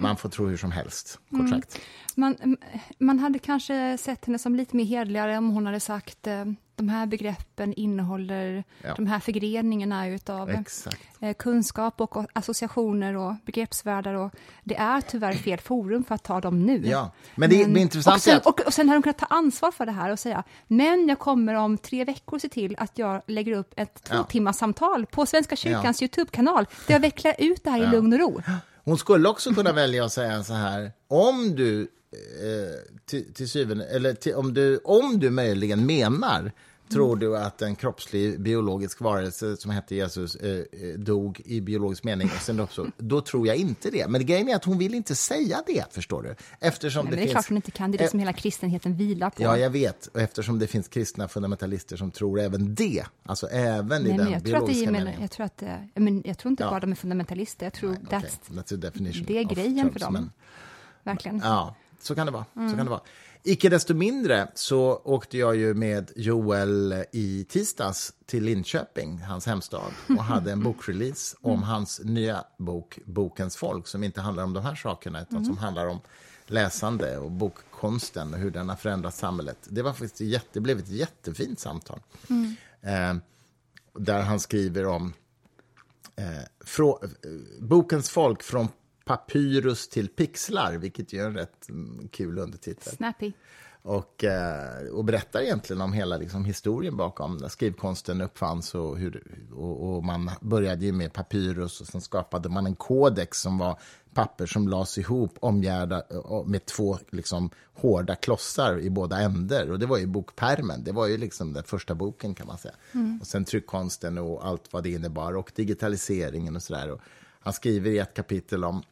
Man 0.02 0.18
får 0.18 0.30
tro 0.30 0.46
hur 0.48 0.58
som 0.58 0.72
helst, 0.72 1.20
kort 1.32 1.50
sagt. 1.50 1.80
Man, 2.16 2.58
man 2.98 3.20
hade 3.20 3.40
kanske 3.40 3.98
sett 3.98 4.26
henne 4.26 4.40
som 4.40 4.56
lite 4.56 4.76
mer 4.76 4.86
hederligare 4.86 5.38
om 5.38 5.50
hon 5.50 5.66
hade 5.66 5.80
sagt 5.80 6.28
eh, 6.28 6.46
de 6.76 6.90
här 6.90 7.06
begreppen 7.06 7.74
innehåller 7.74 8.64
Ja. 8.82 8.94
de 8.96 9.08
här 9.08 9.20
förgreningarna 9.20 10.08
utav 10.08 10.50
Exakt. 10.50 10.98
eh, 11.20 11.34
kunskap 11.34 12.02
och 12.02 12.26
associationer 12.34 13.18
och 13.18 13.34
begreppsvärldar. 13.46 14.14
Och 14.14 14.32
det 14.64 14.76
är 14.76 15.02
tyvärr 15.02 15.34
fel 15.34 15.60
forum 15.60 16.04
för 16.04 16.16
att 16.16 16.24
ta 16.24 16.42
dem 16.42 16.64
nu. 16.66 16.82
Ja, 16.88 17.12
men 17.36 17.50
det, 17.50 17.66
det 17.66 17.80
intressanta 17.80 18.16
och, 18.16 18.22
sen, 18.22 18.34
är 18.34 18.38
att... 18.38 18.46
och, 18.46 18.60
och 18.66 18.74
sen 18.74 18.90
har 18.90 18.96
de 18.96 19.02
kunnat 19.04 19.18
ta 19.18 19.26
ansvar 19.26 19.72
för 19.72 19.86
det 19.86 19.92
här 19.92 20.12
och 20.12 20.20
säga, 20.20 20.44
men 20.68 21.08
jag 21.08 21.20
kommer 21.20 21.54
om 21.54 21.78
tre 21.78 22.06
veckor 22.06 22.40
se 22.40 22.50
till 22.50 22.76
att 22.80 22.98
jag 22.98 23.22
lägger 23.28 23.52
upp 23.58 23.74
ett 23.78 24.04
två 24.04 24.16
Ja. 24.16 24.24
timmars 24.24 24.56
samtal 24.56 25.06
på 25.06 25.26
Svenska 25.26 25.56
kyrkans 25.56 26.02
Youtube-kanal, 26.02 26.66
där 26.88 26.94
jag 26.96 27.00
vecklar 27.00 27.36
ut 27.38 27.64
det 27.64 27.70
här 27.70 27.80
i 27.80 27.84
Ja. 27.84 27.92
lugn 27.92 28.14
och 28.14 28.20
ro. 28.20 28.42
Hon 28.84 28.98
skulle 28.98 29.30
också 29.30 29.54
kunna 29.54 29.74
välja 29.74 30.06
att 30.06 30.14
säga 30.14 30.44
så 30.44 30.54
här, 30.54 30.92
om 31.08 31.56
du 31.56 31.82
eh, 31.82 32.94
till, 33.06 33.34
till 33.34 33.50
syvende, 33.50 33.86
eller 33.86 34.14
till, 34.14 34.36
om, 34.36 34.54
du, 34.54 34.78
om 34.84 35.20
du 35.20 35.30
möjligen 35.30 35.86
menar, 35.86 36.52
tror 36.90 37.16
du 37.16 37.38
att 37.38 37.62
en 37.62 37.76
kroppslig 37.76 38.42
biologisk 38.42 39.02
varelse 39.02 39.58
som 39.58 39.72
hette 39.72 39.96
Jesus 39.96 40.36
eh, 40.36 40.50
eh, 40.52 40.64
dog 40.98 41.42
i 41.46 41.62
biologisk 41.62 42.04
mening 42.04 42.28
och 42.36 42.42
sen 42.42 42.60
uppstod, 42.60 42.92
då 42.98 43.22
tror 43.22 43.48
jag 43.48 43.56
inte 43.56 43.90
det. 43.90 44.08
Men 44.08 44.26
grejen 44.26 44.50
är 44.50 44.56
att 44.56 44.66
hon 44.66 44.78
vill 44.78 44.94
inte 44.94 45.16
säga 45.16 45.64
det, 45.68 45.86
förstår 45.94 46.24
du. 46.24 46.36
Eftersom 46.60 47.06
Nej, 47.06 47.12
det 47.12 47.16
men 47.16 47.18
det 47.18 47.24
är 47.24 47.26
finns... 47.26 47.32
klart 47.34 47.48
hon 47.50 47.58
inte 47.58 47.72
kan, 47.72 47.92
det 47.92 47.98
är 47.98 48.04
det 48.04 48.08
som 48.10 48.20
hela 48.20 48.34
kristenheten 48.34 48.96
vilar 48.96 49.30
på. 49.30 49.44
Ja, 49.44 49.58
jag 49.58 49.70
vet. 49.70 50.08
Och 50.08 50.22
eftersom 50.22 50.60
det 50.60 50.68
finns 50.68 50.88
kristna 50.88 51.28
fundamentalister 51.28 51.98
som 51.98 52.12
tror 52.12 52.40
även 52.40 52.76
det, 52.76 53.04
alltså 53.26 53.48
även 53.48 54.02
i 54.02 54.10
Nej, 54.10 54.18
den 54.18 54.26
men 54.26 54.34
jag 54.34 54.44
tror 54.46 54.56
att 54.56 54.62
det 54.68 54.68
biologiska 54.68 54.92
meningen. 54.92 55.22
jag 55.22 55.32
tror 55.32 55.46
att 55.46 55.58
det, 55.58 55.90
men 55.96 56.22
jag 56.26 56.38
tror 56.38 56.50
inte 56.50 56.64
Ja. 56.64 56.70
bara 56.70 56.80
de 56.80 56.92
är 56.92 56.96
fundamentalister, 56.96 57.66
jag 57.66 57.74
tror 57.74 57.92
Okej, 58.06 58.20
that's, 58.20 58.52
that's 58.54 58.74
a 58.74 58.78
definition 58.78 59.24
det 59.28 59.38
är 59.38 59.44
grejen 59.44 59.92
för 59.92 60.00
dem. 60.00 60.14
men- 60.14 60.32
verkligen. 61.04 61.42
Ja, 61.44 61.76
så 62.02 62.16
kan 62.16 62.26
det 62.26 62.32
vara. 62.32 62.46
Så 62.54 62.76
kan 62.78 62.86
det 62.86 62.90
vara. 62.92 63.02
Icke 63.46 63.70
desto 63.70 63.94
mindre 63.94 64.48
så 64.56 65.02
åkte 65.04 65.38
jag 65.38 65.56
ju 65.56 65.74
med 65.74 66.12
Joel 66.16 67.04
i 67.12 67.46
tisdags 67.50 68.14
till 68.26 68.44
Linköping, 68.44 69.18
hans 69.18 69.46
hemstad, 69.46 69.92
och 70.10 70.24
hade 70.24 70.52
en 70.52 70.64
bokrelease 70.64 71.38
om 71.42 71.64
hans 71.64 72.02
nya 72.04 72.44
bok 72.58 73.00
Bokens 73.06 73.58
folk, 73.58 73.88
som 73.88 74.04
inte 74.04 74.22
handlar 74.22 74.44
om 74.44 74.54
de 74.54 74.64
här 74.64 74.76
sakerna, 74.76 75.22
utan 75.22 75.46
som 75.46 75.58
handlar 75.58 75.88
om 75.88 76.00
läsande 76.48 77.18
och 77.18 77.32
bokkonsten 77.32 78.34
och 78.34 78.40
hur 78.40 78.52
den 78.52 78.70
har 78.70 78.76
förändrat 78.76 79.16
samhället. 79.16 79.58
Det, 79.64 79.82
var 79.82 79.94
faktiskt 79.94 80.22
jätte, 80.22 80.48
det 80.54 80.60
blev 80.60 80.80
ett 80.80 80.90
jättefint 80.90 81.60
samtal. 81.60 82.00
Eh, 82.82 83.16
där 83.94 84.22
han 84.22 84.40
skriver 84.40 84.86
om 84.86 85.14
eh, 86.16 86.26
frå, 86.66 87.00
eh, 87.04 87.10
bokens 87.60 88.10
folk 88.10 88.44
från 88.44 88.68
papyrus 89.06 89.90
till 89.90 90.08
pixlar, 90.08 90.78
vilket 90.78 91.14
ju 91.14 91.22
är 91.22 91.26
en 91.26 91.34
rätt 91.34 91.70
mm, 91.70 92.08
kul 92.08 92.38
undertitel. 92.38 92.96
Snappy. 92.96 93.34
Och, 93.84 94.24
eh, 94.24 94.88
och 94.88 95.06
berättar 95.06 95.42
egentligen 95.42 95.82
om 95.82 95.94
hela 95.94 96.18
liksom, 96.18 96.46
historien 96.46 96.98
bakom 96.98 97.38
när 97.38 97.48
skrivkonsten 97.48 98.22
uppfanns. 98.22 98.76
Och, 98.76 98.98
hur, 98.98 99.24
och, 99.56 99.96
och, 99.96 100.04
man 100.04 100.32
började 100.42 100.86
ju 100.86 100.92
med 100.92 101.14
papyrus 101.14 101.82
och 101.82 101.88
sen 101.88 102.02
skapade 102.02 102.50
man 102.50 102.66
en 102.66 102.76
kodex 102.76 103.42
som 103.42 103.58
var 103.58 103.80
papper 104.14 104.46
som 104.46 104.68
lades 104.68 104.98
ihop 104.98 105.38
omgärda 105.40 106.04
med 106.46 106.66
två 106.66 106.98
liksom, 107.10 107.50
hårda 107.74 108.16
klossar 108.16 108.80
i 108.80 108.90
båda 108.90 109.20
ändar. 109.20 109.72
Och 109.72 109.80
det 109.80 109.86
var 109.86 109.98
ju 109.98 110.06
bokpermen, 110.06 110.84
det 110.84 110.92
var 110.92 111.08
ju 111.08 111.18
liksom 111.18 111.54
den 111.54 111.64
första 111.64 111.96
boken 111.96 112.36
kan 112.36 112.48
man 112.48 112.58
säga. 112.58 112.76
Mm. 112.92 113.20
Och 113.22 113.28
sen 113.28 113.46
tryckkonsten 113.46 114.18
och 114.18 114.48
allt 114.48 114.74
vad 114.74 114.84
det 114.84 114.90
innebar 114.90 115.36
och 115.36 115.52
digitaliseringen 115.56 116.56
och 116.56 116.64
sådär. 116.64 117.00
Han 117.40 117.54
skriver 117.54 117.92
i 117.92 117.98
ett 117.98 118.14
kapitel 118.14 118.64
om 118.64 118.84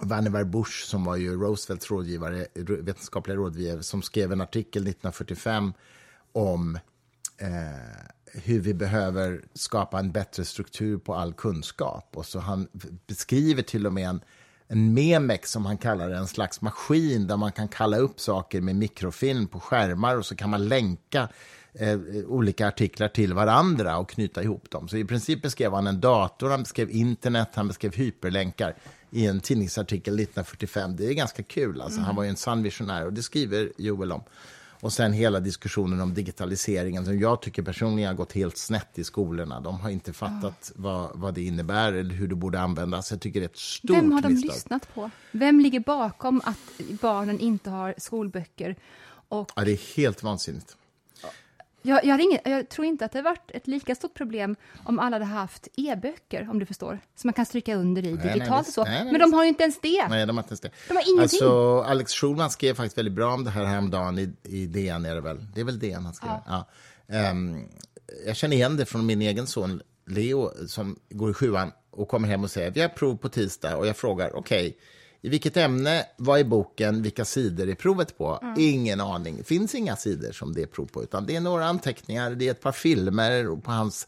Vannevar 0.00 0.44
Bush, 0.44 0.84
som 0.84 1.04
var 1.04 1.16
ju 1.16 1.36
Roosevelts 1.36 1.90
rådgivare, 1.90 2.46
vetenskapliga 2.54 3.36
rådgivare, 3.36 3.82
som 3.82 4.02
skrev 4.02 4.32
en 4.32 4.40
artikel 4.40 4.82
1945 4.82 5.72
om 6.32 6.78
eh, 7.38 7.48
hur 8.32 8.60
vi 8.60 8.74
behöver 8.74 9.44
skapa 9.54 9.98
en 9.98 10.12
bättre 10.12 10.44
struktur 10.44 10.98
på 10.98 11.14
all 11.14 11.32
kunskap. 11.32 12.10
Och 12.14 12.26
så 12.26 12.38
Han 12.38 12.68
beskriver 13.06 13.62
till 13.62 13.86
och 13.86 13.92
med 13.92 14.08
en, 14.08 14.20
en 14.66 14.94
memex, 14.94 15.50
som 15.50 15.66
han 15.66 15.78
kallar 15.78 16.08
det, 16.08 16.16
en 16.16 16.26
slags 16.26 16.60
maskin 16.60 17.26
där 17.26 17.36
man 17.36 17.52
kan 17.52 17.68
kalla 17.68 17.98
upp 17.98 18.20
saker 18.20 18.60
med 18.60 18.76
mikrofilm 18.76 19.46
på 19.46 19.60
skärmar 19.60 20.16
och 20.16 20.26
så 20.26 20.36
kan 20.36 20.50
man 20.50 20.68
länka 20.68 21.28
eh, 21.72 21.98
olika 22.26 22.68
artiklar 22.68 23.08
till 23.08 23.34
varandra 23.34 23.98
och 23.98 24.10
knyta 24.10 24.42
ihop 24.42 24.70
dem. 24.70 24.88
Så 24.88 24.96
i 24.96 25.04
princip 25.04 25.42
beskrev 25.42 25.72
han 25.72 25.86
en 25.86 26.00
dator, 26.00 26.50
han 26.50 26.62
beskrev 26.62 26.90
internet, 26.90 27.48
han 27.54 27.68
beskrev 27.68 27.94
hyperlänkar 27.94 28.74
i 29.10 29.26
en 29.26 29.40
tidningsartikel 29.40 30.14
1945. 30.14 30.96
Det 30.96 31.06
är 31.06 31.12
ganska 31.12 31.42
kul. 31.42 31.80
Alltså. 31.80 31.98
Mm. 31.98 32.06
Han 32.06 32.16
var 32.16 32.22
ju 32.22 32.28
en 32.28 32.36
sann 32.36 32.62
visionär 32.62 33.06
och 33.06 33.12
det 33.12 33.22
skriver 33.22 33.72
Joel 33.76 34.12
om. 34.12 34.22
Och 34.80 34.92
sen 34.92 35.12
hela 35.12 35.40
diskussionen 35.40 36.00
om 36.00 36.14
digitaliseringen 36.14 37.04
som 37.04 37.18
jag 37.18 37.42
tycker 37.42 37.62
personligen 37.62 38.08
har 38.08 38.14
gått 38.14 38.32
helt 38.32 38.56
snett 38.56 38.98
i 38.98 39.04
skolorna. 39.04 39.60
De 39.60 39.80
har 39.80 39.90
inte 39.90 40.12
fattat 40.12 40.72
ja. 40.74 40.82
vad, 40.82 41.10
vad 41.14 41.34
det 41.34 41.42
innebär 41.42 41.92
eller 41.92 42.14
hur 42.14 42.28
det 42.28 42.34
borde 42.34 42.60
användas. 42.60 43.10
Jag 43.10 43.20
tycker 43.20 43.40
det 43.40 43.44
är 43.44 43.50
ett 43.50 43.56
stort 43.56 43.96
Vem 43.96 44.12
har 44.12 44.22
de 44.22 44.28
misstag. 44.28 44.54
lyssnat 44.54 44.94
på? 44.94 45.10
Vem 45.32 45.60
ligger 45.60 45.80
bakom 45.80 46.40
att 46.44 46.80
barnen 47.00 47.40
inte 47.40 47.70
har 47.70 47.94
skolböcker? 47.98 48.76
Och... 49.28 49.50
Ja, 49.56 49.64
det 49.64 49.72
är 49.72 49.96
helt 49.96 50.22
vansinnigt. 50.22 50.76
Jag, 51.88 52.04
jag, 52.04 52.20
inget, 52.20 52.40
jag, 52.44 52.68
tror 52.68 52.86
inte 52.86 53.04
att 53.04 53.12
det 53.12 53.22
varit 53.22 53.50
ett 53.50 53.66
lika 53.66 53.94
stort 53.94 54.14
problem 54.14 54.56
om 54.84 54.98
alla 54.98 55.16
hade 55.16 55.24
haft 55.24 55.68
e-böcker, 55.76 56.48
om 56.50 56.58
du 56.58 56.66
förstår, 56.66 57.00
som 57.16 57.28
man 57.28 57.32
kan 57.32 57.46
stryka 57.46 57.74
under 57.74 58.02
i 58.06 58.10
digitalt 58.10 58.38
nej, 58.38 58.48
nej, 58.50 58.58
och 58.60 58.66
så. 58.66 58.84
Nej, 58.84 59.04
men 59.04 59.20
de 59.20 59.32
har 59.32 59.42
ju 59.42 59.48
inte 59.48 59.62
ens 59.62 59.80
det. 59.80 60.08
Nej, 60.08 60.26
de 60.26 60.36
har 60.36 60.42
inte 60.42 60.50
ens 60.50 60.60
det. 60.60 60.70
De 60.88 60.94
har 60.94 61.02
ingenting. 61.08 61.22
Alltså, 61.22 61.80
Alex 61.80 62.12
Schulman 62.12 62.50
skrev 62.50 62.74
faktiskt 62.74 62.98
väldigt 62.98 63.14
bra 63.14 63.34
om 63.34 63.44
det 63.44 63.50
här 63.50 63.64
häromdagen 63.64 64.18
i, 64.18 64.32
i 64.42 64.66
DN, 64.66 65.04
är 65.04 65.14
det 65.14 65.20
väl? 65.20 65.46
Det 65.54 65.60
är 65.60 65.64
väl 65.64 65.78
DN 65.78 66.04
han 66.04 66.14
skrev? 66.14 66.30
Ja. 66.46 66.68
ja. 67.06 67.30
Um, 67.30 67.68
jag 68.26 68.36
känner 68.36 68.56
igen 68.56 68.76
det 68.76 68.86
från 68.86 69.06
min 69.06 69.22
egen 69.22 69.46
son 69.46 69.82
Leo, 70.06 70.50
som 70.66 70.98
går 71.10 71.30
i 71.30 71.34
sjuan 71.34 71.72
och 71.90 72.08
kommer 72.08 72.28
hem 72.28 72.44
och 72.44 72.50
säger 72.50 72.70
vi 72.70 72.80
har 72.80 72.88
prov 72.88 73.16
på 73.16 73.28
tisdag 73.28 73.76
och 73.76 73.86
jag 73.86 73.96
frågar, 73.96 74.36
okej, 74.36 74.66
okay, 74.66 74.80
i 75.20 75.28
vilket 75.28 75.56
ämne, 75.56 76.04
vad 76.16 76.40
är 76.40 76.44
boken, 76.44 77.02
vilka 77.02 77.24
sidor 77.24 77.68
är 77.68 77.74
provet 77.74 78.18
på? 78.18 78.38
Mm. 78.42 78.54
Ingen 78.58 79.00
aning. 79.00 79.36
Det 79.36 79.44
finns 79.44 79.74
inga 79.74 79.96
sidor 79.96 80.32
som 80.32 80.52
det 80.52 80.62
är 80.62 80.66
prov 80.66 80.86
på, 80.86 81.02
utan 81.02 81.26
det 81.26 81.36
är 81.36 81.40
några 81.40 81.66
anteckningar, 81.66 82.30
det 82.30 82.46
är 82.46 82.50
ett 82.50 82.60
par 82.60 82.72
filmer 82.72 83.56
på 83.60 83.70
hans 83.70 84.06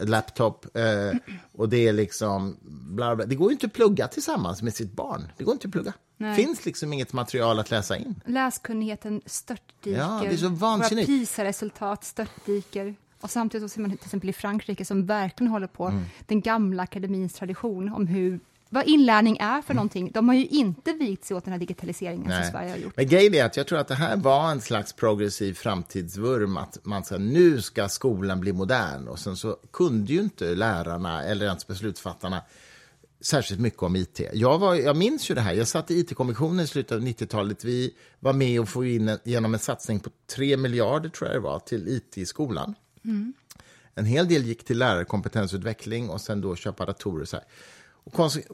laptop 0.00 0.76
eh, 0.76 1.18
och 1.52 1.68
det 1.68 1.88
är 1.88 1.92
liksom 1.92 2.56
bla, 2.70 3.16
bla. 3.16 3.26
Det 3.26 3.34
går 3.34 3.52
inte 3.52 3.66
att 3.66 3.72
plugga 3.72 4.08
tillsammans 4.08 4.62
med 4.62 4.74
sitt 4.74 4.92
barn. 4.92 5.32
Det 5.36 5.44
går 5.44 5.52
inte 5.52 5.68
att 5.68 5.72
plugga. 5.72 5.92
Det 6.18 6.34
finns 6.34 6.64
liksom 6.64 6.92
inget 6.92 7.12
material 7.12 7.58
att 7.58 7.70
läsa 7.70 7.96
in. 7.96 8.20
Läskunnigheten 8.26 9.22
störtdyker. 9.26 9.98
Ja, 9.98 10.20
det 10.22 10.34
är 10.34 10.36
så 10.36 10.48
vansinnigt. 10.48 11.08
Våra 11.08 11.18
PISA-resultat 11.18 12.04
störtdyker. 12.04 12.94
Och 13.20 13.30
samtidigt 13.30 13.70
så 13.70 13.74
ser 13.74 13.80
man 13.80 13.90
till 13.90 14.04
exempel 14.04 14.30
i 14.30 14.32
Frankrike 14.32 14.84
som 14.84 15.06
verkligen 15.06 15.50
håller 15.50 15.66
på 15.66 15.86
mm. 15.86 16.04
den 16.26 16.40
gamla 16.40 16.82
akademins 16.82 17.34
tradition 17.34 17.92
om 17.92 18.06
hur 18.06 18.40
vad 18.72 18.86
inlärning 18.86 19.36
är 19.40 19.62
för 19.62 19.74
någonting. 19.74 20.10
De 20.14 20.28
har 20.28 20.34
ju 20.34 20.46
inte 20.46 20.92
vikt 20.92 21.24
sig 21.24 21.36
åt 21.36 21.44
den 21.44 21.52
här 21.52 21.60
digitaliseringen 21.60 22.28
Nej. 22.28 22.42
som 22.42 22.52
Sverige 22.52 22.70
har 22.70 22.76
gjort. 22.76 22.96
Men 22.96 23.06
grejen 23.06 23.34
är 23.34 23.44
att 23.44 23.56
jag 23.56 23.66
tror 23.66 23.78
att 23.78 23.88
det 23.88 23.94
här 23.94 24.16
var 24.16 24.50
en 24.50 24.60
slags 24.60 24.92
progressiv 24.92 25.54
framtidsvurm, 25.54 26.56
att 26.56 26.78
man 26.82 27.04
sa 27.04 27.18
nu 27.18 27.62
ska 27.62 27.88
skolan 27.88 28.40
bli 28.40 28.52
modern. 28.52 29.08
Och 29.08 29.18
sen 29.18 29.36
så 29.36 29.56
kunde 29.72 30.12
ju 30.12 30.20
inte 30.20 30.54
lärarna 30.54 31.24
eller 31.24 31.46
ens 31.46 31.66
beslutsfattarna 31.66 32.42
särskilt 33.20 33.60
mycket 33.60 33.82
om 33.82 33.96
it. 33.96 34.20
Jag, 34.32 34.58
var, 34.58 34.74
jag 34.74 34.96
minns 34.96 35.30
ju 35.30 35.34
det 35.34 35.40
här. 35.40 35.52
Jag 35.52 35.68
satt 35.68 35.90
i 35.90 35.98
it-kommissionen 35.98 36.64
i 36.64 36.66
slutet 36.66 36.92
av 36.92 37.00
90-talet. 37.00 37.64
Vi 37.64 37.94
var 38.20 38.32
med 38.32 38.60
och 38.60 38.68
få 38.68 38.84
in 38.84 39.08
en, 39.08 39.18
genom 39.24 39.54
en 39.54 39.60
satsning 39.60 40.00
på 40.00 40.10
3 40.36 40.56
miljarder 40.56 41.08
tror 41.08 41.30
jag 41.30 41.36
det 41.36 41.40
var, 41.40 41.58
till 41.58 41.88
it 41.88 42.18
i 42.18 42.26
skolan. 42.26 42.74
Mm. 43.04 43.34
En 43.94 44.04
hel 44.04 44.28
del 44.28 44.42
gick 44.42 44.64
till 44.64 44.78
lärarkompetensutveckling 44.78 46.10
och 46.10 46.20
sen 46.20 46.40
då 46.40 46.56
köpa 46.56 46.86
datorer. 46.86 47.24
Så 47.24 47.36
här. 47.36 47.44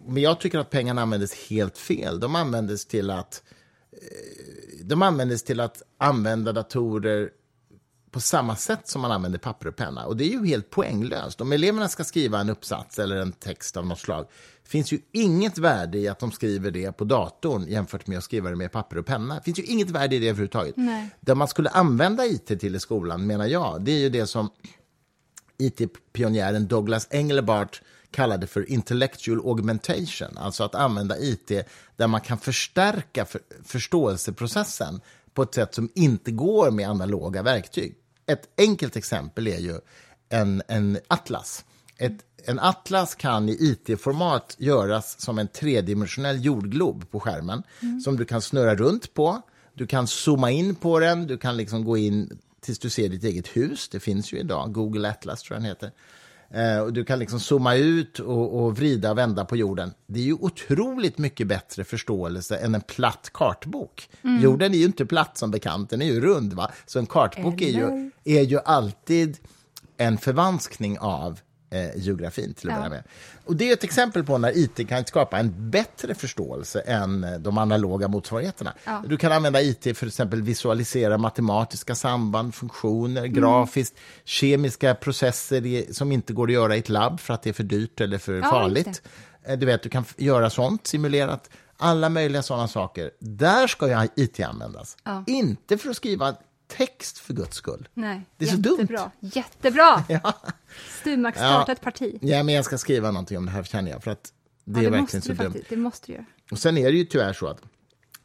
Men 0.06 0.22
jag 0.22 0.40
tycker 0.40 0.58
att 0.58 0.70
pengarna 0.70 1.02
användes 1.02 1.48
helt 1.50 1.78
fel. 1.78 2.20
De 2.20 2.34
användes 2.34 2.86
till 2.86 3.10
att, 3.10 3.42
eh, 3.92 4.84
de 4.84 5.02
användes 5.02 5.42
till 5.42 5.60
att 5.60 5.82
använda 5.98 6.52
datorer 6.52 7.30
på 8.10 8.20
samma 8.20 8.56
sätt 8.56 8.88
som 8.88 9.02
man 9.02 9.12
använder 9.12 9.38
papper 9.38 9.68
och 9.68 9.76
penna. 9.76 10.06
Och 10.06 10.16
det 10.16 10.24
är 10.24 10.30
ju 10.30 10.46
helt 10.46 10.70
poänglöst. 10.70 11.40
Om 11.40 11.52
eleverna 11.52 11.88
ska 11.88 12.04
skriva 12.04 12.40
en 12.40 12.50
uppsats 12.50 12.98
eller 12.98 13.16
en 13.16 13.32
text 13.32 13.76
av 13.76 13.86
något 13.86 13.98
slag 13.98 14.26
finns 14.64 14.92
ju 14.92 14.98
inget 15.12 15.58
värde 15.58 15.98
i 15.98 16.08
att 16.08 16.18
de 16.18 16.32
skriver 16.32 16.70
det 16.70 16.92
på 16.92 17.04
datorn 17.04 17.66
jämfört 17.68 18.06
med 18.06 18.18
att 18.18 18.24
skriva 18.24 18.50
det 18.50 18.56
med 18.56 18.72
papper 18.72 18.98
och 18.98 19.06
penna. 19.06 19.34
Det 19.34 19.42
finns 19.42 19.58
ju 19.58 19.62
inget 19.62 19.90
värde 19.90 20.16
i 20.16 20.18
det 20.18 20.28
överhuvudtaget. 20.28 20.76
Nej. 20.76 21.10
Det 21.20 21.34
man 21.34 21.48
skulle 21.48 21.68
använda 21.68 22.26
it 22.26 22.60
till 22.60 22.74
i 22.76 22.80
skolan, 22.80 23.26
menar 23.26 23.46
jag, 23.46 23.84
det 23.84 23.92
är 23.92 23.98
ju 23.98 24.08
det 24.08 24.26
som 24.26 24.50
it-pionjären 25.58 26.66
Douglas 26.66 27.08
Engelbart 27.10 27.82
kallade 28.10 28.46
för 28.46 28.70
intellectual 28.70 29.38
augmentation, 29.38 30.38
alltså 30.38 30.64
att 30.64 30.74
använda 30.74 31.18
it 31.18 31.52
där 31.96 32.06
man 32.06 32.20
kan 32.20 32.38
förstärka 32.38 33.24
för, 33.24 33.40
förståelseprocessen 33.64 35.00
på 35.34 35.42
ett 35.42 35.54
sätt 35.54 35.74
som 35.74 35.90
inte 35.94 36.30
går 36.30 36.70
med 36.70 36.88
analoga 36.88 37.42
verktyg. 37.42 37.94
Ett 38.26 38.48
enkelt 38.58 38.96
exempel 38.96 39.46
är 39.46 39.58
ju 39.58 39.80
en, 40.28 40.62
en 40.68 40.98
atlas. 41.08 41.64
Ett, 41.96 42.18
en 42.44 42.58
atlas 42.58 43.14
kan 43.14 43.48
i 43.48 43.52
it-format 43.60 44.56
göras 44.58 45.20
som 45.20 45.38
en 45.38 45.48
tredimensionell 45.48 46.44
jordglob 46.44 47.10
på 47.10 47.20
skärmen 47.20 47.62
mm. 47.82 48.00
som 48.00 48.16
du 48.16 48.24
kan 48.24 48.42
snurra 48.42 48.74
runt 48.74 49.14
på. 49.14 49.42
Du 49.74 49.86
kan 49.86 50.06
zooma 50.06 50.50
in 50.50 50.74
på 50.74 50.98
den, 50.98 51.26
du 51.26 51.38
kan 51.38 51.56
liksom 51.56 51.84
gå 51.84 51.96
in 51.96 52.38
tills 52.60 52.78
du 52.78 52.90
ser 52.90 53.08
ditt 53.08 53.24
eget 53.24 53.46
hus. 53.46 53.88
Det 53.88 54.00
finns 54.00 54.32
ju 54.32 54.38
idag, 54.38 54.72
Google 54.72 55.10
Atlas 55.10 55.42
tror 55.42 55.56
jag 55.56 55.62
den 55.62 55.68
heter. 55.68 55.92
Eh, 56.54 56.78
och 56.78 56.92
du 56.92 57.04
kan 57.04 57.18
liksom 57.18 57.40
zooma 57.40 57.74
ut 57.74 58.18
och, 58.18 58.64
och, 58.64 58.76
vrida 58.76 59.10
och 59.10 59.18
vända 59.18 59.44
på 59.44 59.56
jorden. 59.56 59.92
Det 60.06 60.20
är 60.20 60.24
ju 60.24 60.32
otroligt 60.32 61.18
mycket 61.18 61.46
bättre 61.46 61.84
förståelse 61.84 62.56
än 62.56 62.74
en 62.74 62.80
platt 62.80 63.30
kartbok. 63.32 64.08
Mm. 64.22 64.42
Jorden 64.42 64.74
är 64.74 64.78
ju 64.78 64.84
inte 64.84 65.06
platt 65.06 65.38
som 65.38 65.50
bekant, 65.50 65.90
den 65.90 66.02
är 66.02 66.06
ju 66.06 66.20
rund. 66.20 66.52
Va? 66.52 66.70
Så 66.86 66.98
en 66.98 67.06
kartbok 67.06 67.60
är 67.60 67.68
ju, 67.68 68.10
är 68.24 68.42
ju 68.42 68.58
alltid 68.64 69.38
en 69.96 70.18
förvanskning 70.18 70.98
av 70.98 71.40
eh, 71.70 71.96
geografin 71.96 72.54
till 72.54 72.68
att 72.68 72.74
ja. 72.74 72.78
börja 72.78 72.90
med. 72.90 73.02
Och 73.44 73.56
det 73.56 73.68
är 73.68 73.72
ett 73.72 73.84
exempel 73.84 74.24
på 74.24 74.38
när 74.38 74.58
IT 74.58 74.88
kan 74.88 75.04
skapa 75.04 75.38
en 75.38 75.70
bättre 75.70 76.14
förståelse 76.14 76.80
än 76.80 77.24
eh, 77.24 77.32
de 77.32 77.58
analoga 77.58 78.08
motsvarigheterna. 78.08 78.74
Ja. 78.84 79.02
Du 79.06 79.16
kan 79.16 79.32
använda 79.32 79.62
IT 79.62 79.82
för 79.82 79.90
att 79.90 80.02
exempel 80.02 80.42
visualisera 80.42 81.18
matematiska 81.18 81.94
samband, 81.94 82.54
funktioner, 82.54 83.20
mm. 83.24 83.32
grafiskt, 83.32 83.96
kemiska 84.24 84.94
processer 84.94 85.66
i, 85.66 85.94
som 85.94 86.12
inte 86.12 86.32
går 86.32 86.46
att 86.46 86.52
göra 86.52 86.76
i 86.76 86.78
ett 86.78 86.88
labb 86.88 87.20
för 87.20 87.34
att 87.34 87.42
det 87.42 87.50
är 87.50 87.54
för 87.54 87.64
dyrt 87.64 88.00
eller 88.00 88.18
för 88.18 88.34
ja, 88.34 88.50
farligt. 88.50 89.02
Eh, 89.44 89.58
du 89.58 89.66
vet, 89.66 89.82
du 89.82 89.88
kan 89.88 90.04
göra 90.16 90.50
sånt 90.50 90.86
simulerat 90.86 91.50
alla 91.78 92.08
möjliga 92.08 92.42
sådana 92.42 92.68
saker. 92.68 93.10
Där 93.18 93.66
ska 93.66 93.88
ju 93.88 94.08
IT 94.16 94.40
användas. 94.40 94.96
Ja. 95.04 95.24
Inte 95.26 95.78
för 95.78 95.90
att 95.90 95.96
skriva 95.96 96.36
text 96.68 97.18
för 97.18 97.34
guds 97.34 97.56
skull. 97.56 97.88
Nej, 97.94 98.26
det 98.36 98.44
är 98.44 98.56
jättebra. 98.56 98.98
så 98.98 99.04
dumt. 99.04 99.10
Jättebra! 99.34 100.04
ja. 100.08 100.34
Sturmark, 101.00 101.34
starta 101.34 101.64
ja. 101.66 101.72
ett 101.72 101.80
parti. 101.80 102.18
Ja, 102.20 102.42
men 102.42 102.54
jag 102.54 102.64
ska 102.64 102.78
skriva 102.78 103.10
någonting 103.10 103.38
om 103.38 103.46
det 103.46 103.52
här, 103.52 103.62
känner 103.62 103.90
jag. 103.90 104.02
För 104.02 104.10
att 104.10 104.32
det, 104.64 104.82
ja, 104.82 104.90
det 104.90 104.96
är 104.96 105.00
verkligen 105.00 105.22
så 105.22 105.32
dumt. 105.32 105.62
Det 105.68 105.76
måste 105.76 106.06
du 106.06 106.12
göra. 106.12 106.24
Och 106.50 106.58
sen 106.58 106.78
är 106.78 106.92
det 106.92 106.98
ju 106.98 107.04
tyvärr 107.04 107.32
så 107.32 107.46
att 107.46 107.62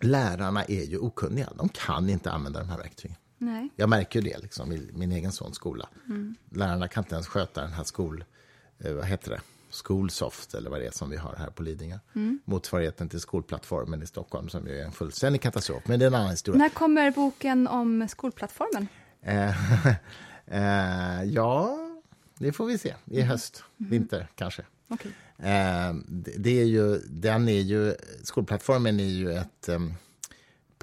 lärarna 0.01 0.63
är 0.63 0.83
ju 0.83 0.97
okunniga. 0.97 1.49
De 1.55 1.69
kan 1.69 2.09
inte 2.09 2.31
använda 2.31 2.59
de 2.59 2.69
här 2.69 2.77
verktygen. 2.77 3.17
Nej. 3.37 3.69
Jag 3.75 3.89
märker 3.89 4.21
det 4.21 4.37
liksom, 4.37 4.71
i 4.71 4.89
min 4.93 5.11
egen 5.11 5.31
sons 5.31 5.55
skola. 5.55 5.89
Mm. 6.07 6.35
Lärarna 6.49 6.87
kan 6.87 7.03
inte 7.03 7.15
ens 7.15 7.27
sköta 7.27 7.61
den 7.61 7.73
här 7.73 7.83
skol... 7.83 8.23
Eh, 8.79 8.93
vad 8.93 9.05
heter 9.05 9.29
det? 9.29 9.41
Schoolsoft, 9.73 10.53
eller 10.53 10.69
vad 10.69 10.79
det 10.79 10.87
är 10.87 10.91
som 10.91 11.09
vi 11.09 11.17
har 11.17 11.35
här 11.35 11.49
på 11.49 11.63
Lidingö. 11.63 11.99
Mm. 12.15 12.39
Motsvarigheten 12.45 13.09
till 13.09 13.19
skolplattformen 13.19 14.03
i 14.03 14.07
Stockholm, 14.07 14.49
som 14.49 14.67
ju 14.67 14.79
är 14.79 14.85
en 14.85 14.91
fullständig 14.91 15.41
katastrof. 15.41 15.83
Men 15.85 15.99
det 15.99 16.05
är 16.05 16.07
en 16.07 16.15
annan 16.15 16.31
historia. 16.31 16.57
När 16.59 16.69
kommer 16.69 17.11
boken 17.11 17.67
om 17.67 18.07
skolplattformen? 18.09 18.87
Eh, 19.21 19.85
eh, 20.45 21.23
ja, 21.23 21.77
det 22.37 22.51
får 22.51 22.65
vi 22.65 22.77
se. 22.77 22.95
I 23.05 23.17
mm. 23.17 23.27
höst, 23.27 23.63
mm. 23.79 23.91
vinter 23.91 24.27
kanske. 24.35 24.63
Okay. 24.89 25.11
Eh, 25.37 25.93
det, 26.37 26.61
är 26.61 26.65
ju, 26.65 26.97
den 26.97 27.49
är 27.49 27.61
ju, 27.61 27.95
skolplattformen 28.23 28.99
är 28.99 29.03
ju 29.03 29.33
ett 29.33 29.69
um, 29.69 29.93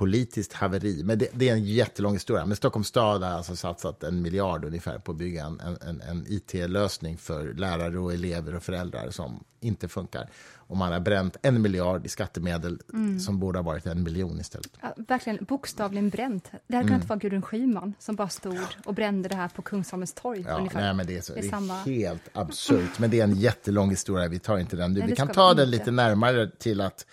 politiskt 0.01 0.53
haveri. 0.53 1.03
Men 1.05 1.19
det, 1.19 1.29
det, 1.33 1.49
är 1.49 1.53
en 1.53 1.65
jättelång 1.65 2.13
historia. 2.13 2.47
Men 2.47 2.57
Stockholms 2.57 2.89
stad 2.89 3.23
har 3.23 3.31
alltså 3.31 3.57
satsat 3.57 4.03
en 4.03 4.23
miljard 4.23 4.65
ungefär 4.65 4.99
på 4.99 5.13
att 5.13 5.19
bygga 5.19 5.45
en, 5.45 5.61
en, 5.61 6.01
en 6.01 6.25
it-lösning 6.29 7.19
för 7.19 7.53
lärare 7.53 7.99
och 7.99 8.13
elever 8.13 8.55
och 8.55 8.63
föräldrar 8.63 9.11
som 9.11 9.45
inte 9.61 9.89
funkar. 9.89 10.31
Och 10.57 10.77
man 10.77 10.93
har 10.93 11.01
bränt 11.01 11.37
en 11.43 11.63
miljard 11.63 12.07
i 12.07 12.09
skattemedel 12.09 12.79
mm. 12.93 13.21
som 13.21 13.41
borde 13.41 13.59
ha 13.59 13.63
varit 13.63 13.87
en 13.87 14.03
miljon 14.03 14.41
istället. 14.41 14.71
Ja, 14.83 14.95
verkligen 15.09 15.45
bokstavligen 15.45 16.09
bränt. 16.09 16.51
Det 16.67 16.77
hade 16.77 16.89
kunnat 16.89 17.03
mm. 17.03 17.09
vara 17.09 17.19
Gudrun 17.19 17.43
Schyman 17.43 17.95
som 17.99 18.17
bara 18.17 18.29
stod 18.29 18.59
och 18.85 18.95
brände 18.95 19.29
det 19.29 19.37
här 19.37 19.49
på 19.49 19.63
Kungsholmens 19.63 20.13
torg. 20.13 20.45
Ja, 20.49 20.69
nej, 20.75 20.95
men 20.95 21.07
det 21.07 21.17
är, 21.17 21.21
så, 21.21 21.33
det 21.33 21.41
är, 21.41 21.49
samma... 21.49 21.75
helt 21.75 22.29
absurt. 22.33 22.99
Men 22.99 23.11
det 23.11 23.21
är 23.21 23.25
en 23.25 23.37
jättelång 23.37 23.91
historia, 23.91 24.29
vi 24.29 24.39
tar 24.39 24.59
inte 24.59 24.77
den 24.77 24.93
nu. 24.93 25.01
Nej, 25.01 25.09
vi 25.09 25.17
kan 25.17 25.29
ta 25.29 25.55
den 25.55 25.71
lite 25.71 25.91
närmare 25.91 26.51
till 26.59 26.81
att 26.81 27.07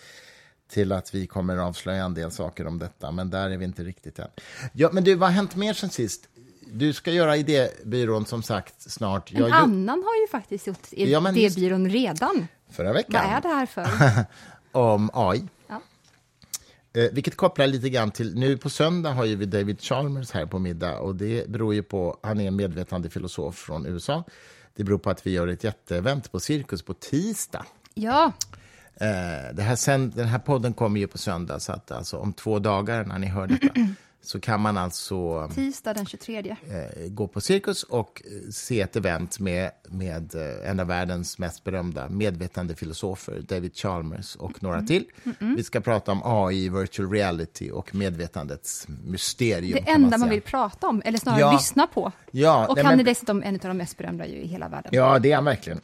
till 0.67 0.91
att 0.91 1.15
vi 1.15 1.27
kommer 1.27 1.57
avslöja 1.57 2.03
en 2.03 2.13
del 2.13 2.31
saker 2.31 2.67
om 2.67 2.79
detta, 2.79 3.11
men 3.11 3.29
där 3.29 3.49
är 3.49 3.57
vi 3.57 3.65
inte 3.65 3.83
riktigt 3.83 4.19
än. 4.19 4.27
Ja, 4.73 4.89
men 4.91 5.03
du, 5.03 5.15
vad 5.15 5.29
har 5.29 5.35
hänt 5.35 5.55
mer 5.55 5.73
sen 5.73 5.89
sist? 5.89 6.29
Du 6.71 6.93
ska 6.93 7.11
göra 7.11 7.37
idébyrån 7.37 8.25
som 8.25 8.43
sagt 8.43 8.91
snart. 8.91 9.33
En 9.33 9.39
jag, 9.39 9.51
annan 9.51 10.03
har 10.03 10.21
ju 10.21 10.27
faktiskt 10.31 10.67
gjort 10.67 10.87
idébyrån 10.91 11.85
ja, 11.85 11.91
redan. 11.91 12.47
Förra 12.71 12.93
veckan. 12.93 13.21
Vad 13.25 13.37
är 13.37 13.41
det 13.41 13.47
här 13.47 13.65
för? 13.65 13.87
om 14.71 15.09
AI. 15.13 15.47
Ja. 15.67 15.81
Eh, 16.93 17.11
vilket 17.11 17.35
kopplar 17.35 17.67
lite 17.67 17.89
grann 17.89 18.11
till, 18.11 18.35
nu 18.35 18.57
på 18.57 18.69
söndag 18.69 19.09
har 19.09 19.25
ju 19.25 19.35
vi 19.35 19.45
David 19.45 19.81
Chalmers 19.81 20.31
här 20.31 20.45
på 20.45 20.59
middag 20.59 20.99
och 20.99 21.15
det 21.15 21.49
beror 21.49 21.73
ju 21.73 21.83
på, 21.83 22.19
han 22.23 22.39
är 22.39 22.47
en 22.47 22.55
medvetande 22.55 23.09
filosof 23.09 23.55
från 23.55 23.85
USA. 23.85 24.23
Det 24.75 24.83
beror 24.83 24.97
på 24.97 25.09
att 25.09 25.27
vi 25.27 25.31
gör 25.31 25.47
ett 25.47 25.63
jätteevent 25.63 26.31
på 26.31 26.39
Cirkus 26.39 26.81
på 26.81 26.93
tisdag. 26.93 27.65
Ja. 27.93 28.33
Eh, 28.99 29.53
det 29.53 29.61
här 29.61 29.75
sen, 29.75 30.11
den 30.15 30.27
här 30.27 30.39
podden 30.39 30.73
kommer 30.73 30.99
ju 30.99 31.07
på 31.07 31.17
söndag, 31.17 31.59
så 31.59 31.71
att 31.71 31.91
alltså, 31.91 32.17
om 32.17 32.33
två 32.33 32.59
dagar 32.59 33.05
när 33.05 33.19
ni 33.19 33.27
hör 33.27 33.47
detta. 33.47 33.67
så 34.27 34.39
kan 34.39 34.61
man 34.61 34.77
alltså... 34.77 35.49
Tisdag 35.55 35.93
den 35.93 36.05
23. 36.05 36.55
Eh, 36.69 37.07
gå 37.09 37.27
på 37.27 37.41
Cirkus 37.41 37.83
och 37.83 38.21
eh, 38.25 38.51
se 38.51 38.81
ett 38.81 38.95
event 38.95 39.39
med, 39.39 39.71
med 39.87 40.35
eh, 40.35 40.69
en 40.69 40.79
av 40.79 40.87
världens 40.87 41.37
mest 41.37 41.63
berömda 41.63 42.09
medvetande 42.09 42.75
filosofer, 42.75 43.39
David 43.47 43.75
Chalmers 43.75 44.35
och 44.35 44.63
några 44.63 44.75
mm. 44.75 44.87
till. 44.87 45.05
Mm 45.23 45.35
-mm. 45.39 45.55
Vi 45.55 45.63
ska 45.63 45.81
prata 45.81 46.11
om 46.11 46.21
AI, 46.23 46.69
virtual 46.69 47.11
reality 47.11 47.71
och 47.71 47.95
medvetandets 47.95 48.87
mysterium. 49.05 49.79
Det 49.85 49.91
enda 49.91 50.09
man, 50.09 50.19
man, 50.19 50.29
vill 50.29 50.41
prata 50.41 50.87
om, 50.87 51.01
eller 51.05 51.19
snarare 51.19 51.41
ja. 51.41 51.51
lyssna 51.51 51.87
på. 51.87 52.11
Ja, 52.31 52.67
och 52.67 52.77
han 52.77 52.85
men... 52.85 52.99
är 52.99 53.03
dessutom 53.03 53.43
en 53.43 53.55
av 53.55 53.59
de 53.61 53.77
mest 53.77 53.97
berömda 53.97 54.25
i 54.25 54.47
hela 54.47 54.67
världen. 54.67 54.89
Ja, 54.93 55.19
det 55.19 55.31
är 55.31 55.35
han 55.35 55.45
verkligen. 55.45 55.81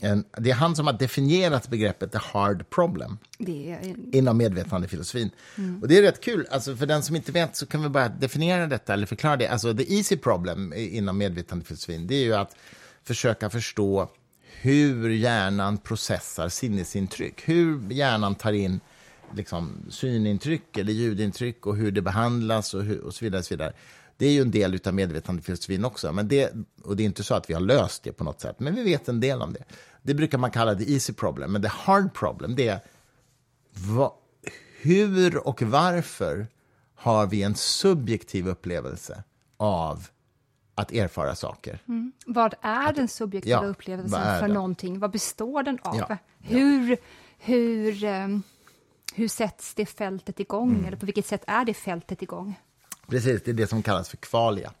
det 0.38 0.50
är 0.50 0.54
han 0.54 0.76
som 0.76 0.86
har 0.86 0.94
definierat 0.94 1.68
begreppet 1.68 2.12
the 2.12 2.18
hard 2.18 2.70
problem 2.70 3.18
är... 3.38 3.94
inom 4.12 4.36
medvetandefilosofin. 4.36 5.30
Mm. 5.58 5.82
Och 5.82 5.88
det 5.88 5.98
är 5.98 6.02
rätt 6.02 6.20
kul, 6.20 6.46
alltså 6.50 6.76
för 6.76 6.86
den 6.86 7.02
som 7.02 7.16
inte 7.16 7.32
vet 7.32 7.56
så 7.56 7.66
kan 7.66 7.82
vi 7.82 7.88
bara 7.88 8.08
definiera 8.08 8.66
detta 8.66 8.92
eller 8.92 9.06
förklara 9.06 9.36
det. 9.36 9.48
Alltså 9.48 9.74
the 9.74 9.94
easy 9.94 10.16
problem 10.16 10.72
inom 10.76 11.18
medvetandefilosofin, 11.18 12.06
det 12.06 12.14
är 12.14 12.24
ju 12.24 12.34
att 12.34 12.56
försöka 13.04 13.50
förstå 13.50 14.08
hur 14.60 15.10
hjärnan 15.10 15.78
processar 15.78 16.48
sinnesintryck, 16.48 17.48
hur 17.48 17.90
hjärnan 17.90 18.34
tar 18.34 18.52
in 18.52 18.80
liksom, 19.34 19.72
synintryck 19.90 20.76
eller 20.76 20.92
ljudintryck 20.92 21.66
och 21.66 21.76
hur 21.76 21.92
det 21.92 22.02
behandlas 22.02 22.74
och, 22.74 22.82
hur, 22.82 23.00
och 23.00 23.14
så 23.14 23.24
vidare. 23.24 23.38
Och 23.38 23.44
så 23.44 23.54
vidare. 23.54 23.72
Det 24.16 24.26
är 24.26 24.32
ju 24.32 24.40
en 24.40 24.50
del 24.50 24.80
av 24.84 24.94
medvetandefilosofin 24.94 25.84
också. 25.84 26.12
Men 26.12 26.28
det, 26.28 26.52
och 26.82 26.96
det 26.96 27.02
är 27.02 27.04
inte 27.04 27.24
så 27.24 27.34
att 27.34 27.50
vi 27.50 27.54
har 27.54 27.60
löst 27.60 28.02
det 28.02 28.12
på 28.12 28.24
något 28.24 28.40
sätt, 28.40 28.60
men 28.60 28.74
vi 28.74 28.82
vet 28.82 29.08
en 29.08 29.20
del 29.20 29.42
om 29.42 29.52
det. 29.52 29.64
Det 30.02 30.14
brukar 30.14 30.38
man 30.38 30.50
kalla 30.50 30.74
det 30.74 30.90
easy 30.90 31.12
problem, 31.12 31.52
men 31.52 31.62
det 31.62 31.68
hard 31.68 32.14
problem, 32.14 32.54
det 32.54 32.68
är 32.68 32.80
va, 33.78 34.14
hur 34.80 35.46
och 35.46 35.62
varför 35.62 36.46
har 36.94 37.26
vi 37.26 37.42
en 37.42 37.54
subjektiv 37.54 38.48
upplevelse 38.48 39.24
av 39.56 40.08
att 40.74 40.92
erfara 40.92 41.34
saker. 41.34 41.82
Mm. 41.88 42.12
Vad 42.26 42.54
är 42.60 42.88
att, 42.88 42.96
den 42.96 43.08
subjektiva 43.08 43.62
ja, 43.62 43.68
upplevelsen 43.68 44.22
för 44.22 44.40
den? 44.40 44.50
någonting? 44.50 44.98
Vad 44.98 45.10
består 45.10 45.62
den 45.62 45.78
av? 45.82 45.96
Ja, 45.96 46.16
hur, 46.38 46.90
ja. 46.90 46.96
hur, 47.38 48.04
um, 48.04 48.42
hur 49.14 49.28
sätts 49.28 49.74
det 49.74 49.86
fältet 49.86 50.40
igång? 50.40 50.70
Mm. 50.70 50.84
Eller 50.84 50.96
på 50.96 51.06
vilket 51.06 51.26
sätt 51.26 51.44
är 51.46 51.64
det 51.64 51.74
fältet 51.74 52.22
igång? 52.22 52.60
Precis, 53.06 53.42
det 53.42 53.50
är 53.50 53.54
det 53.54 53.66
som 53.66 53.82
kallas 53.82 54.08
för 54.08 54.16
kvalia. 54.16 54.72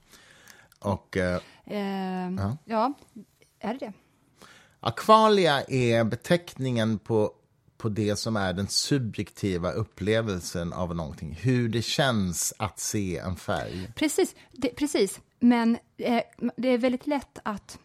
Och, 0.80 1.16
uh, 1.16 1.22
uh, 1.22 2.54
ja. 2.64 2.92
är 3.60 3.72
det 3.72 3.78
det? 3.78 3.92
Ja, 4.80 4.90
kvalia 4.90 5.62
är 5.62 6.04
beteckningen 6.04 6.98
på 6.98 7.32
på 7.86 7.90
det 7.90 8.16
som 8.16 8.36
är 8.36 8.52
den 8.52 8.68
subjektiva 8.68 9.72
upplevelsen 9.72 10.72
av 10.72 10.94
någonting. 10.96 11.38
Hur 11.40 11.68
det 11.68 11.82
känns 11.82 12.54
att 12.58 12.78
se 12.78 13.18
en 13.18 13.36
färg. 13.36 13.92
Precis, 13.94 14.34
det, 14.52 14.68
precis. 14.68 15.20
men 15.38 15.78
eh, 15.96 16.22
det 16.56 16.68
är 16.68 16.78
väldigt 16.78 17.06
lätt 17.06 17.38
att 17.42 17.78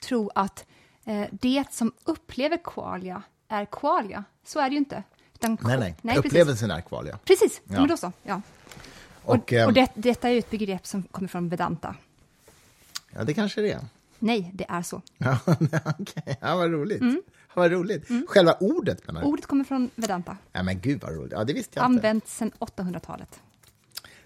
tro 0.00 0.30
att 0.34 0.64
eh, 1.04 1.26
det 1.32 1.64
som 1.70 1.92
upplever 2.04 2.58
kvalia 2.64 3.22
är 3.48 3.64
kvalia. 3.64 4.24
Så 4.44 4.60
är 4.60 4.68
det 4.68 4.72
ju 4.72 4.78
inte. 4.78 5.02
Utan, 5.34 5.58
nej, 5.60 5.78
nej, 5.78 5.96
nej 6.02 6.18
upplevelsen 6.18 6.68
precis. 6.68 6.84
är 6.84 6.88
kvalia. 6.88 7.18
Precis, 7.24 7.60
ja. 7.64 7.80
men 7.80 7.88
då 7.88 7.96
så. 7.96 8.12
Ja. 8.22 8.42
Och, 9.24 9.34
och, 9.34 9.66
och 9.66 9.72
det, 9.72 9.90
detta 9.94 10.30
är 10.30 10.38
ett 10.38 10.50
begrepp 10.50 10.86
som 10.86 11.02
kommer 11.02 11.28
från 11.28 11.48
Vedanta. 11.48 11.94
Ja, 13.10 13.24
det 13.24 13.34
kanske 13.34 13.60
det 13.60 13.72
är. 13.72 13.84
Nej, 14.18 14.50
det 14.54 14.66
är 14.68 14.82
så. 14.82 15.02
Ja, 15.18 15.38
okay. 15.98 16.34
ja 16.40 16.56
vad 16.56 16.70
roligt. 16.70 17.00
Mm. 17.00 17.22
Vad 17.56 17.72
roligt. 17.72 18.10
Mm. 18.10 18.26
Själva 18.28 18.52
ordet 18.60 19.06
menar 19.06 19.20
du? 19.20 19.26
Ordet 19.26 19.46
kommer 19.46 19.64
från 19.64 19.90
Vedanta. 19.94 20.36
Ja, 20.52 20.62
men 20.62 20.80
gud 20.80 21.00
vad 21.02 21.14
roligt. 21.14 21.32
Ja, 21.32 21.44
det 21.44 21.52
visste 21.52 21.78
jag 21.78 21.84
Använts 21.84 22.36
sedan 22.36 22.52
800-talet. 22.58 23.40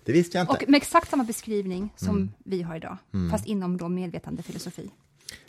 Det 0.05 0.12
visste 0.12 0.39
jag 0.39 0.43
inte. 0.43 0.53
Och 0.53 0.70
med 0.70 0.78
exakt 0.78 1.11
samma 1.11 1.24
beskrivning 1.24 1.93
som 1.97 2.16
mm. 2.16 2.33
vi 2.45 2.62
har 2.62 2.76
idag, 2.76 2.97
mm. 3.14 3.31
fast 3.31 3.47
inom 3.47 3.76
då 3.76 3.89
medvetande 3.89 4.43
filosofi. 4.43 4.91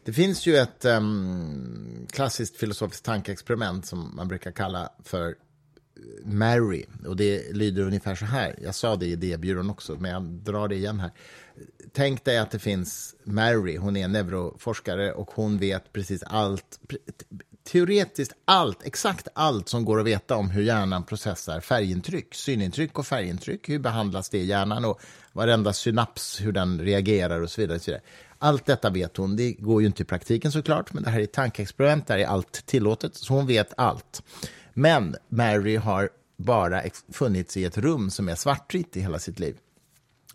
Det 0.03 0.13
finns 0.13 0.45
ju 0.45 0.55
ett 0.55 0.85
um, 0.85 2.07
klassiskt 2.11 2.57
filosofiskt 2.57 3.05
tankeexperiment 3.05 3.85
som 3.85 4.15
man 4.15 4.27
brukar 4.27 4.51
kalla 4.51 4.89
för 5.03 5.35
Mary. 6.23 6.85
Och 7.07 7.15
det 7.15 7.55
lyder 7.55 7.83
ungefär 7.83 8.15
så 8.15 8.25
här. 8.25 8.55
Jag 8.61 8.75
sa 8.75 8.95
det 8.95 9.05
i 9.05 9.11
idébyrån 9.11 9.69
också, 9.69 9.95
men 9.99 10.11
jag 10.11 10.23
drar 10.23 10.67
det 10.67 10.75
igen 10.75 10.99
här. 10.99 11.11
Tänk 11.93 12.25
dig 12.25 12.37
att 12.37 12.51
det 12.51 12.59
finns 12.59 13.15
Mary, 13.23 13.77
hon 13.77 13.97
är 13.97 14.07
neuroforskare 14.07 15.11
och 15.11 15.31
hon 15.31 15.57
vet 15.57 15.93
precis 15.93 16.23
allt, 16.23 16.79
teoretiskt 17.71 18.33
allt, 18.45 18.83
exakt 18.83 19.27
allt 19.33 19.69
som 19.69 19.85
går 19.85 19.99
att 19.99 20.05
veta 20.05 20.35
om 20.35 20.49
hur 20.49 20.63
hjärnan 20.63 21.03
processar 21.03 21.59
färgintryck, 21.59 22.35
synintryck 22.35 22.99
och 22.99 23.07
färgintryck. 23.07 23.69
Hur 23.69 23.79
behandlas 23.79 24.29
det 24.29 24.37
i 24.37 24.45
hjärnan 24.45 24.85
och 24.85 25.01
varenda 25.33 25.73
synaps, 25.73 26.41
hur 26.41 26.51
den 26.51 26.81
reagerar 26.81 27.41
och 27.41 27.51
så 27.51 27.61
vidare. 27.61 27.75
Och 27.75 27.81
så 27.81 27.91
vidare. 27.91 28.03
Allt 28.39 28.65
detta 28.65 28.89
vet 28.89 29.17
hon. 29.17 29.35
Det 29.35 29.51
går 29.51 29.81
ju 29.81 29.87
inte 29.87 30.01
i 30.01 30.05
praktiken 30.05 30.51
såklart, 30.51 30.93
men 30.93 31.03
det 31.03 31.09
här 31.09 31.19
är 31.19 31.23
ett 31.23 31.33
tankeexperiment, 31.33 32.07
där 32.07 32.17
är 32.17 32.25
allt 32.25 32.65
tillåtet, 32.65 33.15
så 33.15 33.33
hon 33.33 33.47
vet 33.47 33.73
allt. 33.77 34.23
Men 34.73 35.15
Mary 35.29 35.75
har 35.75 36.09
bara 36.37 36.81
funnits 37.13 37.57
i 37.57 37.65
ett 37.65 37.77
rum 37.77 38.09
som 38.09 38.29
är 38.29 38.35
svartvitt 38.35 38.97
i 38.97 39.01
hela 39.01 39.19
sitt 39.19 39.39
liv. 39.39 39.57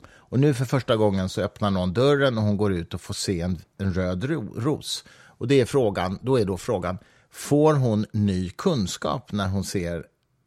Och 0.09 0.41
nu 0.41 0.55
för 0.55 0.65
första 0.65 0.97
gången 0.97 1.29
så 1.29 1.41
öppnar 1.43 1.71
någon 1.71 1.93
dörren 1.93 2.39
och 2.39 2.45
hon 2.45 2.57
går 2.57 2.73
ut 2.73 2.95
och 2.95 3.01
får 3.01 3.15
se 3.15 3.41
en, 3.41 3.59
en 3.79 3.95
röd 3.95 4.25
ro, 4.25 4.55
ros. 4.57 5.05
Och 5.39 5.49
det 5.49 5.61
är 5.61 5.65
frågan, 5.65 6.19
då 6.23 6.41
är 6.41 6.45
då 6.45 6.57
frågan, 6.57 6.99
får 7.37 7.75
hon 7.75 8.07
ny 8.13 8.51
kunskap 8.51 9.33
när 9.33 9.49
hon 9.49 9.65
ser 9.65 10.07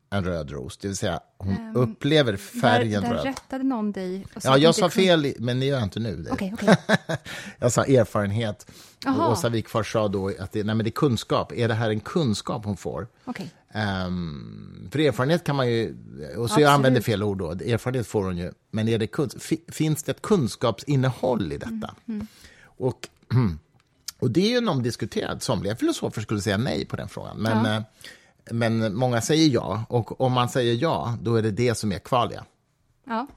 en 0.10 0.24
röd 0.24 0.52
ros? 0.52 0.78
Det 0.78 0.88
vill 0.88 0.98
säga, 0.98 1.20
hon 1.38 1.58
um, 1.58 1.76
upplever 1.76 2.38
färgen 2.38 3.02
där, 3.02 3.10
där 3.10 3.16
röd. 3.16 3.26
rättade 3.26 3.64
någon 3.64 3.92
dig? 3.92 4.26
ja, 4.44 4.58
jag 4.58 4.76
sa 4.76 4.90
fel, 4.90 5.34
men 5.40 5.60
det 5.60 5.66
gör 5.66 5.78
jag 5.78 5.84
inte 5.84 6.00
nu. 6.00 6.28
Okay, 6.32 6.54
okay. 6.54 6.76
jag 7.60 7.72
sa 7.72 7.84
erfarenhet. 7.84 8.72
Och 9.06 9.32
Åsa 9.32 9.50
Wikfors 9.50 9.92
sa 9.92 10.08
då 10.08 10.32
att 10.40 10.52
det, 10.52 10.64
nej, 10.64 10.76
men 10.76 10.84
det 10.84 10.90
är 10.90 10.92
kunskap. 10.92 11.52
Är 11.52 11.68
det 11.68 11.74
här 11.74 11.90
en 11.90 12.00
kunskap 12.00 12.66
hon 12.66 12.78
får? 12.78 13.08
Okay. 13.26 13.46
Um, 13.46 13.82
ehm, 13.82 14.90
för 14.92 15.00
erfarenhet 15.00 15.44
kan 15.44 15.56
man 15.56 15.70
ju... 15.70 15.90
Och 15.90 16.36
så 16.36 16.44
Absolut. 16.44 16.64
jag 16.64 16.74
använder 16.74 17.02
fel 17.02 17.24
ord 17.24 17.38
då. 17.38 17.52
Erfarenhet 17.52 18.08
får 18.08 18.24
hon 18.24 18.38
ju. 18.38 18.52
Men 18.72 18.88
är 18.88 18.98
det 18.98 19.10
finns 19.72 20.04
det 20.04 20.12
ett 20.12 20.22
kunskapsinnehåll 20.22 21.52
i 21.52 21.58
detta? 21.58 21.72
Mm, 21.72 21.96
mm. 22.08 22.28
Och, 22.64 23.10
och 24.20 24.32
det 24.32 24.42
är 24.42 24.62
ju 24.62 24.68
omdiskuterad. 24.68 25.44
Somliga 25.44 25.76
filosofer 25.76 26.22
skulle 26.22 26.42
säga 26.42 26.58
nej 26.58 26.86
på 26.86 26.96
den 26.96 27.10
frågan. 27.10 27.38
Men, 27.38 27.66
ja. 27.66 27.76
Eh, 27.76 27.84
men 28.52 28.96
många 28.96 29.22
säger 29.22 29.50
ja. 29.50 29.86
Och 29.90 30.22
om 30.22 30.32
man 30.34 30.50
säger 30.50 30.74
ja, 30.74 31.18
då 31.22 31.36
är 31.36 31.42
det 31.42 31.52
det 31.52 31.76
som 31.76 31.92
är 31.92 32.00
kvalia. 32.00 32.46
Ja, 33.06 33.28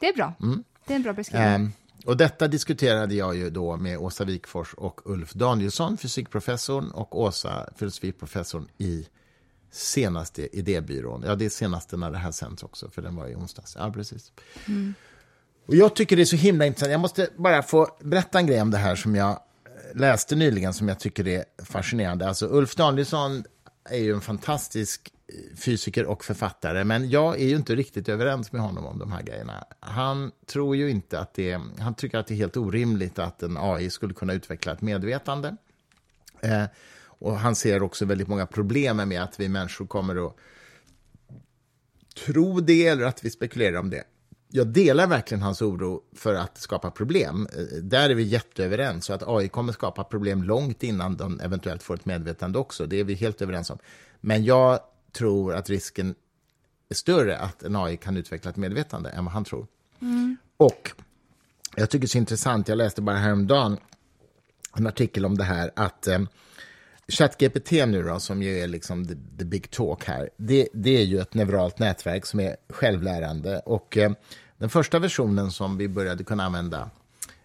det 0.00 0.08
är 0.08 0.14
bra. 0.14 0.34
Mm. 0.42 0.64
Det 0.86 0.92
är 0.92 0.96
en 0.96 1.02
bra 1.02 1.12
beskrivning. 1.12 1.54
Um, 1.54 1.72
och 2.04 2.16
detta 2.16 2.48
diskuterade 2.48 3.14
jag 3.14 3.36
ju 3.36 3.50
då 3.50 3.76
med 3.76 3.98
Åsa 3.98 4.24
Wikfors 4.24 4.74
och 4.74 5.00
Ulf 5.04 5.32
Danielsson, 5.32 5.96
fysikprofessorn, 5.96 6.90
och 6.90 7.20
Åsa, 7.20 7.68
filosofiprofessorn 7.76 8.68
i 8.78 9.06
senaste 9.70 10.56
idébyrån. 10.56 11.24
Ja, 11.26 11.34
det 11.34 11.44
är 11.44 11.50
senaste 11.50 11.96
när 11.96 12.10
det 12.10 12.18
här 12.18 12.32
sänds 12.32 12.62
också, 12.62 12.90
för 12.90 13.02
den 13.02 13.16
var 13.16 13.28
i 13.28 13.34
onsdags. 13.34 13.76
Ja, 13.78 13.92
precis. 13.92 14.32
Mm. 14.66 14.94
Och 15.66 15.74
jag 15.74 15.96
tycker 15.96 16.16
det 16.16 16.22
är 16.22 16.26
så 16.26 16.36
himla 16.36 16.66
intressant. 16.66 16.90
Jag 16.90 17.00
måste 17.00 17.28
bara 17.36 17.62
få 17.62 17.96
berätta 18.00 18.38
en 18.38 18.46
grej 18.46 18.62
om 18.62 18.70
det 18.70 18.78
här 18.78 18.96
som 18.96 19.14
jag 19.14 19.40
läste 19.94 20.36
nyligen, 20.36 20.74
som 20.74 20.88
jag 20.88 21.00
tycker 21.00 21.28
är 21.28 21.44
fascinerande. 21.64 22.28
Alltså, 22.28 22.46
Ulf 22.46 22.74
Danielsson 22.74 23.44
är 23.90 23.98
ju 23.98 24.12
en 24.12 24.20
fantastisk 24.20 25.12
eh, 25.26 25.56
fysiker 25.56 26.06
och 26.06 26.24
författare, 26.24 26.84
men 26.84 27.10
jag 27.10 27.40
är 27.40 27.46
ju 27.46 27.56
inte 27.56 27.74
riktigt 27.74 28.08
överens 28.08 28.52
med 28.52 28.62
honom 28.62 28.86
om 28.86 28.98
de 28.98 29.12
här 29.12 29.22
grejerna. 29.22 29.64
Han 29.80 30.32
tror 30.46 30.76
ju 30.76 30.90
inte 30.90 31.20
att 31.20 31.34
det, 31.34 31.60
han 31.78 31.94
tycker 31.94 32.18
att 32.18 32.26
det 32.26 32.34
är 32.34 32.36
helt 32.36 32.56
orimligt 32.56 33.18
att 33.18 33.42
en 33.42 33.56
AI 33.56 33.90
skulle 33.90 34.14
kunna 34.14 34.32
utveckla 34.32 34.72
ett 34.72 34.80
medvetande. 34.80 35.56
Eh, 36.40 36.64
och 37.18 37.38
han 37.38 37.54
ser 37.54 37.82
också 37.82 38.04
väldigt 38.04 38.28
många 38.28 38.46
problem 38.46 38.96
med 38.96 39.22
att 39.22 39.40
vi 39.40 39.48
människor 39.48 39.86
kommer 39.86 40.26
att 40.26 40.36
tro 42.26 42.60
det 42.60 42.86
eller 42.86 43.04
att 43.04 43.24
vi 43.24 43.30
spekulerar 43.30 43.78
om 43.78 43.90
det. 43.90 44.04
Jag 44.56 44.66
delar 44.66 45.06
verkligen 45.06 45.42
hans 45.42 45.62
oro 45.62 46.02
för 46.12 46.34
att 46.34 46.58
skapa 46.58 46.90
problem. 46.90 47.48
Eh, 47.52 47.82
där 47.82 48.10
är 48.10 48.14
vi 48.14 48.22
jätteöverens. 48.22 49.04
Så 49.04 49.12
att 49.12 49.22
AI 49.26 49.48
kommer 49.48 49.72
skapa 49.72 50.04
problem 50.04 50.42
långt 50.42 50.82
innan 50.82 51.16
de 51.16 51.40
eventuellt 51.40 51.82
får 51.82 51.94
ett 51.94 52.04
medvetande 52.04 52.58
också. 52.58 52.86
Det 52.86 53.00
är 53.00 53.04
vi 53.04 53.14
helt 53.14 53.42
överens 53.42 53.70
om. 53.70 53.78
Men 54.20 54.44
jag 54.44 54.80
tror 55.12 55.54
att 55.54 55.70
risken 55.70 56.14
är 56.88 56.94
större 56.94 57.38
att 57.38 57.62
en 57.62 57.76
AI 57.76 57.96
kan 57.96 58.16
utveckla 58.16 58.50
ett 58.50 58.56
medvetande 58.56 59.10
än 59.10 59.24
vad 59.24 59.34
han 59.34 59.44
tror. 59.44 59.66
Mm. 60.00 60.36
Och 60.56 60.92
jag 61.76 61.90
tycker 61.90 62.00
det 62.00 62.06
är 62.06 62.08
så 62.08 62.18
intressant, 62.18 62.68
jag 62.68 62.78
läste 62.78 63.02
bara 63.02 63.16
häromdagen 63.16 63.76
en 64.76 64.86
artikel 64.86 65.26
om 65.26 65.38
det 65.38 65.44
här, 65.44 65.70
att 65.76 66.06
eh, 66.06 66.20
ChatGPT 67.08 67.70
nu 67.70 68.02
då, 68.02 68.20
som 68.20 68.42
ju 68.42 68.58
är 68.58 68.66
liksom 68.66 69.06
the, 69.06 69.14
the 69.38 69.44
big 69.44 69.70
talk 69.70 70.04
här, 70.04 70.30
det, 70.36 70.68
det, 70.72 70.90
är 70.90 71.04
ju 71.04 71.20
ett 71.20 71.34
neuralt 71.34 71.78
nätverk 71.78 72.26
som 72.26 72.40
är 72.40 72.56
självlärande. 72.68 73.58
Och 73.58 73.96
eh, 73.96 74.12
den 74.58 74.68
första 74.70 74.98
versionen 74.98 75.50
som 75.50 75.76
vi 75.76 75.88
började 75.88 76.24
kunna 76.24 76.44
använda 76.44 76.90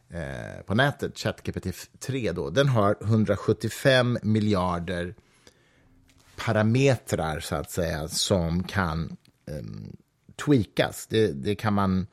eh, 0.10 0.62
på 0.66 0.76
nätet, 0.76 1.18
ChatGPT 1.18 1.90
3, 2.00 2.32
då, 2.32 2.50
den 2.50 2.68
har 2.68 2.98
175 3.02 4.18
miljarder 4.24 5.16
parametrar, 6.36 7.40
så 7.40 7.56
att 7.56 7.72
säga, 7.72 8.08
som 8.08 8.64
kan 8.64 9.18
eh, 9.46 9.64
tweakas. 10.46 11.08
Det, 11.08 11.28
det 11.32 11.56
kan 11.56 11.74
man... 11.74 12.08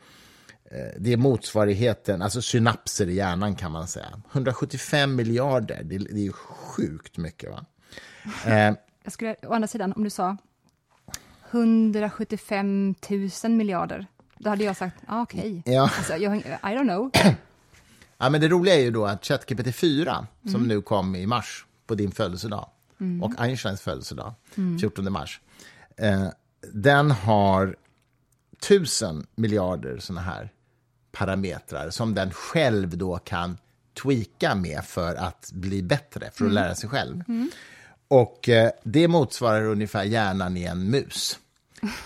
Eh, 0.70 0.92
det 0.99 1.12
är 1.12 1.16
motsvarigheten, 1.16 2.22
alltså 2.22 2.42
synapser 2.42 3.09
i 3.09 3.14
hjärnan 3.14 3.55
kan 3.55 3.72
man 3.72 3.88
säga. 3.88 4.22
175 4.32 5.14
miljarder, 5.16 5.82
det, 5.84 5.99
det 5.99 6.26
är 6.26 6.32
sjukt 6.32 7.16
mycket. 7.18 7.51
va? 7.51 7.64
Eh, 8.47 8.74
Jag 9.05 9.12
skulle, 9.12 9.36
å 9.42 9.53
andra 9.53 9.68
sidan, 9.68 9.92
om 9.92 10.05
du 10.05 10.11
sa 10.11 10.36
175 11.51 12.94
000 13.44 13.53
miljarder, 13.53 14.07
då 14.39 14.51
hade 14.51 14.64
jag 14.64 14.76
sagt, 14.76 14.97
ah, 15.07 15.22
okej. 15.22 15.59
Okay. 15.59 15.74
Ja. 15.74 15.82
Alltså, 15.82 16.14
I 16.14 16.26
don't 16.62 16.82
know. 16.82 17.11
ja, 18.18 18.30
men 18.30 18.41
det 18.41 18.49
roliga 18.49 18.74
är 18.74 18.80
ju 18.80 18.91
då 18.91 19.07
att 19.07 19.24
ChatGPT 19.24 19.74
4, 19.74 20.26
som 20.43 20.55
mm. 20.55 20.68
nu 20.68 20.82
kom 20.82 21.14
i 21.14 21.26
mars 21.26 21.66
på 21.87 21.95
din 21.95 22.12
födelsedag, 22.12 22.68
mm. 23.01 23.22
och 23.22 23.32
Einsteins 23.39 23.80
födelsedag, 23.80 24.34
mm. 24.57 24.78
14 24.78 25.12
mars, 25.12 25.41
eh, 25.97 26.28
den 26.72 27.11
har 27.11 27.76
tusen 28.61 29.26
miljarder 29.34 29.99
såna 29.99 30.20
här 30.20 30.53
parametrar 31.12 31.91
som 31.91 32.14
den 32.14 32.32
själv 32.32 32.99
då 32.99 33.18
kan 33.18 33.59
tweaka 34.03 34.55
med 34.55 34.84
för 34.84 35.14
att 35.14 35.51
bli 35.53 35.82
bättre, 35.82 36.20
för 36.20 36.26
att 36.26 36.41
mm. 36.41 36.53
lära 36.53 36.74
sig 36.74 36.89
själv. 36.89 37.24
Mm. 37.28 37.51
Och 38.09 38.49
eh, 38.49 38.70
det 38.82 39.09
motsvarar 39.09 39.64
ungefär 39.64 40.05
hjärnan 40.05 40.57
i 40.57 40.64
en 40.64 40.91
mus. 40.91 41.39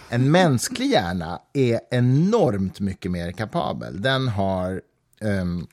En 0.09 0.31
mänsklig 0.31 0.87
hjärna 0.87 1.41
är 1.53 1.81
enormt 1.91 2.81
mycket 2.81 3.11
mer 3.11 3.33
kapabel. 3.33 4.03
Den 4.03 4.29
har, 4.29 4.83
um, 5.21 5.67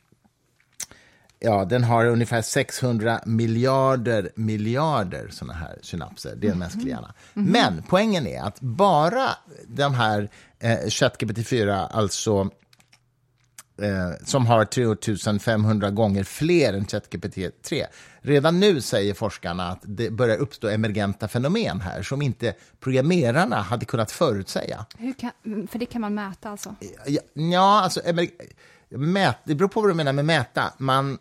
ja, 1.39 1.65
den 1.65 1.83
har 1.83 2.05
ungefär 2.05 2.41
600 2.41 3.21
miljarder 3.25 4.31
miljarder 4.35 5.27
såna 5.31 5.53
här 5.53 5.79
synapser. 5.81 6.35
Det 6.35 6.47
är 6.47 6.51
en 6.51 6.59
mänsklig 6.59 6.89
hjärna. 6.89 7.13
Mm. 7.35 7.51
Men 7.51 7.83
poängen 7.89 8.27
är 8.27 8.41
att 8.41 8.59
bara 8.59 9.29
de 9.67 9.93
här 9.93 10.29
eh, 10.59 10.77
ChatGPT-4, 10.77 11.87
alltså 11.91 12.49
eh, 13.81 14.25
som 14.25 14.45
har 14.45 14.65
3500 14.65 15.91
gånger 15.91 16.23
fler 16.23 16.73
än 16.73 16.85
ChatGPT-3. 16.85 17.85
Redan 18.21 18.59
nu 18.59 18.81
säger 18.81 19.13
forskarna 19.13 19.67
att 19.67 19.79
det 19.83 20.11
börjar 20.11 20.37
uppstå 20.37 20.67
emergenta 20.67 21.27
fenomen 21.27 21.81
här 21.81 22.01
som 22.01 22.21
inte 22.21 22.53
programmerarna 22.79 23.61
hade 23.61 23.85
kunnat 23.85 24.11
förutsäga. 24.11 24.85
Hur 24.97 25.13
kan, 25.13 25.31
för 25.67 25.79
det 25.79 25.85
kan 25.85 26.01
man 26.01 26.13
mäta 26.13 26.49
alltså? 26.49 26.75
Ja, 27.05 27.21
ja 27.33 27.81
alltså, 27.81 28.01
mät, 28.89 29.37
det 29.43 29.55
beror 29.55 29.69
på 29.69 29.81
vad 29.81 29.89
du 29.89 29.93
menar 29.93 30.13
med 30.13 30.25
mäta. 30.25 30.73
Man 30.77 31.17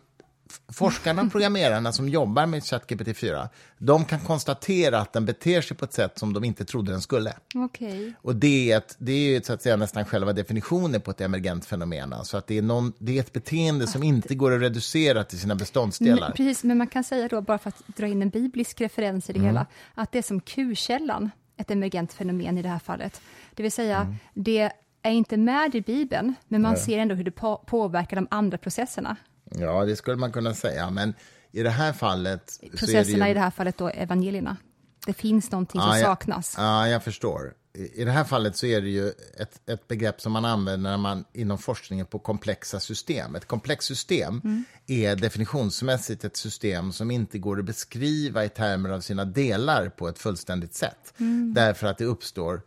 forskarna, 0.73 1.29
programmerarna 1.29 1.91
som 1.91 2.09
jobbar 2.09 2.45
med 2.45 2.63
ChatGPT 2.63 3.17
4, 3.17 3.49
de 3.77 4.05
kan 4.05 4.19
konstatera 4.19 4.99
att 4.99 5.13
den 5.13 5.25
beter 5.25 5.61
sig 5.61 5.77
på 5.77 5.85
ett 5.85 5.93
sätt 5.93 6.19
som 6.19 6.33
de 6.33 6.43
inte 6.43 6.65
trodde 6.65 6.91
den 6.91 7.01
skulle. 7.01 7.33
Okay. 7.55 8.13
Och 8.21 8.35
det 8.35 8.71
är, 8.71 8.77
ett, 8.77 8.95
det 8.97 9.11
är 9.11 9.41
så 9.41 9.53
att 9.53 9.61
säga 9.61 9.75
nästan 9.75 10.05
själva 10.05 10.33
definitionen 10.33 11.01
på 11.01 11.11
ett 11.11 11.21
emergent 11.21 11.65
fenomen. 11.65 12.13
Alltså 12.13 12.37
att 12.37 12.47
det 12.47 12.57
är, 12.57 12.61
någon, 12.61 12.93
det 12.99 13.17
är 13.17 13.19
ett 13.19 13.33
beteende 13.33 13.87
som 13.87 14.03
inte 14.03 14.35
går 14.35 14.55
att 14.55 14.61
reducera 14.61 15.23
till 15.23 15.39
sina 15.39 15.55
beståndsdelar. 15.55 16.27
Men, 16.27 16.31
precis, 16.31 16.63
men 16.63 16.77
man 16.77 16.87
kan 16.87 17.03
säga 17.03 17.27
då, 17.27 17.41
bara 17.41 17.57
för 17.57 17.69
att 17.69 17.87
dra 17.87 18.07
in 18.07 18.21
en 18.21 18.29
biblisk 18.29 18.81
referens 18.81 19.29
i 19.29 19.33
det 19.33 19.39
mm. 19.39 19.47
hela, 19.47 19.65
att 19.93 20.11
det 20.11 20.17
är 20.17 20.23
som 20.23 20.41
Q-källan, 20.41 21.31
ett 21.57 21.71
emergent 21.71 22.13
fenomen 22.13 22.57
i 22.57 22.61
det 22.61 22.69
här 22.69 22.79
fallet. 22.79 23.21
Det 23.53 23.63
vill 23.63 23.71
säga, 23.71 23.97
mm. 23.97 24.15
det 24.33 24.71
är 25.01 25.11
inte 25.11 25.37
med 25.37 25.75
i 25.75 25.81
Bibeln, 25.81 26.35
men 26.47 26.61
man 26.61 26.73
Nej. 26.73 26.81
ser 26.81 26.97
ändå 26.97 27.15
hur 27.15 27.23
det 27.23 27.31
på 27.31 27.57
påverkar 27.57 28.15
de 28.15 28.27
andra 28.31 28.57
processerna. 28.57 29.15
Ja, 29.49 29.85
det 29.85 29.95
skulle 29.95 30.17
man 30.17 30.31
kunna 30.31 30.53
säga, 30.53 30.89
men 30.89 31.13
i 31.51 31.63
det 31.63 31.69
här 31.69 31.93
fallet... 31.93 32.59
Processerna 32.71 33.25
det 33.25 33.25
ju... 33.25 33.31
i 33.31 33.33
det 33.33 33.39
här 33.39 33.51
fallet 33.51 33.77
då 33.77 33.89
evangelierna. 33.89 34.57
Det 35.05 35.13
finns 35.13 35.51
någonting 35.51 35.81
som 35.81 35.97
ja, 35.97 36.05
saknas. 36.05 36.55
Ja, 36.57 36.87
jag 36.87 37.03
förstår. 37.03 37.53
I 37.95 38.03
det 38.03 38.11
här 38.11 38.23
fallet 38.23 38.55
så 38.55 38.65
är 38.65 38.81
det 38.81 38.89
ju 38.89 39.09
ett, 39.37 39.69
ett 39.69 39.87
begrepp 39.87 40.21
som 40.21 40.31
man 40.31 40.45
använder 40.45 40.89
när 40.89 40.97
man, 40.97 41.25
inom 41.33 41.57
forskningen 41.57 42.05
på 42.05 42.19
komplexa 42.19 42.79
system. 42.79 43.35
Ett 43.35 43.45
komplext 43.45 43.87
system 43.87 44.41
mm. 44.43 44.63
är 44.87 45.15
definitionsmässigt 45.15 46.23
ett 46.23 46.37
system 46.37 46.91
som 46.91 47.11
inte 47.11 47.39
går 47.39 47.59
att 47.59 47.65
beskriva 47.65 48.45
i 48.45 48.49
termer 48.49 48.89
av 48.89 49.01
sina 49.01 49.25
delar 49.25 49.89
på 49.89 50.07
ett 50.07 50.19
fullständigt 50.19 50.75
sätt. 50.75 51.13
Mm. 51.17 51.53
Därför 51.53 51.87
att 51.87 51.97
det 51.97 52.05
uppstår 52.05 52.61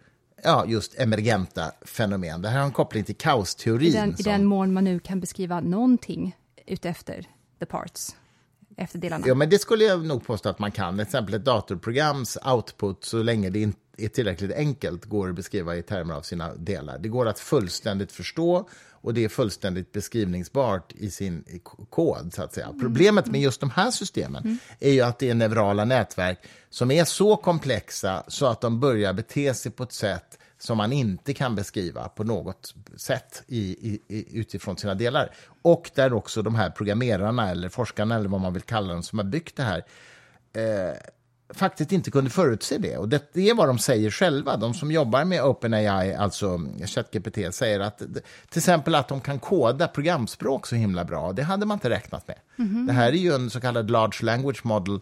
ja, 0.45 0.65
just 0.67 1.01
emergenta 1.01 1.73
fenomen. 1.83 2.43
Det 2.43 2.49
här 2.49 2.59
har 2.59 2.67
en 2.67 2.73
koppling 2.73 3.05
till 3.05 3.17
kaosteorin. 3.17 3.89
I 3.89 3.93
den, 3.93 4.17
som... 4.17 4.31
I 4.31 4.33
den 4.33 4.45
mån 4.45 4.73
man 4.73 4.85
nu 4.85 4.99
kan 4.99 5.21
beskriva 5.21 5.61
någonting 5.61 6.37
utefter 6.71 7.27
the 7.59 7.67
parts, 7.67 8.17
efter 8.77 8.99
delarna. 8.99 9.27
Ja, 9.27 9.35
men 9.35 9.51
det 9.51 9.59
skulle 9.59 9.85
jag 9.85 10.05
nog 10.07 10.27
påstå 10.27 10.49
att 10.49 10.59
man 10.59 10.73
kan. 10.73 10.95
Till 10.95 11.01
exempel 11.01 11.35
ett 11.35 11.45
datorprograms 11.45 12.39
output, 12.45 13.05
så 13.05 13.23
länge 13.23 13.51
det 13.51 13.61
inte 13.61 13.79
är 13.97 14.09
tillräckligt 14.09 14.53
enkelt, 14.53 15.05
går 15.05 15.29
att 15.29 15.35
beskriva 15.35 15.77
i 15.77 15.83
termer 15.83 16.15
av 16.15 16.23
sina 16.23 16.55
delar. 16.55 16.99
Det 16.99 17.09
går 17.09 17.29
att 17.29 17.39
fullständigt 17.39 18.13
förstå 18.13 18.69
och 19.03 19.15
det 19.15 19.25
är 19.25 19.29
fullständigt 19.29 19.93
beskrivningsbart 19.93 20.93
i 20.93 21.11
sin 21.11 21.45
kod. 21.91 22.33
så 22.35 22.43
att 22.43 22.55
säga. 22.55 22.67
Mm. 22.67 22.81
Problemet 22.81 23.27
med 23.27 23.41
just 23.41 23.61
de 23.61 23.71
här 23.71 23.91
systemen 23.91 24.43
mm. 24.45 24.59
är 24.81 24.91
ju 24.91 25.01
att 25.01 25.19
det 25.19 25.31
är 25.31 25.35
neurala 25.35 25.85
nätverk 25.85 26.39
som 26.71 26.91
är 26.91 27.05
så 27.05 27.37
komplexa 27.37 28.25
så 28.29 28.47
att 28.47 28.61
de 28.61 28.81
börjar 28.81 29.13
bete 29.13 29.55
sig 29.55 29.73
på 29.73 29.83
ett 29.83 29.93
sätt 29.93 30.39
som 30.61 30.77
man 30.77 30.93
inte 30.93 31.35
kan 31.35 31.55
beskriva 31.55 32.09
på 32.09 32.25
något 32.25 32.75
sätt 32.97 33.43
i, 33.47 33.61
i, 34.09 34.39
utifrån 34.39 34.77
sina 34.77 34.95
delar. 34.95 35.35
Och 35.63 35.91
där 35.95 36.13
också 36.13 36.43
de 36.43 36.55
här 36.55 36.71
programmerarna, 36.71 37.51
eller 37.51 37.69
forskarna, 37.69 38.15
eller 38.15 38.29
vad 38.29 38.41
man 38.41 38.53
vill 38.53 38.63
kalla 38.63 38.93
dem, 38.93 39.03
som 39.03 39.19
har 39.19 39.27
byggt 39.27 39.57
det 39.57 39.63
här, 39.63 39.85
eh, 40.53 40.97
faktiskt 41.55 41.93
inte 41.93 42.11
kunde 42.11 42.31
förutse 42.31 42.79
det. 42.79 42.97
Och 42.97 43.09
det, 43.09 43.37
är 43.37 43.55
vad 43.55 43.69
de 43.69 43.79
säger 43.79 44.11
själva. 44.11 44.57
De 44.57 44.75
som 44.75 44.93
jobbar 44.93 45.25
med 45.25 45.45
OpenAI, 45.45 46.15
alltså 46.15 46.61
ChatGPT, 46.87 47.55
säger 47.55 47.81
att 47.81 47.99
till 47.99 48.59
exempel 48.59 48.95
att 48.95 49.09
de 49.09 49.21
kan 49.21 49.39
koda 49.39 49.89
programspråk 49.89 50.67
så 50.67 50.75
himla 50.75 51.05
bra. 51.05 51.33
Det 51.33 51.43
hade 51.43 51.67
man 51.67 51.77
inte 51.77 51.91
räknat 51.91 52.29
med. 52.29 52.37
Mm 52.59 52.71
-hmm. 52.71 52.87
Det 52.87 52.93
här 52.93 53.09
är 53.09 53.17
ju 53.17 53.35
en 53.35 53.51
så 53.51 53.61
kallad 53.61 53.91
large 53.91 54.19
language 54.23 54.65
model 54.65 55.01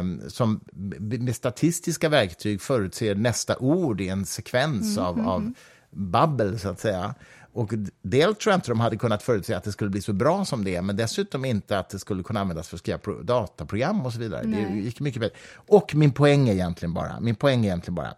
um, 0.00 0.22
som 0.28 0.60
med 0.98 1.36
statistiska 1.36 2.08
verktyg 2.08 2.60
förutser 2.62 3.14
nästa 3.14 3.56
ord 3.56 4.00
i 4.00 4.08
en 4.08 4.26
sekvens 4.26 4.98
mm 4.98 5.08
-hmm. 5.14 5.26
av, 5.26 5.28
av 5.28 5.52
babbel, 5.90 6.58
så 6.58 6.68
att 6.68 6.80
säga. 6.80 7.14
Och 7.52 7.72
dels 8.02 8.38
tror 8.38 8.52
jag 8.52 8.56
inte 8.56 8.70
de 8.70 8.80
hade 8.80 8.96
kunnat 8.96 9.22
förutse 9.22 9.54
att 9.54 9.64
det 9.64 9.72
skulle 9.72 9.90
bli 9.90 10.00
så 10.00 10.12
bra 10.12 10.44
som 10.44 10.64
det 10.64 10.76
är, 10.76 10.82
men 10.82 10.96
dessutom 10.96 11.44
inte 11.44 11.78
att 11.78 11.90
det 11.90 11.98
skulle 11.98 12.22
kunna 12.22 12.40
användas 12.40 12.68
för 12.68 12.76
att 12.76 12.80
skriva 12.80 12.98
dataprogram 13.22 14.06
och 14.06 14.12
så 14.12 14.18
vidare. 14.18 14.42
Nej. 14.46 14.64
Det 14.64 14.78
gick 14.78 15.00
mycket 15.00 15.20
bättre. 15.20 15.36
Och 15.54 15.94
min 15.94 16.12
poäng 16.12 16.48
är 16.48 16.52
egentligen 16.52 16.94
bara, 16.94 17.20
min 17.20 17.34
poäng 17.34 17.60
är 17.60 17.68
egentligen 17.68 17.94
bara 17.94 18.14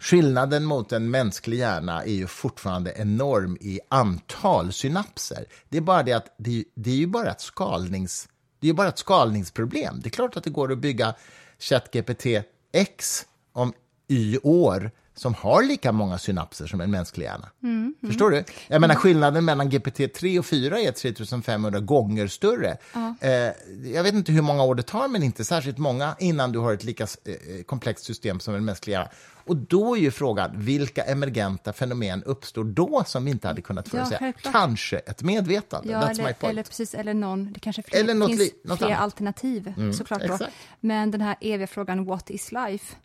Skillnaden 0.00 0.64
mot 0.64 0.92
en 0.92 1.10
mänsklig 1.10 1.56
hjärna 1.58 2.04
är 2.04 2.12
ju 2.12 2.26
fortfarande 2.26 2.92
enorm 2.96 3.56
i 3.60 3.80
antal 3.88 4.72
synapser. 4.72 5.44
Det 5.68 5.76
är 5.76 5.80
bara 5.80 6.02
det 6.02 6.12
att 6.12 6.34
det, 6.38 6.64
det 6.74 6.90
är 6.90 6.96
ju 6.96 7.06
bara 7.06 7.30
ett 7.30 7.40
skalnings, 7.40 8.28
det 8.60 8.68
är 8.68 8.72
bara 8.72 8.88
ett 8.88 8.98
skalningsproblem. 8.98 10.00
Det 10.00 10.08
är 10.08 10.10
klart 10.10 10.36
att 10.36 10.44
det 10.44 10.50
går 10.50 10.72
att 10.72 10.78
bygga 10.78 11.14
ChatGPT 11.58 12.26
X 12.72 13.26
om 13.52 13.72
y 14.08 14.38
år 14.42 14.90
som 15.20 15.34
har 15.34 15.62
lika 15.62 15.92
många 15.92 16.18
synapser 16.18 16.66
som 16.66 16.80
en 16.80 16.90
mänsklig 16.90 17.24
hjärna. 17.24 17.48
Förstår 18.06 18.30
du? 18.30 18.44
Jag 18.68 18.80
menar 18.80 18.94
skillnaden 18.94 19.44
mellan 19.44 19.70
GPT-3 19.70 20.38
och 20.38 20.46
4 20.46 20.80
är 20.80 20.92
3500 20.92 21.80
gånger 21.80 22.26
större. 22.26 22.76
Eh, 23.20 23.30
jag 23.94 24.02
vet 24.02 24.14
inte 24.14 24.32
hur 24.32 24.42
många 24.42 24.62
år 24.62 24.74
det 24.74 24.82
tar, 24.82 25.08
men 25.08 25.22
inte 25.22 25.44
särskilt 25.44 25.78
många 25.78 26.16
innan 26.18 26.52
du 26.52 26.58
har 26.58 26.74
ett 26.74 26.84
lika 26.84 27.02
eh, 27.02 27.62
komplext 27.66 28.04
system 28.04 28.40
som 28.40 28.54
en 28.54 28.64
mänsklig 28.64 28.92
hjärna. 28.92 29.08
Och 29.46 29.56
då 29.56 29.96
är 29.96 30.00
ju 30.00 30.10
frågan, 30.10 30.50
vilka 30.54 31.02
emergenta 31.02 31.72
fenomen 31.72 32.22
uppstår 32.22 32.64
då 32.64 33.04
som 33.06 33.24
vi 33.24 33.30
inte 33.30 33.48
hade 33.48 33.62
kunnat 33.62 33.88
förutsäga? 33.88 34.18
självklart. 34.18 34.52
Kanske 34.52 34.98
ett 34.98 35.22
medvetande, 35.22 35.92
Ja, 35.92 36.10
eller, 36.10 36.34
eller, 36.40 36.62
precis, 36.62 36.94
eller 36.94 37.14
någon, 37.14 37.52
det 37.52 37.60
kanske 37.60 37.82
fler, 37.82 38.00
Eller 38.00 38.14
något 38.14 38.28
finns 38.28 38.52
något 38.64 38.78
fler 38.78 38.86
annat. 38.86 38.98
Mm, 38.98 39.04
alternativ 39.04 39.92
såklart. 39.92 40.20
Då. 40.26 40.34
exakt. 40.34 40.52
Men 40.80 41.10
den 41.10 41.20
här 41.20 41.36
eviga 41.40 41.66
frågan, 41.66 42.04
what 42.04 42.30
is 42.30 42.52
life? 42.52 42.96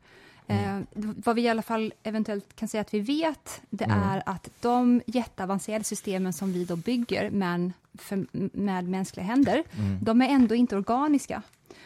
Mm. 0.48 0.80
Eh, 0.80 0.84
vad 1.26 1.36
vi 1.36 1.42
i 1.42 1.50
alla 1.50 1.62
fall 1.62 1.94
eventuellt 2.04 2.56
kan 2.56 2.68
säga 2.68 2.82
att 2.82 2.94
vi 2.94 3.00
vet, 3.00 3.62
det 3.70 3.84
Mm. 3.86 4.00
är 4.04 4.24
att 4.26 4.50
de 4.62 5.02
jätteavancerade 5.06 5.84
systemen 5.84 6.34
som 6.34 6.54
vi 6.54 6.66
då 6.66 6.76
bygger 6.76 7.30
men 7.30 7.74
för, 7.94 8.26
med 8.58 8.88
mänskliga 8.90 9.26
händer, 9.26 9.64
Mm. 9.78 9.98
de 10.02 10.22
är 10.22 10.30
ändå 10.30 10.56
inte 10.56 10.76
organiska. 10.76 11.42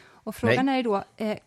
Och 0.08 0.36
frågan 0.36 0.66
Nej. 0.66 0.80
är 0.80 0.84
då, 0.84 1.04
eh, 1.18 1.38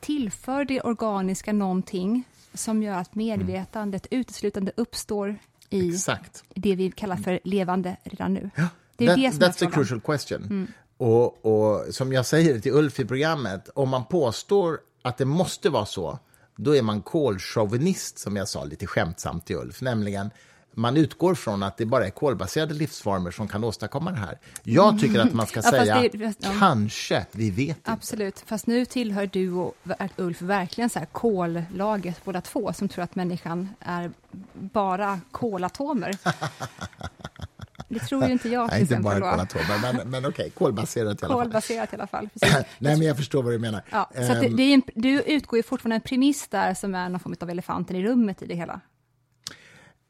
tillför 0.00 0.64
det 0.64 0.80
organiska 0.80 1.52
någonting 1.52 2.24
som 2.54 2.82
gör 2.82 2.98
att 2.98 3.14
medvetandet 3.14 4.06
uteslutande 4.10 4.72
uppstår 4.76 5.36
i 5.70 5.88
Exakt. 5.90 6.44
det 6.54 6.74
vi 6.76 6.90
kallar 6.90 7.16
för 7.16 7.40
levande 7.44 7.96
redan 8.04 8.34
nu? 8.34 8.50
Ja, 8.56 8.68
Det 8.96 9.04
är 9.04 9.08
that, 9.08 9.16
det 9.16 9.32
som 9.32 9.42
är 9.42 9.46
that's 9.48 9.52
the 9.52 9.58
frågan. 9.58 9.72
Mm. 9.72 9.86
crucial 9.86 10.00
question. 10.00 10.72
Och, 10.96 11.44
och 11.46 11.94
som 11.94 12.12
jag 12.12 12.26
säger 12.26 12.60
till 12.60 12.72
Ulf 12.72 13.00
i 13.00 13.04
programmet, 13.04 13.68
om 13.74 13.88
man 13.88 14.04
påstår 14.04 14.78
att 15.02 15.18
det 15.18 15.24
måste 15.24 15.70
vara 15.70 15.86
så, 15.86 16.18
då 16.56 16.76
är 16.76 16.82
man 16.82 17.02
kolchauvinist, 17.02 18.18
som 18.18 18.36
jag 18.36 18.48
sa 18.48 18.64
lite 18.64 18.86
skämtsamt 18.86 19.46
till 19.46 19.56
Ulf. 19.56 19.80
Nämligen, 19.82 20.30
man 20.74 20.96
utgår 20.96 21.34
från 21.34 21.62
att 21.62 21.76
det 21.76 21.86
bara 21.86 22.06
är 22.06 22.10
kolbaserade 22.10 22.74
livsformer 22.74 23.30
som 23.30 23.48
kan 23.48 23.64
åstadkomma 23.64 24.10
det 24.10 24.16
här. 24.18 24.38
Jag 24.62 25.00
tycker 25.00 25.20
att 25.20 25.32
man 25.34 25.46
ska 25.46 25.62
fast 25.62 25.70
säga, 25.76 26.00
det- 26.12 26.34
ja. 26.38 26.50
kanske, 26.58 27.26
vi 27.32 27.50
vet 27.50 27.68
inte. 27.76 27.90
Absolut, 27.92 28.42
fast 28.46 28.66
nu 28.66 28.84
tillhör 28.84 29.26
du 29.32 29.52
och 29.52 29.74
Ulf 30.16 30.42
verkligen 30.42 30.90
så 30.90 30.98
här 30.98 31.06
kollaget 31.06 32.24
båda 32.24 32.40
två 32.40 32.72
som 32.72 32.88
tror 32.88 33.04
att 33.04 33.14
människan 33.14 33.68
är 33.80 34.10
bara 34.52 35.20
kolatomer. 35.30 36.18
Det 37.88 37.98
tror 37.98 38.24
ju 38.26 38.32
inte 38.32 38.48
jag 38.48 38.68
Nej, 38.70 38.80
inte 38.80 38.96
bara 38.96 39.20
kolatomer, 39.20 39.92
men, 39.92 40.10
men 40.10 40.26
okej, 40.26 40.50
kolbaserat 40.50 41.22
i 41.22 41.24
alla 41.24 41.34
fall. 41.34 41.42
Kolbaserat 41.42 41.92
i 41.92 41.96
alla 41.96 42.06
fall. 42.06 42.28
Nej, 42.42 42.64
men 42.78 43.02
jag 43.02 43.16
förstår 43.16 43.42
vad 43.42 43.52
du 43.52 43.58
menar. 43.58 43.82
Ja, 43.90 44.10
så 44.14 44.20
att 44.32 44.40
det, 44.40 44.46
Ehm, 44.46 44.56
det 44.56 44.72
en, 44.74 44.82
du 44.94 45.22
utgår 45.22 45.56
ju 45.56 45.62
fortfarande 45.62 45.94
en 45.96 46.00
premiss 46.00 46.48
där 46.48 46.74
som 46.74 46.94
är 46.94 47.08
någon 47.08 47.20
form 47.20 47.34
av 47.40 47.50
elefanten 47.50 47.96
i 47.96 48.02
rummet 48.02 48.42
i 48.42 48.46
det 48.46 48.54
hela. 48.54 48.80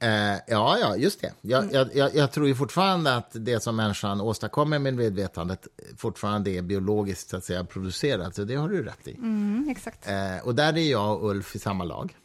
Eh, 0.02 0.38
ja, 0.46 0.78
ja, 0.80 0.96
just 0.96 1.20
det. 1.20 1.32
Jag, 1.40 1.64
Mm. 1.74 1.88
jag, 1.94 2.14
jag, 2.14 2.32
tror 2.32 2.46
ju 2.48 2.54
fortfarande 2.54 3.16
att 3.16 3.30
det 3.32 3.62
som 3.62 3.76
människan 3.76 4.20
åstadkommer 4.20 4.78
med 4.78 4.94
medvetandet 4.94 5.66
fortfarande 5.96 6.50
är 6.50 6.62
biologiskt 6.62 7.28
så 7.30 7.36
att 7.36 7.44
säga, 7.44 7.64
producerat. 7.64 8.34
Så 8.34 8.44
det 8.44 8.54
har 8.54 8.68
du 8.68 8.82
rätt 8.84 9.08
i. 9.08 9.14
Mm, 9.14 9.68
exakt, 9.70 10.08
Eh, 10.08 10.38
och 10.46 10.54
där 10.54 10.76
är 10.76 10.90
jag 10.90 11.22
och 11.22 11.30
Ulf 11.30 11.56
i 11.56 11.58
samma 11.58 11.84
lag. 11.84 12.16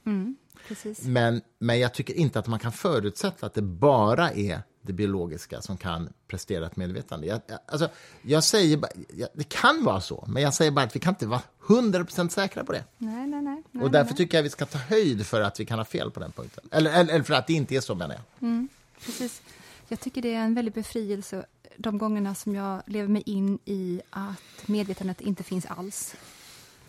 precis. 0.67 1.03
Men, 1.03 1.41
men 1.59 1.79
jag 1.79 1.93
tycker 1.93 2.13
inte 2.13 2.39
att 2.39 2.47
man 2.47 2.59
kan 2.59 2.71
förutsätta 2.71 3.45
att 3.45 3.53
det 3.53 3.61
bara 3.61 4.31
är 4.31 4.61
det 4.81 4.93
biologiska 4.93 5.61
som 5.61 5.77
kan 5.77 6.09
prestera 6.27 6.65
ett 6.65 6.75
medvetande. 6.75 7.27
Jag, 7.27 7.41
jag, 7.47 7.59
alltså, 7.65 7.89
jag 8.21 8.43
säger 8.43 8.77
bara, 8.77 8.91
jag, 9.15 9.29
det 9.33 9.49
kan 9.49 9.83
vara 9.83 10.01
så, 10.01 10.25
men 10.27 10.43
jag 10.43 10.53
säger 10.53 10.71
bara 10.71 10.85
att 10.85 10.95
vi 10.95 10.99
kan 10.99 11.13
inte 11.13 11.27
vara 11.27 11.41
100% 11.67 12.29
säkra 12.29 12.63
på 12.63 12.71
det. 12.71 12.83
Nej, 12.97 13.27
nej, 13.27 13.41
nej. 13.41 13.63
nej 13.71 13.83
Och 13.83 13.91
därför 13.91 14.11
nej. 14.11 14.17
tycker 14.17 14.37
jag 14.37 14.43
vi 14.43 14.49
ska 14.49 14.65
ta 14.65 14.77
höjd 14.77 15.25
för 15.25 15.41
att 15.41 15.59
vi 15.59 15.65
kan 15.65 15.79
ha 15.79 15.85
fel 15.85 16.11
på 16.11 16.19
den 16.19 16.31
punkten. 16.31 16.63
Eller, 16.71 16.91
eller, 16.91 17.13
eller 17.13 17.23
för 17.23 17.33
att 17.33 17.47
det 17.47 17.53
inte 17.53 17.75
är 17.75 17.81
så, 17.81 17.95
menar 17.95 18.15
jag. 18.39 18.67
Precis. 19.05 19.41
Jag 19.87 19.99
tycker 19.99 20.21
det 20.21 20.33
är 20.33 20.43
en 20.43 20.53
väldig 20.53 20.73
befrielse 20.73 21.45
de 21.77 21.97
gångerna 21.97 22.35
som 22.35 22.55
jag 22.55 22.81
lever 22.85 23.07
mig 23.07 23.23
in 23.25 23.59
i 23.65 24.01
att 24.09 24.67
medvetandet 24.67 25.21
inte 25.21 25.43
finns 25.43 25.65
alls. 25.65 26.15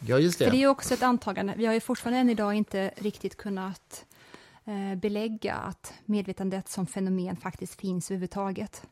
Ja, 0.07 0.18
just 0.18 0.38
det. 0.38 0.45
För 0.45 0.53
det 0.53 0.62
är 0.62 0.66
också 0.66 0.95
ett 0.95 1.03
antagande. 1.03 1.55
Vi 1.57 1.66
har 1.66 1.74
ju 1.74 1.80
fortfarande 1.80 2.20
än 2.20 2.30
idag 2.30 2.55
inte 2.55 2.90
riktigt 2.97 3.36
kunnat 3.36 4.05
belägga 4.96 5.54
att 5.54 5.92
medvetandet 6.04 6.68
som 6.68 6.86
fenomen 6.86 7.36
faktiskt 7.36 7.80
finns 7.80 8.10
överhuvudtaget. 8.10 8.82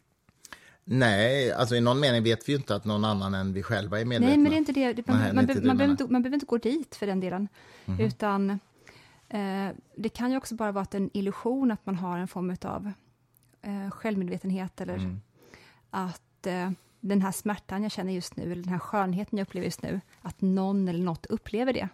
Nej, 0.85 1.53
alltså 1.53 1.77
i 1.77 1.81
någon 1.81 2.01
mening 2.01 2.23
vet 2.23 2.49
vi 2.49 2.53
ju 2.53 2.59
inte 2.59 2.75
att 2.75 2.85
någon 2.85 3.05
annan 3.05 3.35
än 3.35 3.53
vi 3.53 3.63
själva 3.63 4.01
är 4.01 4.05
medvetna. 4.05 4.29
Nej, 4.29 4.39
men 4.39 4.51
det 4.51 4.57
är 4.57 4.59
inte 4.59 4.73
det. 4.73 5.07
man, 5.09 5.19
Nej, 5.21 5.33
man, 5.35 5.43
inte 5.51 5.61
be- 5.61 5.67
man, 5.67 5.77
behöver 5.77 5.91
inte, 5.93 6.05
man 6.13 6.23
behöver 6.23 6.35
inte 6.35 6.47
gå 6.47 6.59
dit 6.59 6.97
för 6.97 7.07
den 7.07 7.21
delen. 7.21 7.49
Mhm. 7.85 8.01
Utan 8.01 8.51
eh, 9.29 9.69
det 9.97 10.09
kan 10.09 10.31
ju 10.31 10.37
också 10.37 10.55
bara 10.55 10.73
vara 10.73 10.87
en 10.91 11.11
illusion 11.13 11.71
att 11.71 11.87
man 11.87 11.95
har 11.97 12.19
en 12.19 12.29
form 12.29 12.57
av 12.63 12.93
eh, 13.63 13.91
självmedvetenhet 13.91 14.81
eller 14.81 14.95
Mm. 14.95 15.21
att 15.91 16.47
eh, 16.47 16.71
den 17.01 17.23
här 17.23 17.33
smärtan 17.33 17.83
jag 17.83 17.93
känner 17.93 18.13
just 18.13 18.37
nu, 18.37 18.43
eller 18.43 18.63
den 18.63 18.73
här 18.73 18.79
skönheten 18.79 19.39
jag 19.39 19.47
upplever 19.47 19.65
just 19.65 19.83
nu, 19.83 20.01
att 20.23 20.41
någon 20.41 20.89
eller 20.89 21.05
något 21.05 21.27
upplever 21.27 21.73
det. 21.73 21.89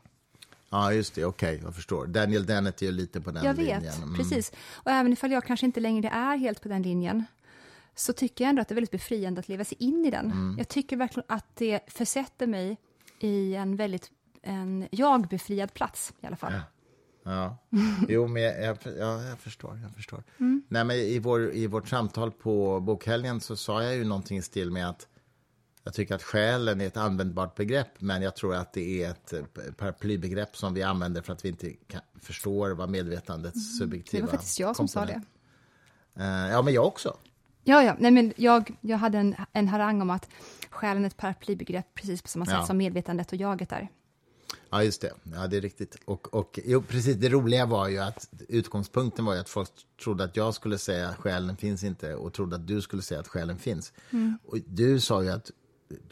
Ja, 0.77 0.93
just 0.93 1.15
det. 1.15 1.25
Okej, 1.25 1.61
jag 1.65 1.75
förstår. 1.75 2.07
Daniel 2.07 2.47
Dennett 2.47 2.83
är 2.83 2.87
ju 2.87 2.93
lite 2.93 3.21
på 3.21 3.31
den 3.31 3.45
Jag 3.45 3.57
linjen. 3.57 3.83
vet, 3.83 3.99
Mm. 3.99 4.15
precis. 4.15 4.53
Och 4.73 4.91
även 4.91 5.13
ifall 5.13 5.31
jag 5.33 5.45
kanske 5.45 5.67
inte 5.67 5.81
längre 5.81 6.09
är 6.09 6.37
helt 6.37 6.63
på 6.63 6.69
den 6.69 6.83
linjen, 6.83 7.25
så 7.95 8.13
tycker 8.13 8.45
jag 8.45 8.49
ändå 8.51 8.63
att 8.63 8.69
det 8.69 8.73
är 8.73 8.75
väldigt 8.77 8.91
befriande 8.91 9.41
att 9.41 9.49
leva 9.49 9.65
sig 9.65 9.77
in 9.81 10.05
i 10.05 10.11
den. 10.11 10.27
Mm. 10.27 10.55
Jag 10.59 10.69
tycker 10.69 10.97
verkligen 10.97 11.25
att 11.29 11.47
det 11.57 11.81
försätter 11.87 12.47
mig 12.47 12.77
i 13.19 13.55
en 13.55 13.77
väldigt 13.77 14.11
en 14.43 14.89
jag-befriad 14.91 15.75
plats 15.75 16.13
i 16.21 16.27
alla 16.27 16.37
fall. 16.37 16.53
Ja. 17.25 17.57
Jo, 18.09 18.27
men 18.27 18.43
jag, 18.43 18.63
jag, 18.65 18.79
ja, 18.99 19.23
jag 19.23 19.39
förstår. 19.39 19.79
Jag 19.83 19.95
förstår. 19.95 20.23
Mm. 20.39 20.63
Nej, 20.69 20.85
men 20.85 20.97
i, 20.97 21.19
vår, 21.19 21.53
I 21.55 21.67
vårt 21.67 21.89
samtal 21.89 22.31
på 22.33 22.81
bokhelgen 22.81 23.41
så 23.41 23.57
sa 23.57 23.83
jag 23.83 23.95
ju 23.97 24.05
någonting 24.05 24.39
i 24.39 24.43
stil 24.43 24.71
med 24.71 24.89
att 24.89 25.07
jag 25.87 25.95
tycker 25.95 26.15
att 26.15 26.23
själen 26.23 26.81
är 26.81 26.87
ett 26.87 26.97
användbart 26.97 27.55
begrepp, 27.55 27.89
men 27.99 28.23
jag 28.23 28.37
tror 28.37 28.55
att 28.55 28.73
det 28.73 29.03
är 29.05 29.11
ett 29.11 29.33
eh, 29.33 29.41
paraplybegrepp 29.77 30.57
som 30.57 30.75
vi 30.75 30.83
använder 30.83 31.23
för 31.23 31.33
att 31.33 31.45
vi 31.45 31.49
inte 31.49 31.73
kan, 31.73 32.01
förstår 32.21 32.71
vad 32.71 32.89
medvetandets 32.91 33.57
Mm. 33.57 33.73
Det 33.73 33.79
subjektiva 33.85 34.27
var 34.27 34.33
faktiskt 34.33 34.61
jag 34.61 34.77
som 34.77 34.89
sa 34.89 35.01
det. 35.05 35.13
komponent- 35.13 35.27
Eh, 36.19 36.51
ja, 36.51 36.63
men 36.63 36.75
jag 36.75 36.87
också. 36.87 37.17
Ja, 37.65 37.83
ja. 37.83 37.97
Nej, 37.99 38.11
men 38.11 38.33
jag, 38.37 38.77
jag 38.81 38.99
hade 38.99 39.19
en, 39.19 39.35
en 39.53 39.69
harang 39.69 40.03
om 40.03 40.11
att 40.11 40.29
själen 40.71 41.03
är 41.03 41.07
ett 41.07 41.17
paraplybegrepp 41.17 41.95
precis 41.95 42.23
på 42.23 42.29
samma 42.29 42.47
sätt 42.47 42.55
Ja. 42.55 42.67
som 42.67 42.77
medvetandet 42.77 43.33
och 43.33 43.39
jaget 43.39 43.73
är. 43.73 43.89
Ja, 44.71 44.83
just 44.83 45.01
det. 45.01 45.13
Ja, 45.35 45.47
det 45.47 45.57
är 45.57 45.61
riktigt. 45.61 45.97
Och, 46.05 46.35
och 46.35 46.59
jo, 46.65 46.83
precis, 46.83 47.17
det 47.17 47.29
roliga 47.29 47.67
var 47.67 47.89
ju 47.89 47.99
att 47.99 48.29
utgångspunkten 48.49 49.25
var 49.25 49.35
ju 49.35 49.41
att 49.41 49.49
folk 49.49 49.69
trodde 50.05 50.25
att 50.25 50.37
jag 50.37 50.55
skulle 50.55 50.79
säga 50.79 51.09
att 51.09 51.17
själen 51.17 51.57
finns 51.57 51.85
inte 51.85 52.15
och 52.15 52.33
trodde 52.33 52.57
att 52.57 52.67
du 52.67 52.81
skulle 52.83 53.03
säga 53.03 53.21
att 53.21 53.29
själen 53.29 53.59
finns. 53.59 53.93
Mm. 54.11 54.39
Och 54.45 54.59
du 54.67 55.01
sa 55.01 55.23
ju 55.23 55.31
att 55.31 55.51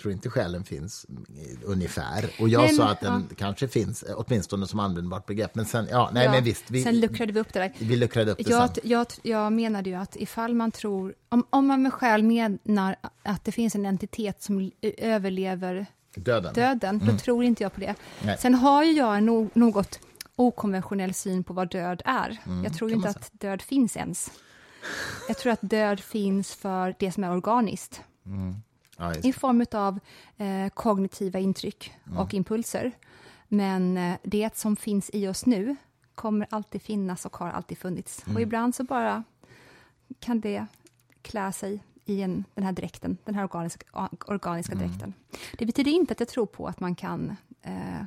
tror 0.01 0.13
inte 0.13 0.31
själen 0.31 0.65
finns, 0.65 1.07
eh, 1.09 1.59
ungefär. 1.65 2.31
Och 2.41 2.49
jag 2.49 2.61
Nej, 2.63 2.75
sa 2.75 2.89
att 2.89 3.01
den 3.01 3.29
kanske 3.37 3.69
finns, 3.69 4.03
eh, 4.03 4.15
åtminstone 4.19 4.67
som 4.67 4.81
användbart 4.81 5.27
begrepp. 5.27 5.55
Men 5.55 5.65
sen, 5.65 5.89
ja, 5.91 6.11
nej 6.13 6.25
ja, 6.25 6.31
men 6.31 6.45
visst. 6.45 6.71
Vi, 6.71 6.83
sen 6.83 7.01
luckrade 7.01 7.33
vi 7.33 7.41
upp 7.41 7.53
det 7.53 7.59
där. 7.61 7.73
vi 7.79 7.97
luckrade 7.97 8.31
upp 8.33 8.39
det 8.39 8.51
Jag, 8.51 8.75
sen. 8.75 8.91
jag, 8.91 9.07
jag 9.23 9.53
menade 9.53 9.91
ju 9.91 9.97
att 9.97 10.17
ifall 10.17 10.55
man 10.55 10.71
tror, 10.71 11.15
om, 11.29 11.47
om 11.51 11.67
man 11.67 11.83
med 11.83 11.93
själ 11.93 12.23
menar 12.23 12.97
att 13.23 13.45
det 13.45 13.53
finns 13.53 13.75
en 13.75 13.87
entitet 13.87 14.43
som 14.43 14.59
l- 14.59 14.73
överlever 14.99 15.87
Döden. 16.17 16.55
döden, 16.55 17.01
då 17.07 17.19
tror 17.19 17.45
inte 17.45 17.63
jag 17.63 17.75
på 17.75 17.81
det. 17.81 17.87
Mm. 17.87 17.97
Nej. 18.25 18.39
Sen 18.39 18.55
har 18.55 18.85
ju 18.85 18.93
jag 18.93 19.23
no, 19.23 19.51
något 19.55 19.99
okonventionell 20.37 21.15
syn 21.15 21.45
på 21.45 21.53
vad 21.53 21.71
död 21.71 22.03
är. 22.05 22.39
jag 22.65 22.75
tror 22.75 22.89
Mm, 22.89 22.99
inte 22.99 23.09
att 23.09 23.31
död 23.33 23.63
finns 23.63 23.97
ens. 23.97 24.31
Jag 25.29 25.39
tror 25.39 25.53
att 25.53 25.59
död 25.63 26.01
finns 26.01 26.55
för 26.55 26.95
det 26.99 27.13
som 27.13 27.25
är 27.25 27.31
organiskt 27.33 28.01
Ja, 28.97 29.15
i 29.15 29.33
form 29.33 29.67
av 29.73 29.99
eh, 30.37 30.69
kognitiva 30.69 31.39
intryck 31.39 31.93
Mm. 32.07 32.19
och 32.19 32.35
impulser. 32.35 32.93
Men 33.49 33.97
eh, 33.97 34.17
det 34.23 34.57
som 34.57 34.77
finns 34.77 35.11
i 35.13 35.29
oss 35.29 35.47
nu 35.47 35.77
kommer 36.15 36.47
alltid 36.51 36.83
finnas 36.83 37.27
och 37.27 37.37
har 37.37 37.51
alltid 37.51 37.79
funnits. 37.79 38.23
Mm. 38.25 38.37
Och 38.37 38.43
ibland 38.43 38.75
så 38.75 38.85
bara 38.85 39.25
kan 40.21 40.41
det 40.41 40.67
klä 41.23 41.53
sig 41.53 41.85
i 42.05 42.23
en, 42.23 42.45
den 42.55 42.65
här 42.65 42.73
dräkten, 42.73 43.19
den 43.25 43.35
här 43.35 43.45
organiska, 43.45 43.87
organiska 44.27 44.73
Mm. 44.75 44.89
dräkten. 44.89 45.15
Det 45.59 45.67
betyder 45.67 45.91
inte 45.91 46.13
att 46.13 46.21
jag 46.21 46.29
tror 46.29 46.47
på 46.47 46.67
att 46.67 46.81
man 46.81 46.95
kan 46.95 47.37
eh, 47.63 48.03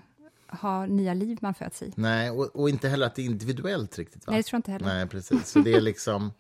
ha 0.60 0.86
nya 0.86 1.14
liv 1.14 1.38
man 1.42 1.54
föds 1.54 1.82
i. 1.84 1.94
Nej, 1.96 2.32
och, 2.32 2.46
och 2.56 2.70
inte 2.70 2.90
heller 2.90 3.08
att 3.08 3.16
det 3.16 3.22
är 3.22 3.26
individuellt 3.26 3.98
riktigt. 3.98 4.28
Va? 4.28 4.32
Nej, 4.32 4.40
det 4.40 4.44
tror 4.44 4.56
jag 4.56 4.60
inte 4.60 4.72
heller. 4.72 4.86
Nej, 4.86 5.08
precis. 5.08 5.48
Så 5.48 5.60
det 5.60 5.74
är 5.74 5.82
liksom... 5.92 6.32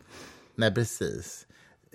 Nej, 0.55 0.73
precis. 0.73 1.46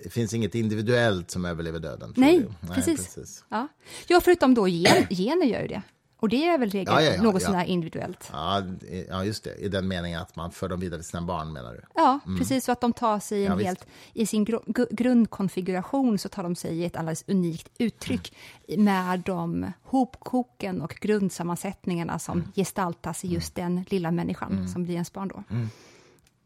Det 0.03 0.09
finns 0.09 0.33
inget 0.33 0.55
individuellt 0.55 1.31
som 1.31 1.45
överlever 1.45 1.79
döden. 1.79 2.13
Nej, 2.17 2.39
du? 2.61 2.67
precis. 2.73 2.95
precis. 3.15 3.45
Ja. 3.49 3.67
ja, 4.07 4.21
förutom 4.23 4.53
då 4.53 4.67
gen, 4.67 5.07
gener 5.09 5.45
gör 5.45 5.61
ju 5.61 5.67
det. 5.67 5.81
Och 6.19 6.29
det 6.29 6.45
är 6.47 6.57
väl 6.57 6.69
regel 6.69 6.93
Ja, 6.93 7.01
ja, 7.01 7.13
ja, 7.15 7.21
något 7.23 7.41
ja. 7.41 7.47
sånär 7.47 7.65
individuellt? 7.65 8.29
Ja, 8.31 8.63
ja, 9.09 9.23
just 9.25 9.43
det. 9.43 9.55
I 9.55 9.67
den 9.69 9.87
meningen 9.87 10.21
att 10.21 10.35
man 10.35 10.51
för 10.51 10.69
dem 10.69 10.79
vidare 10.79 10.99
till 11.01 11.09
sina 11.09 11.21
barn, 11.21 11.53
menar 11.53 11.73
du? 11.73 11.81
Ja, 11.95 12.19
precis. 12.37 12.65
Så 12.65 12.71
att 12.71 12.81
de 12.81 12.93
tar 12.93 13.19
sig 13.19 13.45
Mm. 13.45 13.59
En 13.59 13.65
helt, 13.65 13.87
i 14.13 14.25
sin 14.25 14.45
gu- 14.45 14.87
grundkonfiguration 14.91 16.17
så 16.17 16.29
tar 16.29 16.43
de 16.43 16.55
sig 16.55 16.77
i 16.77 16.85
ett 16.85 16.95
alldeles 16.95 17.23
unikt 17.27 17.69
uttryck 17.77 18.33
Mm. 18.67 18.83
med 18.85 19.19
de 19.19 19.71
hopkoken 19.83 20.81
och 20.81 20.97
grundsammansättningarna 21.01 22.19
som 22.19 22.37
Mm. 22.39 22.51
gestaltas 22.55 23.25
i 23.25 23.27
just 23.27 23.55
den 23.55 23.85
lilla 23.89 24.11
människan 24.11 24.67
som 24.69 24.83
blir 24.83 24.93
ens 24.93 25.13
barn 25.13 25.27
då. 25.27 25.43
Mm. 25.49 25.69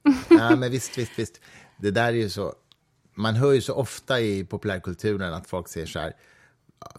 Ja, 0.29 0.55
men 0.55 0.71
visst, 0.71 0.97
visst, 0.97 1.19
visst. 1.19 1.41
Det 1.77 1.91
där 1.91 2.07
är 2.07 2.11
ju 2.11 2.29
så... 2.29 2.53
Man 3.17 3.35
hör 3.35 3.51
ju 3.51 3.61
så 3.61 3.73
ofta 3.73 4.19
i 4.19 4.43
populärkulturen 4.45 5.33
att 5.33 5.47
folk 5.47 5.67
säger 5.67 5.87
så 5.87 5.99
här... 5.99 6.13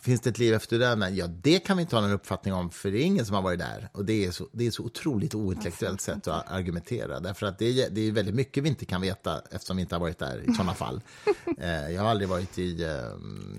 Finns 0.01 0.21
det 0.21 0.31
ett 0.31 0.39
liv 0.39 0.55
efter 0.55 0.79
döden? 0.79 1.17
Ja, 1.17 1.27
det 1.27 1.59
kan 1.59 1.77
vi 1.77 1.81
inte 1.81 1.97
ha 1.97 2.01
någon 2.01 2.13
uppfattning 2.13 2.55
om, 2.55 2.71
för 2.71 2.91
det 2.91 2.99
är 2.99 3.05
ingen 3.05 3.27
som 3.27 3.35
har 3.35 3.43
varit 3.43 3.59
där. 3.59 3.89
Och 3.93 4.05
det 4.05 4.27
är 4.27 4.31
så, 4.31 4.49
det 4.53 4.67
är 4.67 4.71
så 4.71 4.83
otroligt 4.85 5.35
ointellektuellt 5.35 6.01
sätt 6.01 6.29
att 6.29 6.53
argumentera. 6.53 7.21
Därför 7.21 7.47
att 7.47 7.59
det 7.59 7.67
är, 7.67 7.91
det 7.91 8.01
är 8.01 8.13
väldigt 8.13 8.35
mycket 8.35 8.65
vi 8.65 8.69
inte 8.69 8.85
kan 8.85 9.01
veta 9.01 9.43
eftersom 9.51 9.77
vi 9.77 9.83
inte 9.83 9.95
har 9.95 10.01
varit 10.01 10.19
där 10.19 10.51
i 10.51 10.55
sådana 10.55 10.75
fall. 10.75 11.01
Eh, 11.59 11.91
jag 11.91 12.03
har 12.03 12.09
aldrig 12.09 12.29
varit 12.29 12.59
i, 12.59 12.83
eh, 12.83 12.91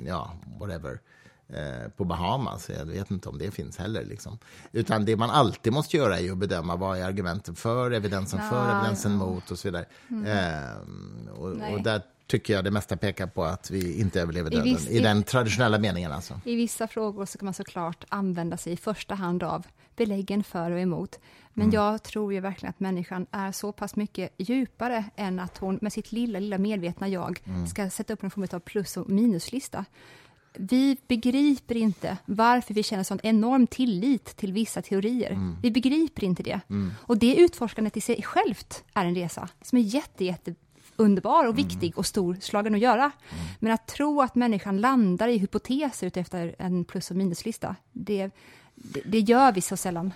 ja, 0.08 0.34
whatever, 0.60 1.00
eh, 1.48 1.90
på 1.98 2.04
Bahamas. 2.06 2.66
så 2.66 2.72
Jag 2.72 2.86
vet 2.86 3.12
inte 3.12 3.30
om 3.30 3.38
det 3.38 3.52
finns 3.52 3.78
heller. 3.78 4.06
Liksom. 4.06 4.38
Utan 4.72 5.06
det 5.06 5.16
man 5.16 5.30
alltid 5.30 5.74
måste 5.74 5.98
göra 5.98 6.20
är 6.20 6.32
att 6.32 6.38
bedöma 6.38 6.76
vad 6.76 6.98
är 6.98 7.04
argumenten 7.04 7.56
för, 7.56 7.92
evidensen 7.92 8.40
för, 8.50 8.76
evidensen 8.76 9.12
mot 9.12 9.52
och 9.52 9.60
så 9.60 9.68
vidare. 9.68 9.86
Eh, 10.10 11.32
och, 11.32 11.58
Nej. 11.58 11.74
och 11.74 11.84
där 11.84 12.02
tycker 12.30 12.54
jag 12.54 12.64
det 12.64 12.72
mesta 12.72 12.98
pekar 12.98 13.28
på 13.28 13.44
att 13.44 13.72
vi 13.72 14.00
inte 14.00 14.22
överlever 14.22 14.52
I 14.54 14.56
döden. 14.56 14.74
viss- 14.76 14.90
I 14.90 14.98
i- 14.98 15.00
den 15.00 15.24
traditionella 15.24 15.78
meningen 15.80 16.12
alltså. 16.12 16.42
I 16.46 16.56
vissa 16.56 16.88
frågor 16.88 17.26
så 17.26 17.38
kan 17.38 17.46
man 17.46 17.54
såklart 17.54 18.04
använda 18.10 18.58
sig 18.58 18.74
i 18.74 18.78
första 18.78 19.16
hand 19.16 19.44
av 19.44 19.66
beläggen 19.96 20.44
för 20.44 20.72
och 20.72 20.80
emot. 20.80 21.20
Men 21.54 21.72
jag 21.72 22.04
tror 22.04 22.34
ju 22.34 22.40
verkligen 22.40 22.70
att 22.70 22.80
människan 22.80 23.26
är 23.32 23.52
så 23.52 23.72
pass 23.72 23.96
mycket 23.96 24.34
djupare 24.38 25.06
än 25.16 25.40
att 25.40 25.58
hon 25.58 25.80
med 25.82 25.94
sitt 25.94 26.12
lilla, 26.12 26.40
lilla 26.40 26.58
medvetna 26.58 27.08
jag 27.08 27.40
ska 27.70 27.90
sätta 27.90 28.14
upp 28.14 28.24
en 28.24 28.30
form 28.32 28.48
av 28.52 28.60
plus 28.60 28.98
och 28.98 29.10
minuslista. 29.10 29.86
Vi 30.58 30.98
begriper 31.08 31.76
inte 31.78 32.18
varför 32.26 32.74
vi 32.74 32.84
känner 32.84 33.04
sån 33.04 33.20
enorm 33.24 33.68
tillit 33.68 34.26
till 34.38 34.54
vissa 34.54 34.82
teorier. 34.82 35.56
Vi 35.62 35.72
begriper 35.72 36.24
inte 36.24 36.44
det. 36.44 36.60
Och 37.02 37.18
det 37.18 37.36
utforskandet 37.36 37.98
i 37.98 38.02
sig 38.02 38.22
självt 38.24 38.84
är 38.94 39.06
en 39.06 39.16
resa 39.16 39.50
som 39.62 39.78
är 39.78 39.82
jätte, 39.82 40.26
jätte 40.26 40.56
underbar 41.00 41.48
och 41.48 41.58
viktig 41.58 41.98
och 41.98 42.06
storslagen 42.06 42.76
att 42.76 42.82
göra. 42.82 43.12
Men 43.60 43.72
att 43.74 43.88
tro 43.88 44.22
att 44.22 44.36
människan 44.36 44.82
landar 44.82 45.28
i 45.28 45.38
hypoteser 45.38 46.08
utefter 46.08 46.56
en 46.60 46.86
plus 46.86 47.12
och 47.12 47.18
minuslista, 47.18 47.76
det, 47.92 48.30
det, 48.76 49.02
det 49.06 49.20
gör 49.20 49.52
vi 49.52 49.62
så 49.62 49.78
sällan. 49.78 50.14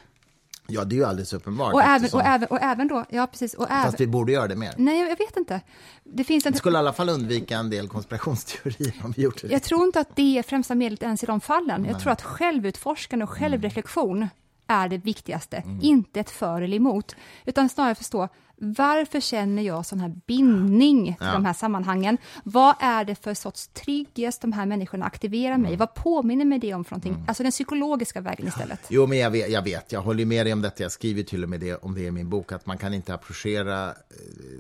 Ja, 0.68 0.84
det 0.86 0.96
är 0.96 0.98
ju 0.98 1.06
alldeles 1.06 1.34
uppenbart. 1.34 1.74
Och 1.74 1.82
även, 1.84 2.10
och, 2.14 2.22
även, 2.26 2.48
och 2.48 2.62
även 2.62 2.88
då, 2.88 3.06
ja 3.10 3.28
precis, 3.28 3.54
och 3.54 3.72
även, 3.72 3.84
Fast 3.84 4.00
vi 4.00 4.08
borde 4.08 4.32
göra 4.32 4.48
det 4.48 4.56
mer. 4.56 4.74
nej 4.78 5.00
jag 5.00 5.18
vet 5.18 5.38
inte. 5.38 5.62
Det 6.04 6.24
finns 6.24 6.46
en, 6.46 6.52
Vi 6.52 6.58
skulle 6.58 6.78
i 6.78 6.80
alla 6.80 6.94
fall 6.94 7.10
undvika 7.10 7.58
en 7.58 7.70
del 7.70 7.88
konspirationsteorier 7.88 8.94
om 9.04 9.12
vi 9.12 9.22
gjorde 9.24 9.38
det. 9.42 9.54
jag 9.54 9.64
tror 9.64 9.84
inte 9.84 10.00
att 10.00 10.16
det 10.16 10.38
är 10.38 10.44
främsta 10.44 10.76
medlet 10.76 11.04
ens 11.04 11.24
i 11.24 11.26
de 11.26 11.42
fallen. 11.42 11.86
Jag 11.86 12.00
tror 12.00 12.12
att 12.12 12.22
självutforskande 12.22 13.24
och 13.24 13.30
självreflektion 13.30 14.28
är 14.68 14.90
det 14.90 14.98
viktigaste, 14.98 15.64
inte 15.82 16.20
ett 16.20 16.30
för 16.30 16.62
eller 16.62 16.78
emot, 16.78 17.16
utan 17.46 17.70
snarare 17.70 17.96
förstå 17.96 18.28
varför 18.58 19.20
känner 19.20 19.64
jag 19.64 19.86
sån 19.86 20.00
här 20.00 20.14
bindning 20.28 21.06
till 21.06 21.28
Ja. 21.28 21.34
de 21.34 21.46
här 21.46 21.54
sammanhangen? 21.54 22.18
Vad 22.44 22.76
är 22.80 23.06
det 23.06 23.16
för 23.16 23.34
sorts 23.34 23.68
trygghet 23.68 24.42
de 24.42 24.54
här 24.54 24.66
människorna 24.66 25.06
aktiverar 25.06 25.58
mig? 25.58 25.76
Vad 25.76 25.94
påminner 25.94 26.46
mig 26.46 26.60
det 26.60 26.74
om 26.74 26.84
för 26.84 26.92
någonting? 26.92 27.26
Alltså 27.28 27.44
den 27.44 27.52
psykologiska 27.52 28.22
vägen 28.22 28.48
istället. 28.48 28.80
Jo, 28.90 29.08
men 29.08 29.18
jag 29.18 29.32
vet, 29.32 29.52
jag 29.52 29.62
vet, 29.62 29.92
jag 29.92 30.02
håller 30.02 30.26
med 30.26 30.46
dig 30.46 30.54
om 30.54 30.62
detta. 30.62 30.84
Jag 30.84 30.92
skriver 30.92 31.24
till 31.24 31.44
och 31.44 31.50
med 31.50 31.60
det, 31.60 31.76
om 31.76 31.96
det 31.96 32.02
i 32.02 32.12
min 32.12 32.30
bok, 32.30 32.52
att 32.52 32.66
man 32.66 32.78
kan 32.78 32.94
inte 32.94 33.14
approchera 33.14 33.88
eh, 33.90 33.94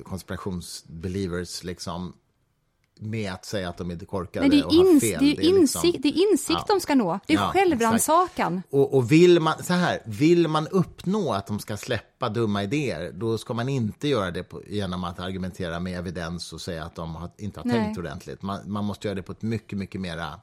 konspirationsbelievers 0.04 1.64
liksom, 1.64 2.14
med 3.00 3.34
att 3.34 3.46
säga 3.46 3.70
att 3.70 3.78
de 3.78 3.92
är 3.92 3.96
korkade 4.06 4.48
Nej, 4.48 4.58
det 4.58 4.64
är, 4.64 4.68
och 4.68 4.74
har 4.94 5.00
fel. 5.00 5.20
det 5.20 5.32
är, 5.32 5.36
liksom- 5.36 5.58
insikt, 5.58 6.04
det 6.04 6.10
är 6.10 6.32
insikt 6.32 6.60
Ja. 6.68 6.74
de 6.74 6.80
ska 6.80 6.96
nå. 6.96 7.20
Det 7.28 7.34
är 7.34 7.38
Ja, 7.38 7.52
självrannsakan. 7.54 8.62
Och, 8.70 8.94
och 8.94 9.12
vill, 9.12 9.40
man, 9.40 9.64
så 9.64 9.74
här, 9.74 10.00
vill 10.06 10.48
man 10.48 10.68
uppnå 10.68 11.34
att 11.34 11.48
de 11.48 11.60
ska 11.60 11.78
släppa 11.78 12.30
dumma 12.30 12.64
idéer, 12.64 13.12
då 13.16 13.38
ska 13.38 13.54
man 13.54 13.70
inte 13.70 14.08
göra 14.08 14.32
det 14.32 14.44
på, 14.44 14.62
genom 14.68 15.04
att 15.04 15.20
argumentera 15.20 15.80
med 15.80 16.00
evidens 16.00 16.54
och 16.54 16.62
säga 16.62 16.84
att 16.86 16.96
de 16.96 17.16
har, 17.16 17.30
inte 17.38 17.60
har 17.60 17.66
Nej. 17.66 17.76
tänkt 17.84 17.98
ordentligt. 17.98 18.42
Man, 18.42 18.60
man 18.72 18.86
måste 18.86 19.08
göra 19.08 19.16
det 19.16 19.24
på 19.24 19.32
ett 19.32 19.42
mycket, 19.42 19.78
mycket 19.78 20.02
mera 20.02 20.40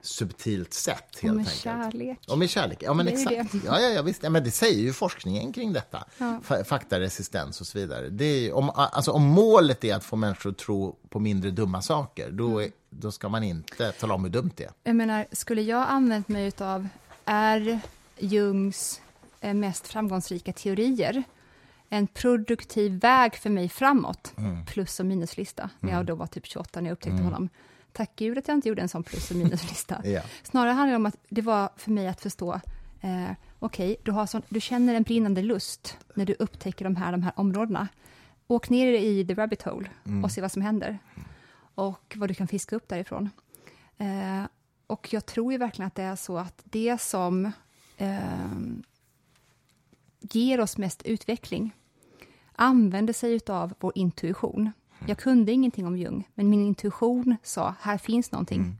subtilt 0.00 0.72
sätt. 0.74 1.04
Och 1.16 1.22
Helt 1.22 1.34
med 1.36 1.40
enkelt. 1.40 1.60
kärlek. 1.60 2.18
Och 2.28 2.38
med 2.38 2.50
kärlek. 2.50 2.78
Ja, 2.82 2.94
men 2.94 3.06
Det 3.06 3.12
är 3.12 3.40
exakt. 3.40 3.64
Ja, 3.66 3.80
ja, 3.80 3.88
ja, 3.88 4.02
visst. 4.02 4.22
Ja, 4.22 4.30
men 4.30 4.44
det 4.44 4.50
säger 4.50 4.80
ju 4.82 4.92
forskningen 4.92 5.52
kring 5.52 5.72
detta. 5.72 6.04
Fa- 6.18 6.64
Faktaresistens 6.64 7.60
och 7.60 7.66
så 7.66 7.78
vidare. 7.78 8.08
Det 8.08 8.24
är, 8.24 8.52
om, 8.52 8.70
alltså, 8.74 9.10
om 9.10 9.22
målet 9.22 9.84
är 9.84 9.94
att 9.94 10.04
få 10.04 10.16
människor 10.16 10.50
att 10.50 10.58
tro 10.58 10.96
på 11.08 11.18
mindre 11.20 11.50
dumma 11.50 11.82
saker, 11.82 12.30
då, 12.30 12.62
är, 12.62 12.70
då 12.90 13.12
ska 13.12 13.28
man 13.28 13.42
inte 13.44 13.92
tala 13.92 14.14
om 14.14 14.24
hur 14.24 14.30
dumt 14.30 14.50
det 14.56 14.64
är. 14.64 14.70
Jag 14.84 14.96
menar, 14.96 15.26
skulle 15.32 15.62
jag 15.62 15.86
använt 15.88 16.28
mig 16.28 16.52
av 16.58 16.88
R. 17.24 17.80
Jungs 18.18 19.00
eh, 19.40 19.54
mest 19.54 19.86
framgångsrika 19.86 20.52
teorier, 20.52 21.22
en 21.88 22.06
produktiv 22.06 23.00
väg 23.00 23.34
för 23.36 23.50
mig 23.50 23.68
framåt, 23.68 24.32
Mm. 24.36 24.66
plus 24.66 25.00
och 25.00 25.06
minuslista, 25.06 25.70
när 25.80 25.92
jag 25.92 26.06
då 26.06 26.14
var 26.14 26.26
typ 26.26 26.46
28 26.46 26.80
när 26.80 26.88
jag 26.88 26.92
upptäckte 26.92 27.22
honom. 27.22 27.48
Tack 27.98 28.16
gud 28.16 28.38
att 28.38 28.48
jag 28.48 28.56
inte 28.56 28.68
gjorde 28.68 28.82
en 28.82 28.88
sån 28.88 29.02
plus 29.02 29.30
och 29.30 29.36
minuslista. 29.36 30.00
Ja. 30.04 30.22
Snarare 30.42 30.72
handlar 30.72 30.90
det 30.90 30.96
om 30.96 31.06
att 31.06 31.16
det 31.28 31.42
var 31.42 31.68
för 31.76 31.90
mig 31.90 32.08
att 32.08 32.20
förstå, 32.20 32.60
eh, 33.00 33.30
okej, 33.58 33.96
du, 34.02 34.10
har 34.12 34.26
sån- 34.26 34.42
du 34.48 34.60
känner 34.60 34.94
en 34.94 35.02
brinnande 35.02 35.42
lust 35.42 35.98
när 36.14 36.26
du 36.26 36.34
upptäcker 36.38 36.84
de 36.84 36.96
här, 36.96 37.12
de 37.12 37.22
här 37.22 37.32
områdena. 37.36 37.88
Åk 38.46 38.70
ner 38.70 38.92
i 38.92 39.26
the 39.26 39.34
rabbit 39.34 39.62
hole 39.62 39.90
och 40.24 40.32
se 40.32 40.40
vad 40.40 40.52
som 40.52 40.62
händer 40.62 40.98
och 41.74 42.14
vad 42.18 42.30
du 42.30 42.34
kan 42.34 42.48
fiska 42.48 42.76
upp 42.76 42.88
därifrån. 42.88 43.30
Eh, 43.98 44.42
och 44.86 45.12
jag 45.12 45.26
tror 45.26 45.52
ju 45.52 45.58
verkligen 45.58 45.86
att 45.86 45.94
det 45.94 46.02
är 46.02 46.16
så 46.16 46.38
att 46.38 46.62
det 46.64 47.00
som 47.00 47.52
eh, 47.96 48.18
ger 50.20 50.60
oss 50.60 50.78
mest 50.78 51.02
utveckling 51.02 51.74
använder 52.52 53.12
sig 53.12 53.40
av 53.48 53.74
vår 53.80 53.92
intuition. 53.94 54.72
Jag 55.06 55.18
kunde 55.18 55.52
ingenting 55.52 55.86
om 55.86 55.96
Jung, 55.96 56.28
men 56.34 56.50
min 56.50 56.66
intuition 56.66 57.36
sa 57.42 57.74
här 57.80 57.98
finns 57.98 58.32
någonting. 58.32 58.76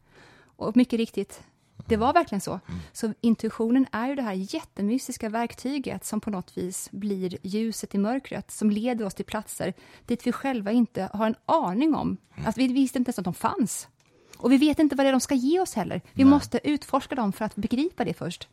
Och 0.57 0.77
mycket 0.77 0.97
riktigt, 0.97 1.43
det 1.87 1.97
var 1.97 2.13
verkligen 2.13 2.41
så. 2.41 2.61
Så 2.93 3.13
intuitionen 3.21 3.87
är 3.93 4.09
ju 4.09 4.15
det 4.15 4.23
här 4.23 4.55
jättemystiska 4.55 5.29
verktyget 5.29 6.05
som 6.05 6.21
på 6.21 6.31
något 6.31 6.59
vis 6.59 6.89
blir 6.91 7.39
ljuset 7.43 7.95
i 7.95 7.99
mörkret, 7.99 8.51
som 8.51 8.71
leder 8.71 9.05
oss 9.05 9.15
till 9.15 9.25
platser 9.25 9.75
dit 10.07 10.27
vi 10.27 10.33
själva 10.33 10.73
inte 10.73 11.09
har 11.13 11.27
en 11.27 11.35
aning 11.47 11.95
om. 11.95 12.17
Att 12.45 12.59
vi 12.59 12.69
visste 12.69 12.99
inte 12.99 13.09
ens 13.09 13.19
att 13.19 13.25
de 13.25 13.35
fanns. 13.35 13.89
Och 14.37 14.53
vi 14.53 14.57
vet 14.57 14.79
inte 14.79 14.97
vad 14.97 15.07
det 15.07 15.09
är 15.09 15.13
de 15.13 15.21
ska 15.21 15.35
ge 15.35 15.61
oss 15.61 15.75
heller. 15.75 16.01
Vi 16.13 16.25
måste 16.25 16.61
utforska 16.69 17.15
dem 17.15 17.33
för 17.33 17.45
att 17.45 17.57
begripa 17.57 18.05
det 18.05 18.15
först. 18.15 18.49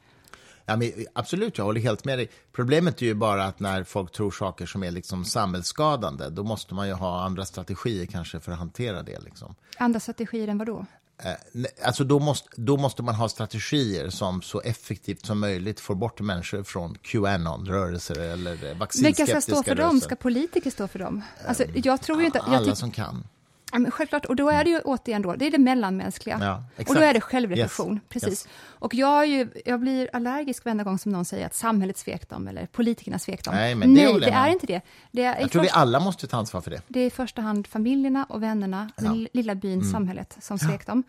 Ja, 0.66 0.76
men 0.76 0.92
absolut, 1.14 1.58
jag 1.58 1.66
håller 1.66 1.82
helt 1.82 2.06
med 2.06 2.20
dig. 2.20 2.30
Problemet 2.52 3.02
är 3.02 3.06
ju 3.06 3.14
bara 3.14 3.46
att 3.46 3.60
när 3.60 3.84
folk 3.84 4.12
tror 4.12 4.32
saker 4.32 4.66
som 4.66 4.84
är 4.84 4.92
liksom 4.92 5.26
samhällsskadande, 5.26 6.30
då 6.30 6.44
måste 6.44 6.74
man 6.74 6.88
ju 6.88 6.94
ha 6.94 7.24
andra 7.24 7.46
strategier 7.46 8.06
kanske 8.06 8.40
för 8.40 8.52
att 8.52 8.58
hantera 8.58 9.04
det. 9.04 9.20
Liksom. 9.20 9.56
Andra 9.78 10.00
strategier 10.00 10.48
än 10.48 10.58
vad 10.58 10.68
då? 10.68 10.86
Eh, 11.24 11.66
Alltså 11.86 12.04
då, 12.04 12.20
måste, 12.20 12.50
då 12.56 12.78
måste 12.78 13.04
man 13.04 13.16
ha 13.16 13.30
strategier 13.30 14.10
som 14.10 14.42
så 14.42 14.62
effektivt 14.62 15.26
som 15.26 15.40
möjligt 15.40 15.80
får 15.80 15.96
bort 15.96 16.22
människor 16.22 16.64
från 16.64 16.98
Qanon-rörelser 17.02 18.20
eller 18.20 18.52
eh, 18.52 18.60
Vilka 18.60 18.74
vaccinskeptiska 18.74 19.42
ska 19.42 19.52
stå 19.52 19.64
för 19.64 19.76
dem? 19.76 19.88
rörelser. 19.88 20.08
Ska 20.08 20.16
politiker 20.16 20.72
stå 20.72 20.88
för 20.88 21.00
dem? 21.00 21.22
Alltså, 21.48 21.64
jag 21.74 22.02
tror 22.02 22.22
inte... 22.22 22.38
Jag 22.48 22.56
Alla 22.56 22.76
som 22.76 22.92
kan. 22.92 23.24
Ja, 23.72 23.80
men 23.80 23.92
självklart, 23.92 24.26
och 24.26 24.36
då 24.36 24.50
är 24.50 24.64
det 24.64 24.70
ju 24.70 24.80
återigen 24.80 25.22
då, 25.22 25.36
det 25.36 25.46
är 25.48 25.52
det 25.52 25.58
mellanmänskliga. 25.58 26.38
Ja, 26.42 26.84
och 26.88 26.96
då 26.96 27.02
är 27.02 27.14
det 27.14 27.22
självreflektion, 27.22 27.94
Yes, 27.94 28.02
precis. 28.10 28.30
yes. 28.30 28.48
Och 28.66 28.94
jag, 28.96 29.28
ju, 29.28 29.50
jag 29.66 29.80
blir 29.80 30.10
allergisk 30.14 30.66
varenda 30.66 30.84
gång 30.84 31.00
som 31.00 31.12
någon 31.12 31.26
säger 31.26 31.46
att 31.46 31.56
samhället 31.56 31.98
svek 31.98 32.30
dem, 32.30 32.48
eller 32.48 32.66
politikerna 32.66 33.20
svek 33.20 33.44
dem. 33.44 33.54
Nej, 33.56 33.76
men 33.76 33.94
det 33.96 34.04
Nej, 34.04 34.20
det 34.20 34.26
jag 34.28 34.36
är 34.36 34.48
inte 34.50 34.68
det. 34.68 34.82
Det 35.12 35.24
är, 35.24 35.42
Jag 35.42 35.52
tror 35.52 35.62
vi 35.62 35.68
först, 35.68 35.78
alla 35.78 36.00
måste 36.00 36.28
ta 36.28 36.38
ansvar 36.38 36.62
för 36.62 36.72
det. 36.72 36.82
det 36.88 37.00
är 37.00 37.08
i 37.08 37.10
första 37.10 37.42
hand 37.42 37.68
familjerna 37.68 38.26
och 38.30 38.44
vännerna, 38.44 38.90
den 38.98 39.28
lilla 39.34 39.56
byn, 39.56 39.80
Mm. 39.80 39.92
samhället, 39.92 40.38
som 40.42 40.60
svek 40.60 40.88
dem. 40.88 41.04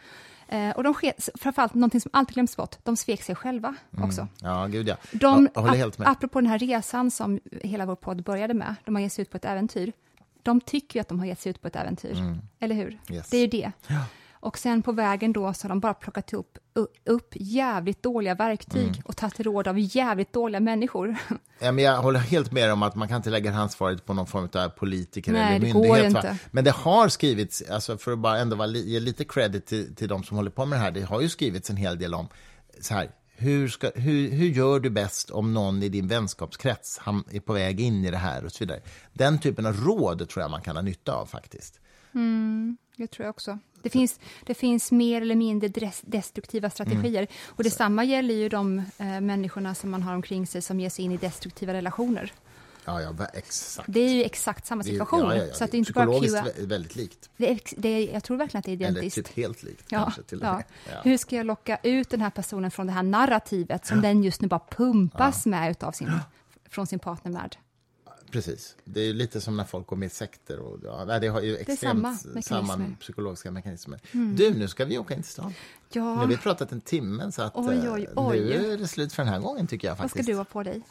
Eh, 0.49 0.71
och 0.71 0.83
de 0.85 0.95
framförallt 1.41 1.75
någonting 1.75 2.01
som 2.01 2.11
alltid 2.15 2.35
glöms 2.35 2.57
bort, 2.57 2.77
de 2.83 2.97
svek 2.97 3.23
sig 3.23 3.35
själva 3.35 3.75
också. 4.03 4.29
Ja, 4.41 4.67
gud 4.67 4.89
ja. 4.89 4.97
De, 5.13 5.35
Mm. 5.39 5.49
jag 5.55 5.61
håller 5.61 5.75
ap- 5.75 5.79
helt 5.79 5.99
med. 5.99 6.09
apropå 6.09 6.41
den 6.41 6.51
här 6.51 6.59
resan 6.59 7.11
som 7.11 7.41
hela 7.63 7.87
vår 7.87 7.97
podd 7.97 8.23
började 8.23 8.55
med, 8.55 8.75
de 8.85 8.95
har 8.95 9.03
gett 9.03 9.13
sig 9.13 9.23
ut 9.23 9.31
på 9.31 9.37
ett 9.37 9.45
äventyr. 9.45 9.93
De 10.47 10.61
tycker 10.61 10.99
ju 10.99 11.01
att 11.01 11.09
de 11.09 11.19
har 11.19 11.27
gett 11.27 11.41
sig 11.41 11.51
ut 11.51 11.61
på 11.63 11.69
ett 11.69 11.77
äventyr, 11.77 12.17
eller 12.61 12.75
hur? 12.75 12.87
Mm. 12.89 12.99
Yes. 13.11 13.29
Det 13.31 13.37
är 13.37 13.41
ju 13.41 13.47
det. 13.47 13.73
Och 14.33 14.59
sen 14.59 14.83
på 14.83 14.93
vägen 14.93 15.33
då 15.33 15.53
så 15.55 15.65
har 15.65 15.69
de 15.69 15.81
bara 15.81 15.95
plockat 15.95 16.33
upp, 16.33 16.59
upp 17.07 17.29
jävligt 17.35 18.03
dåliga 18.03 18.35
verktyg 18.35 18.83
Mm. 18.89 19.01
och 19.05 19.17
tagit 19.17 19.41
råd 19.41 19.69
av 19.69 19.77
jävligt 19.79 20.33
dåliga 20.33 20.61
människor. 20.61 21.17
Ja, 21.59 21.73
men 21.73 21.85
jag 21.85 22.03
håller 22.03 22.21
helt 22.21 22.53
med 22.53 22.73
om 22.73 22.83
att 22.83 22.95
man 22.95 23.09
kan 23.09 23.17
inte 23.17 23.31
lägga 23.31 23.55
ansvaret 23.55 24.05
på 24.07 24.15
någon 24.15 24.27
form 24.27 24.49
av 24.55 24.69
politiker 24.69 25.33
Nej, 25.33 25.57
eller 25.57 25.67
det 25.67 25.75
myndighet. 25.75 26.05
inte. 26.07 26.39
Men 26.51 26.65
det 26.65 26.71
har 26.71 27.09
skrivits, 27.09 27.63
alltså 27.71 27.99
för 27.99 28.13
att 28.13 28.19
bara 28.19 28.39
ändå 28.39 28.67
ge 28.67 29.01
lite 29.01 29.25
credit 29.25 29.67
till, 29.67 29.95
till 29.95 30.09
de 30.09 30.23
som 30.25 30.37
håller 30.37 30.51
på 30.51 30.67
med 30.67 30.79
det 30.79 30.83
här, 30.83 30.91
det 30.91 31.01
har 31.03 31.21
ju 31.21 31.29
skrivits 31.29 31.71
en 31.71 31.77
hel 31.77 31.99
del 31.99 32.15
om 32.15 32.29
så 32.81 32.95
här, 32.95 33.11
hur, 33.37 33.69
ska, 33.69 33.91
hur, 33.95 34.31
hur 34.31 34.47
gör 34.47 34.81
du 34.81 34.91
bäst 34.91 35.31
om 35.31 35.55
någon 35.55 35.83
i 35.83 35.89
din 35.89 36.09
vänskapskrets 36.09 37.01
är 37.33 37.41
på 37.41 37.53
väg 37.53 37.81
in 37.81 38.05
i 38.05 38.11
det 38.11 38.17
här 38.17 38.45
och 38.45 38.53
så 38.53 38.65
vidare. 38.65 38.81
Den 39.13 39.39
typen 39.39 39.67
av 39.67 39.77
råd 39.77 40.29
tror 40.29 40.43
jag 40.43 40.51
man 40.51 40.63
kan 40.63 40.77
ha 40.77 40.83
nytta 40.83 41.15
av 41.15 41.27
faktiskt. 41.27 41.81
Mm, 42.15 42.77
det 42.97 43.07
tror 43.07 43.25
jag 43.25 43.31
också. 43.31 43.59
Det 43.83 43.91
finns, 43.91 44.21
det 44.47 44.55
finns 44.55 44.93
mer 44.93 45.23
eller 45.23 45.35
mindre 45.35 45.91
destruktiva 46.03 46.71
strategier. 46.71 47.23
Mm. 47.23 47.29
Och 47.47 47.65
detsamma 47.65 48.05
gäller 48.05 48.35
ju 48.35 48.49
de 48.49 48.79
eh, 48.79 49.21
människorna 49.21 49.75
som 49.75 49.91
man 49.91 50.03
har 50.03 50.15
omkring 50.15 50.47
sig 50.47 50.63
som 50.63 50.81
ger 50.81 50.91
sig 50.91 51.05
in 51.05 51.13
i 51.13 51.17
destruktiva 51.17 51.73
relationer. 51.73 52.33
Ja, 52.87 53.03
ja, 53.03 53.27
exakt. 53.33 53.89
Det 53.93 54.01
är 54.01 54.15
ju 54.15 54.23
exakt 54.23 54.67
samma 54.67 54.83
situation. 54.83 55.29
Det, 55.29 55.37
ja, 55.37 55.43
ja, 55.43 55.49
ja. 55.49 55.55
Så 55.55 55.65
att 55.65 55.71
det 55.71 55.77
är 55.77 55.79
inte 55.79 55.93
Psykologiskt 55.93 56.43
bara 56.43 56.67
väldigt 56.67 56.97
likt. 56.97 57.31
Det 57.37 57.51
är, 57.51 57.61
det 57.77 57.89
är, 57.89 58.13
jag 58.13 58.25
tror 58.25 58.37
verkligen 58.37 58.59
att 58.59 58.65
det 58.65 58.71
är 58.71 58.73
identiskt. 58.73 59.19
Eller 59.19 59.29
typ 59.29 59.37
helt 59.37 59.63
likt 59.63 59.85
ja, 59.89 60.03
kanske 60.03 60.23
till 60.23 60.41
ja. 60.43 60.63
Hur 61.05 61.17
ska 61.17 61.37
jag 61.37 61.47
locka 61.47 61.79
ut 61.83 62.11
den 62.11 62.21
här 62.21 62.31
personen 62.31 62.71
från 62.71 62.87
det 62.87 62.93
här 62.93 63.03
narrativet 63.03 63.87
som 63.87 64.03
den 64.03 64.23
just 64.23 64.41
nu 64.41 64.49
bara 64.49 64.63
pumpas 64.71 65.47
med 65.47 65.71
utav 65.71 65.93
sin, 65.93 66.13
från 66.71 66.87
sin 66.87 66.99
partner 66.99 67.33
med? 67.33 67.57
Precis. 68.31 68.77
Det 68.85 69.01
är 69.01 69.15
lite 69.15 69.41
som 69.41 69.57
när 69.57 69.65
folk 69.65 69.87
går 69.87 69.97
med 69.97 70.07
i 70.07 70.11
sekter. 70.11 70.59
Och, 70.59 70.79
ja, 70.85 71.19
det 71.19 71.29
har 71.29 71.41
ju 71.41 71.57
extremt 71.57 71.81
samma, 71.81 72.43
samma, 72.43 72.91
psykologiska 73.01 73.51
mekanismer. 73.51 74.01
Mm. 74.13 74.37
Du, 74.37 74.55
nu 74.55 74.69
ska 74.69 74.85
vi 74.85 74.99
åka 74.99 75.15
in 75.15 75.23
till 75.23 75.33
stan. 75.33 75.55
Ja. 75.93 76.15
Nu 76.15 76.17
har 76.17 76.27
vi 76.27 76.37
pratat 76.37 76.73
en 76.73 76.81
timme, 76.81 77.33
så 77.33 77.43
att, 77.43 77.53
oj, 77.57 77.91
oj, 77.91 78.05
eh, 78.05 78.13
oj. 78.17 78.41
nu 78.41 78.73
är 78.73 78.79
det 78.79 78.89
slut 78.89 79.13
för 79.13 79.23
den 79.25 79.33
här 79.33 79.41
gången. 79.41 79.67
tycker 79.67 79.89
jag 79.89 79.97
faktiskt. 79.97 80.17
Vad 80.17 80.25
ska 80.25 80.33
du 80.33 80.39
ha 80.39 80.45
på 80.45 80.63
dig? 80.63 80.83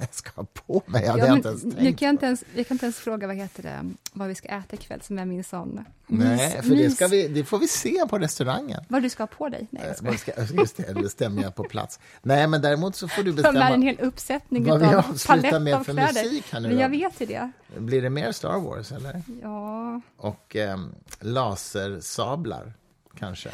jag 0.06 0.14
ska 0.14 0.30
ha 0.34 0.44
på 0.44 0.82
mig. 0.86 1.04
Jag 1.04 1.18
ja, 1.18 1.36
inte 1.36 1.48
ens 1.48 1.62
tänkt 1.62 1.80
nu 1.80 1.92
kan 1.92 2.06
jag, 2.06 2.12
inte 2.12 2.26
ens, 2.26 2.44
jag 2.54 2.66
kan 2.66 2.74
inte 2.74 2.86
ens 2.86 2.96
fråga 2.96 3.26
vad, 3.26 3.36
heter 3.36 3.62
det, 3.62 3.90
vad 4.12 4.28
vi 4.28 4.34
ska 4.34 4.48
äta 4.48 4.76
ikväll, 4.76 5.00
som 5.02 5.18
är 5.18 5.24
min 5.24 5.44
sån 5.44 5.84
Nej, 6.06 6.62
för 6.62 6.70
det, 6.70 7.10
vi, 7.10 7.28
det 7.28 7.44
får 7.44 7.58
vi 7.58 7.68
se 7.68 8.06
på 8.08 8.18
restaurangen. 8.18 8.84
Vad 8.88 9.02
du 9.02 9.10
ska 9.10 9.22
ha 9.22 9.26
på 9.26 9.48
dig? 9.48 9.66
Nej, 9.70 9.94
jag 10.02 10.18
ska, 10.18 10.32
just 10.54 10.76
det, 10.76 10.92
det 10.94 11.02
bestämmer 11.02 11.42
jag 11.42 11.54
på 11.54 11.64
plats. 11.64 12.00
Nej, 12.22 12.46
men 12.46 12.62
däremot 12.62 12.96
så 12.96 13.08
får 13.08 13.22
du 13.22 13.32
bestämma... 13.32 13.58
med 13.58 13.72
en 13.72 13.82
hel 13.82 14.00
uppsättning 14.00 14.64
vad 14.64 14.82
av 14.82 15.26
palett 15.26 15.62
med 15.62 15.74
av 15.74 15.84
för 15.84 15.92
kläder. 15.92 16.24
Musik 16.24 16.52
här 16.52 16.60
nu 16.60 16.68
men 16.68 16.78
jag 16.78 16.88
vet 16.88 17.20
ju 17.20 17.26
det. 17.26 17.50
Blir 17.76 18.02
det 18.02 18.10
mer 18.10 18.32
Star 18.32 18.58
Wars, 18.58 18.92
eller? 18.92 19.22
Ja. 19.42 20.00
Och 20.16 20.56
eh, 20.56 20.78
lasersablar, 21.20 22.72
kanske? 23.18 23.50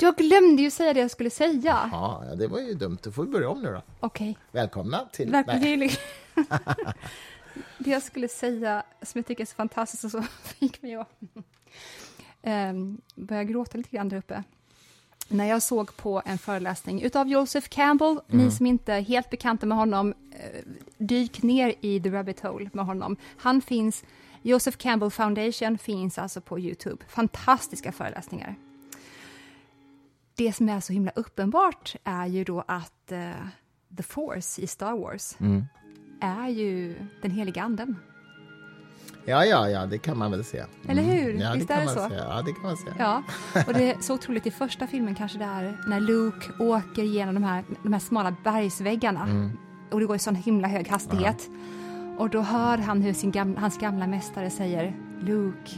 Jag 0.00 0.16
glömde 0.16 0.62
ju 0.62 0.70
säga 0.70 0.92
det 0.92 1.00
jag 1.00 1.10
skulle 1.10 1.30
säga. 1.30 1.90
Ja, 1.92 2.24
det 2.38 2.46
var 2.46 2.60
ju 2.60 2.74
dumt. 2.74 2.98
Då 3.02 3.12
får 3.12 3.24
vi 3.24 3.30
börja 3.30 3.48
om 3.48 3.62
nu 3.62 3.72
då. 3.72 3.82
Okej. 4.00 4.30
Okay. 4.30 4.34
Välkomna 4.52 5.08
till... 5.12 5.30
Välkomna 5.30 5.60
det 7.78 7.90
jag 7.90 8.02
skulle 8.02 8.28
säga, 8.28 8.82
som 9.02 9.18
jag 9.18 9.26
tycker 9.26 9.42
är 9.42 9.46
så 9.46 9.54
fantastiskt, 9.54 10.04
och 10.04 10.10
så 10.10 10.22
fick 10.42 10.82
mig 10.82 10.94
att 10.94 11.08
um, 12.42 13.00
börja 13.14 13.44
gråta 13.44 13.78
lite 13.78 13.96
grann 13.96 14.08
där 14.08 14.16
uppe. 14.16 14.42
När 15.28 15.44
jag 15.44 15.62
såg 15.62 15.96
på 15.96 16.22
en 16.26 16.38
föreläsning 16.38 17.10
av 17.14 17.28
Joseph 17.28 17.68
Campbell, 17.68 18.10
mm. 18.10 18.44
ni 18.44 18.50
som 18.50 18.66
inte 18.66 18.92
är 18.92 19.00
helt 19.00 19.30
bekanta 19.30 19.66
med 19.66 19.78
honom, 19.78 20.14
eh, 20.32 20.62
dyk 20.98 21.42
ner 21.42 21.74
i 21.80 22.00
the 22.00 22.10
rabbit 22.10 22.40
hole 22.40 22.70
med 22.72 22.86
honom. 22.86 23.16
Han 23.36 23.60
finns, 23.60 24.04
Joseph 24.42 24.76
Campbell 24.76 25.10
Foundation 25.10 25.78
finns 25.78 26.18
alltså 26.18 26.40
på 26.40 26.58
Youtube. 26.58 27.04
Fantastiska 27.08 27.92
föreläsningar 27.92 28.56
det 30.36 30.52
som 30.52 30.68
är 30.68 30.80
så 30.80 30.92
himla 30.92 31.10
uppenbart 31.14 31.96
är 32.04 32.26
ju 32.26 32.44
då 32.44 32.64
att 32.68 33.12
uh, 33.12 33.18
The 33.96 34.02
Force 34.02 34.62
i 34.62 34.66
Star 34.66 34.98
Wars 34.98 35.36
mm. 35.40 35.64
är 36.20 36.48
ju 36.48 36.94
den 37.22 37.30
heliga 37.30 37.62
anden. 37.62 37.96
Ja, 39.24 39.44
ja, 39.44 39.68
ja, 39.68 39.86
det 39.86 39.98
kan 39.98 40.18
man 40.18 40.30
väl. 40.30 40.44
Mm. 40.52 40.66
Eller 40.88 41.02
hur? 41.02 41.34
Ja, 41.34 41.52
Visst 41.54 41.70
är 41.70 41.80
det 41.80 41.88
så? 41.88 42.08
Se. 42.08 42.14
Ja, 42.14 42.42
det 42.42 42.52
kan 42.52 42.62
man 42.62 42.76
se. 42.76 42.88
Ja, 42.98 43.22
och 43.66 43.74
det 43.74 43.90
är 43.90 43.96
så 44.00 44.14
otroligt 44.14 44.46
i 44.46 44.50
första 44.50 44.86
filmen 44.86 45.14
kanske 45.14 45.38
det 45.38 45.44
är 45.44 45.78
när 45.86 46.00
Luke 46.00 46.46
åker 46.58 47.02
genom 47.02 47.34
de 47.34 47.44
här, 47.44 47.64
de 47.82 47.92
här 47.92 48.00
smala 48.00 48.36
bergsväggarna 48.44 49.22
mm. 49.22 49.58
och 49.90 50.00
det 50.00 50.06
går 50.06 50.16
i 50.16 50.18
sån 50.18 50.34
himla 50.34 50.68
hög 50.68 50.88
hastighet. 50.88 51.48
Ja. 51.48 52.18
Och 52.18 52.30
då 52.30 52.40
hör 52.40 52.78
han 52.78 53.02
hur 53.02 53.12
sin 53.12 53.30
gamla, 53.30 53.60
hans 53.60 53.78
gamla 53.78 54.06
mästare 54.06 54.50
säger 54.50 54.96
Luke, 55.20 55.70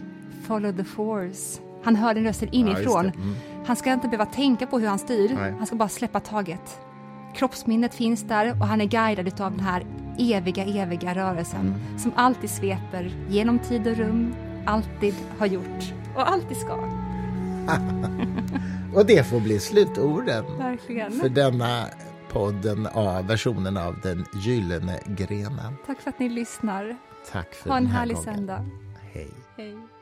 follow 0.46 0.72
the 0.76 0.84
force. 0.84 1.65
Han 1.87 1.97
hör 1.97 2.14
den 2.14 2.24
rösten 2.24 2.49
inifrån. 2.53 3.05
Ja, 3.14 3.20
mm. 3.22 3.34
Han 3.66 3.76
ska 3.76 3.93
inte 3.93 4.09
behöva 4.09 4.26
tänka 4.26 4.66
på 4.66 4.78
hur 4.78 4.89
han 4.89 4.99
styr, 4.99 5.34
Nej. 5.34 5.55
han 5.59 5.66
ska 5.66 5.76
bara 5.76 5.89
släppa 5.89 6.20
taget. 6.20 6.80
Kroppsminnet 7.34 7.95
finns 7.95 8.22
där 8.22 8.61
och 8.61 8.66
han 8.66 8.80
är 8.80 8.84
guidad 8.84 9.41
av 9.41 9.51
den 9.51 9.61
här 9.61 9.87
eviga, 10.18 10.64
eviga 10.64 11.14
rörelsen 11.14 11.61
mm. 11.61 11.99
som 11.99 12.12
alltid 12.16 12.51
sveper 12.51 13.12
genom 13.28 13.59
tid 13.59 13.87
och 13.87 13.97
rum, 13.97 14.34
alltid 14.66 15.14
har 15.39 15.47
gjort 15.47 15.93
och 16.14 16.30
alltid 16.30 16.57
ska. 16.57 16.74
och 18.95 19.07
det 19.07 19.26
får 19.26 19.41
bli 19.41 19.61
slutorden 19.61 20.45
Verkligen. 20.59 21.12
för 21.12 21.28
denna 21.28 21.84
podden 22.32 22.87
av 22.87 23.26
versionen 23.26 23.76
av 23.76 24.01
Den 24.03 24.24
gyllene 24.34 25.01
grenen. 25.07 25.74
Tack 25.87 26.01
för 26.01 26.11
att 26.11 26.18
ni 26.18 26.28
lyssnar. 26.28 26.97
Tack 27.32 27.55
för 27.55 27.70
ha 27.70 27.76
en 27.76 27.87
härlig 27.87 28.16
gången. 28.16 28.34
söndag. 28.34 28.64
Hej. 29.12 29.30
Hej. 29.57 29.95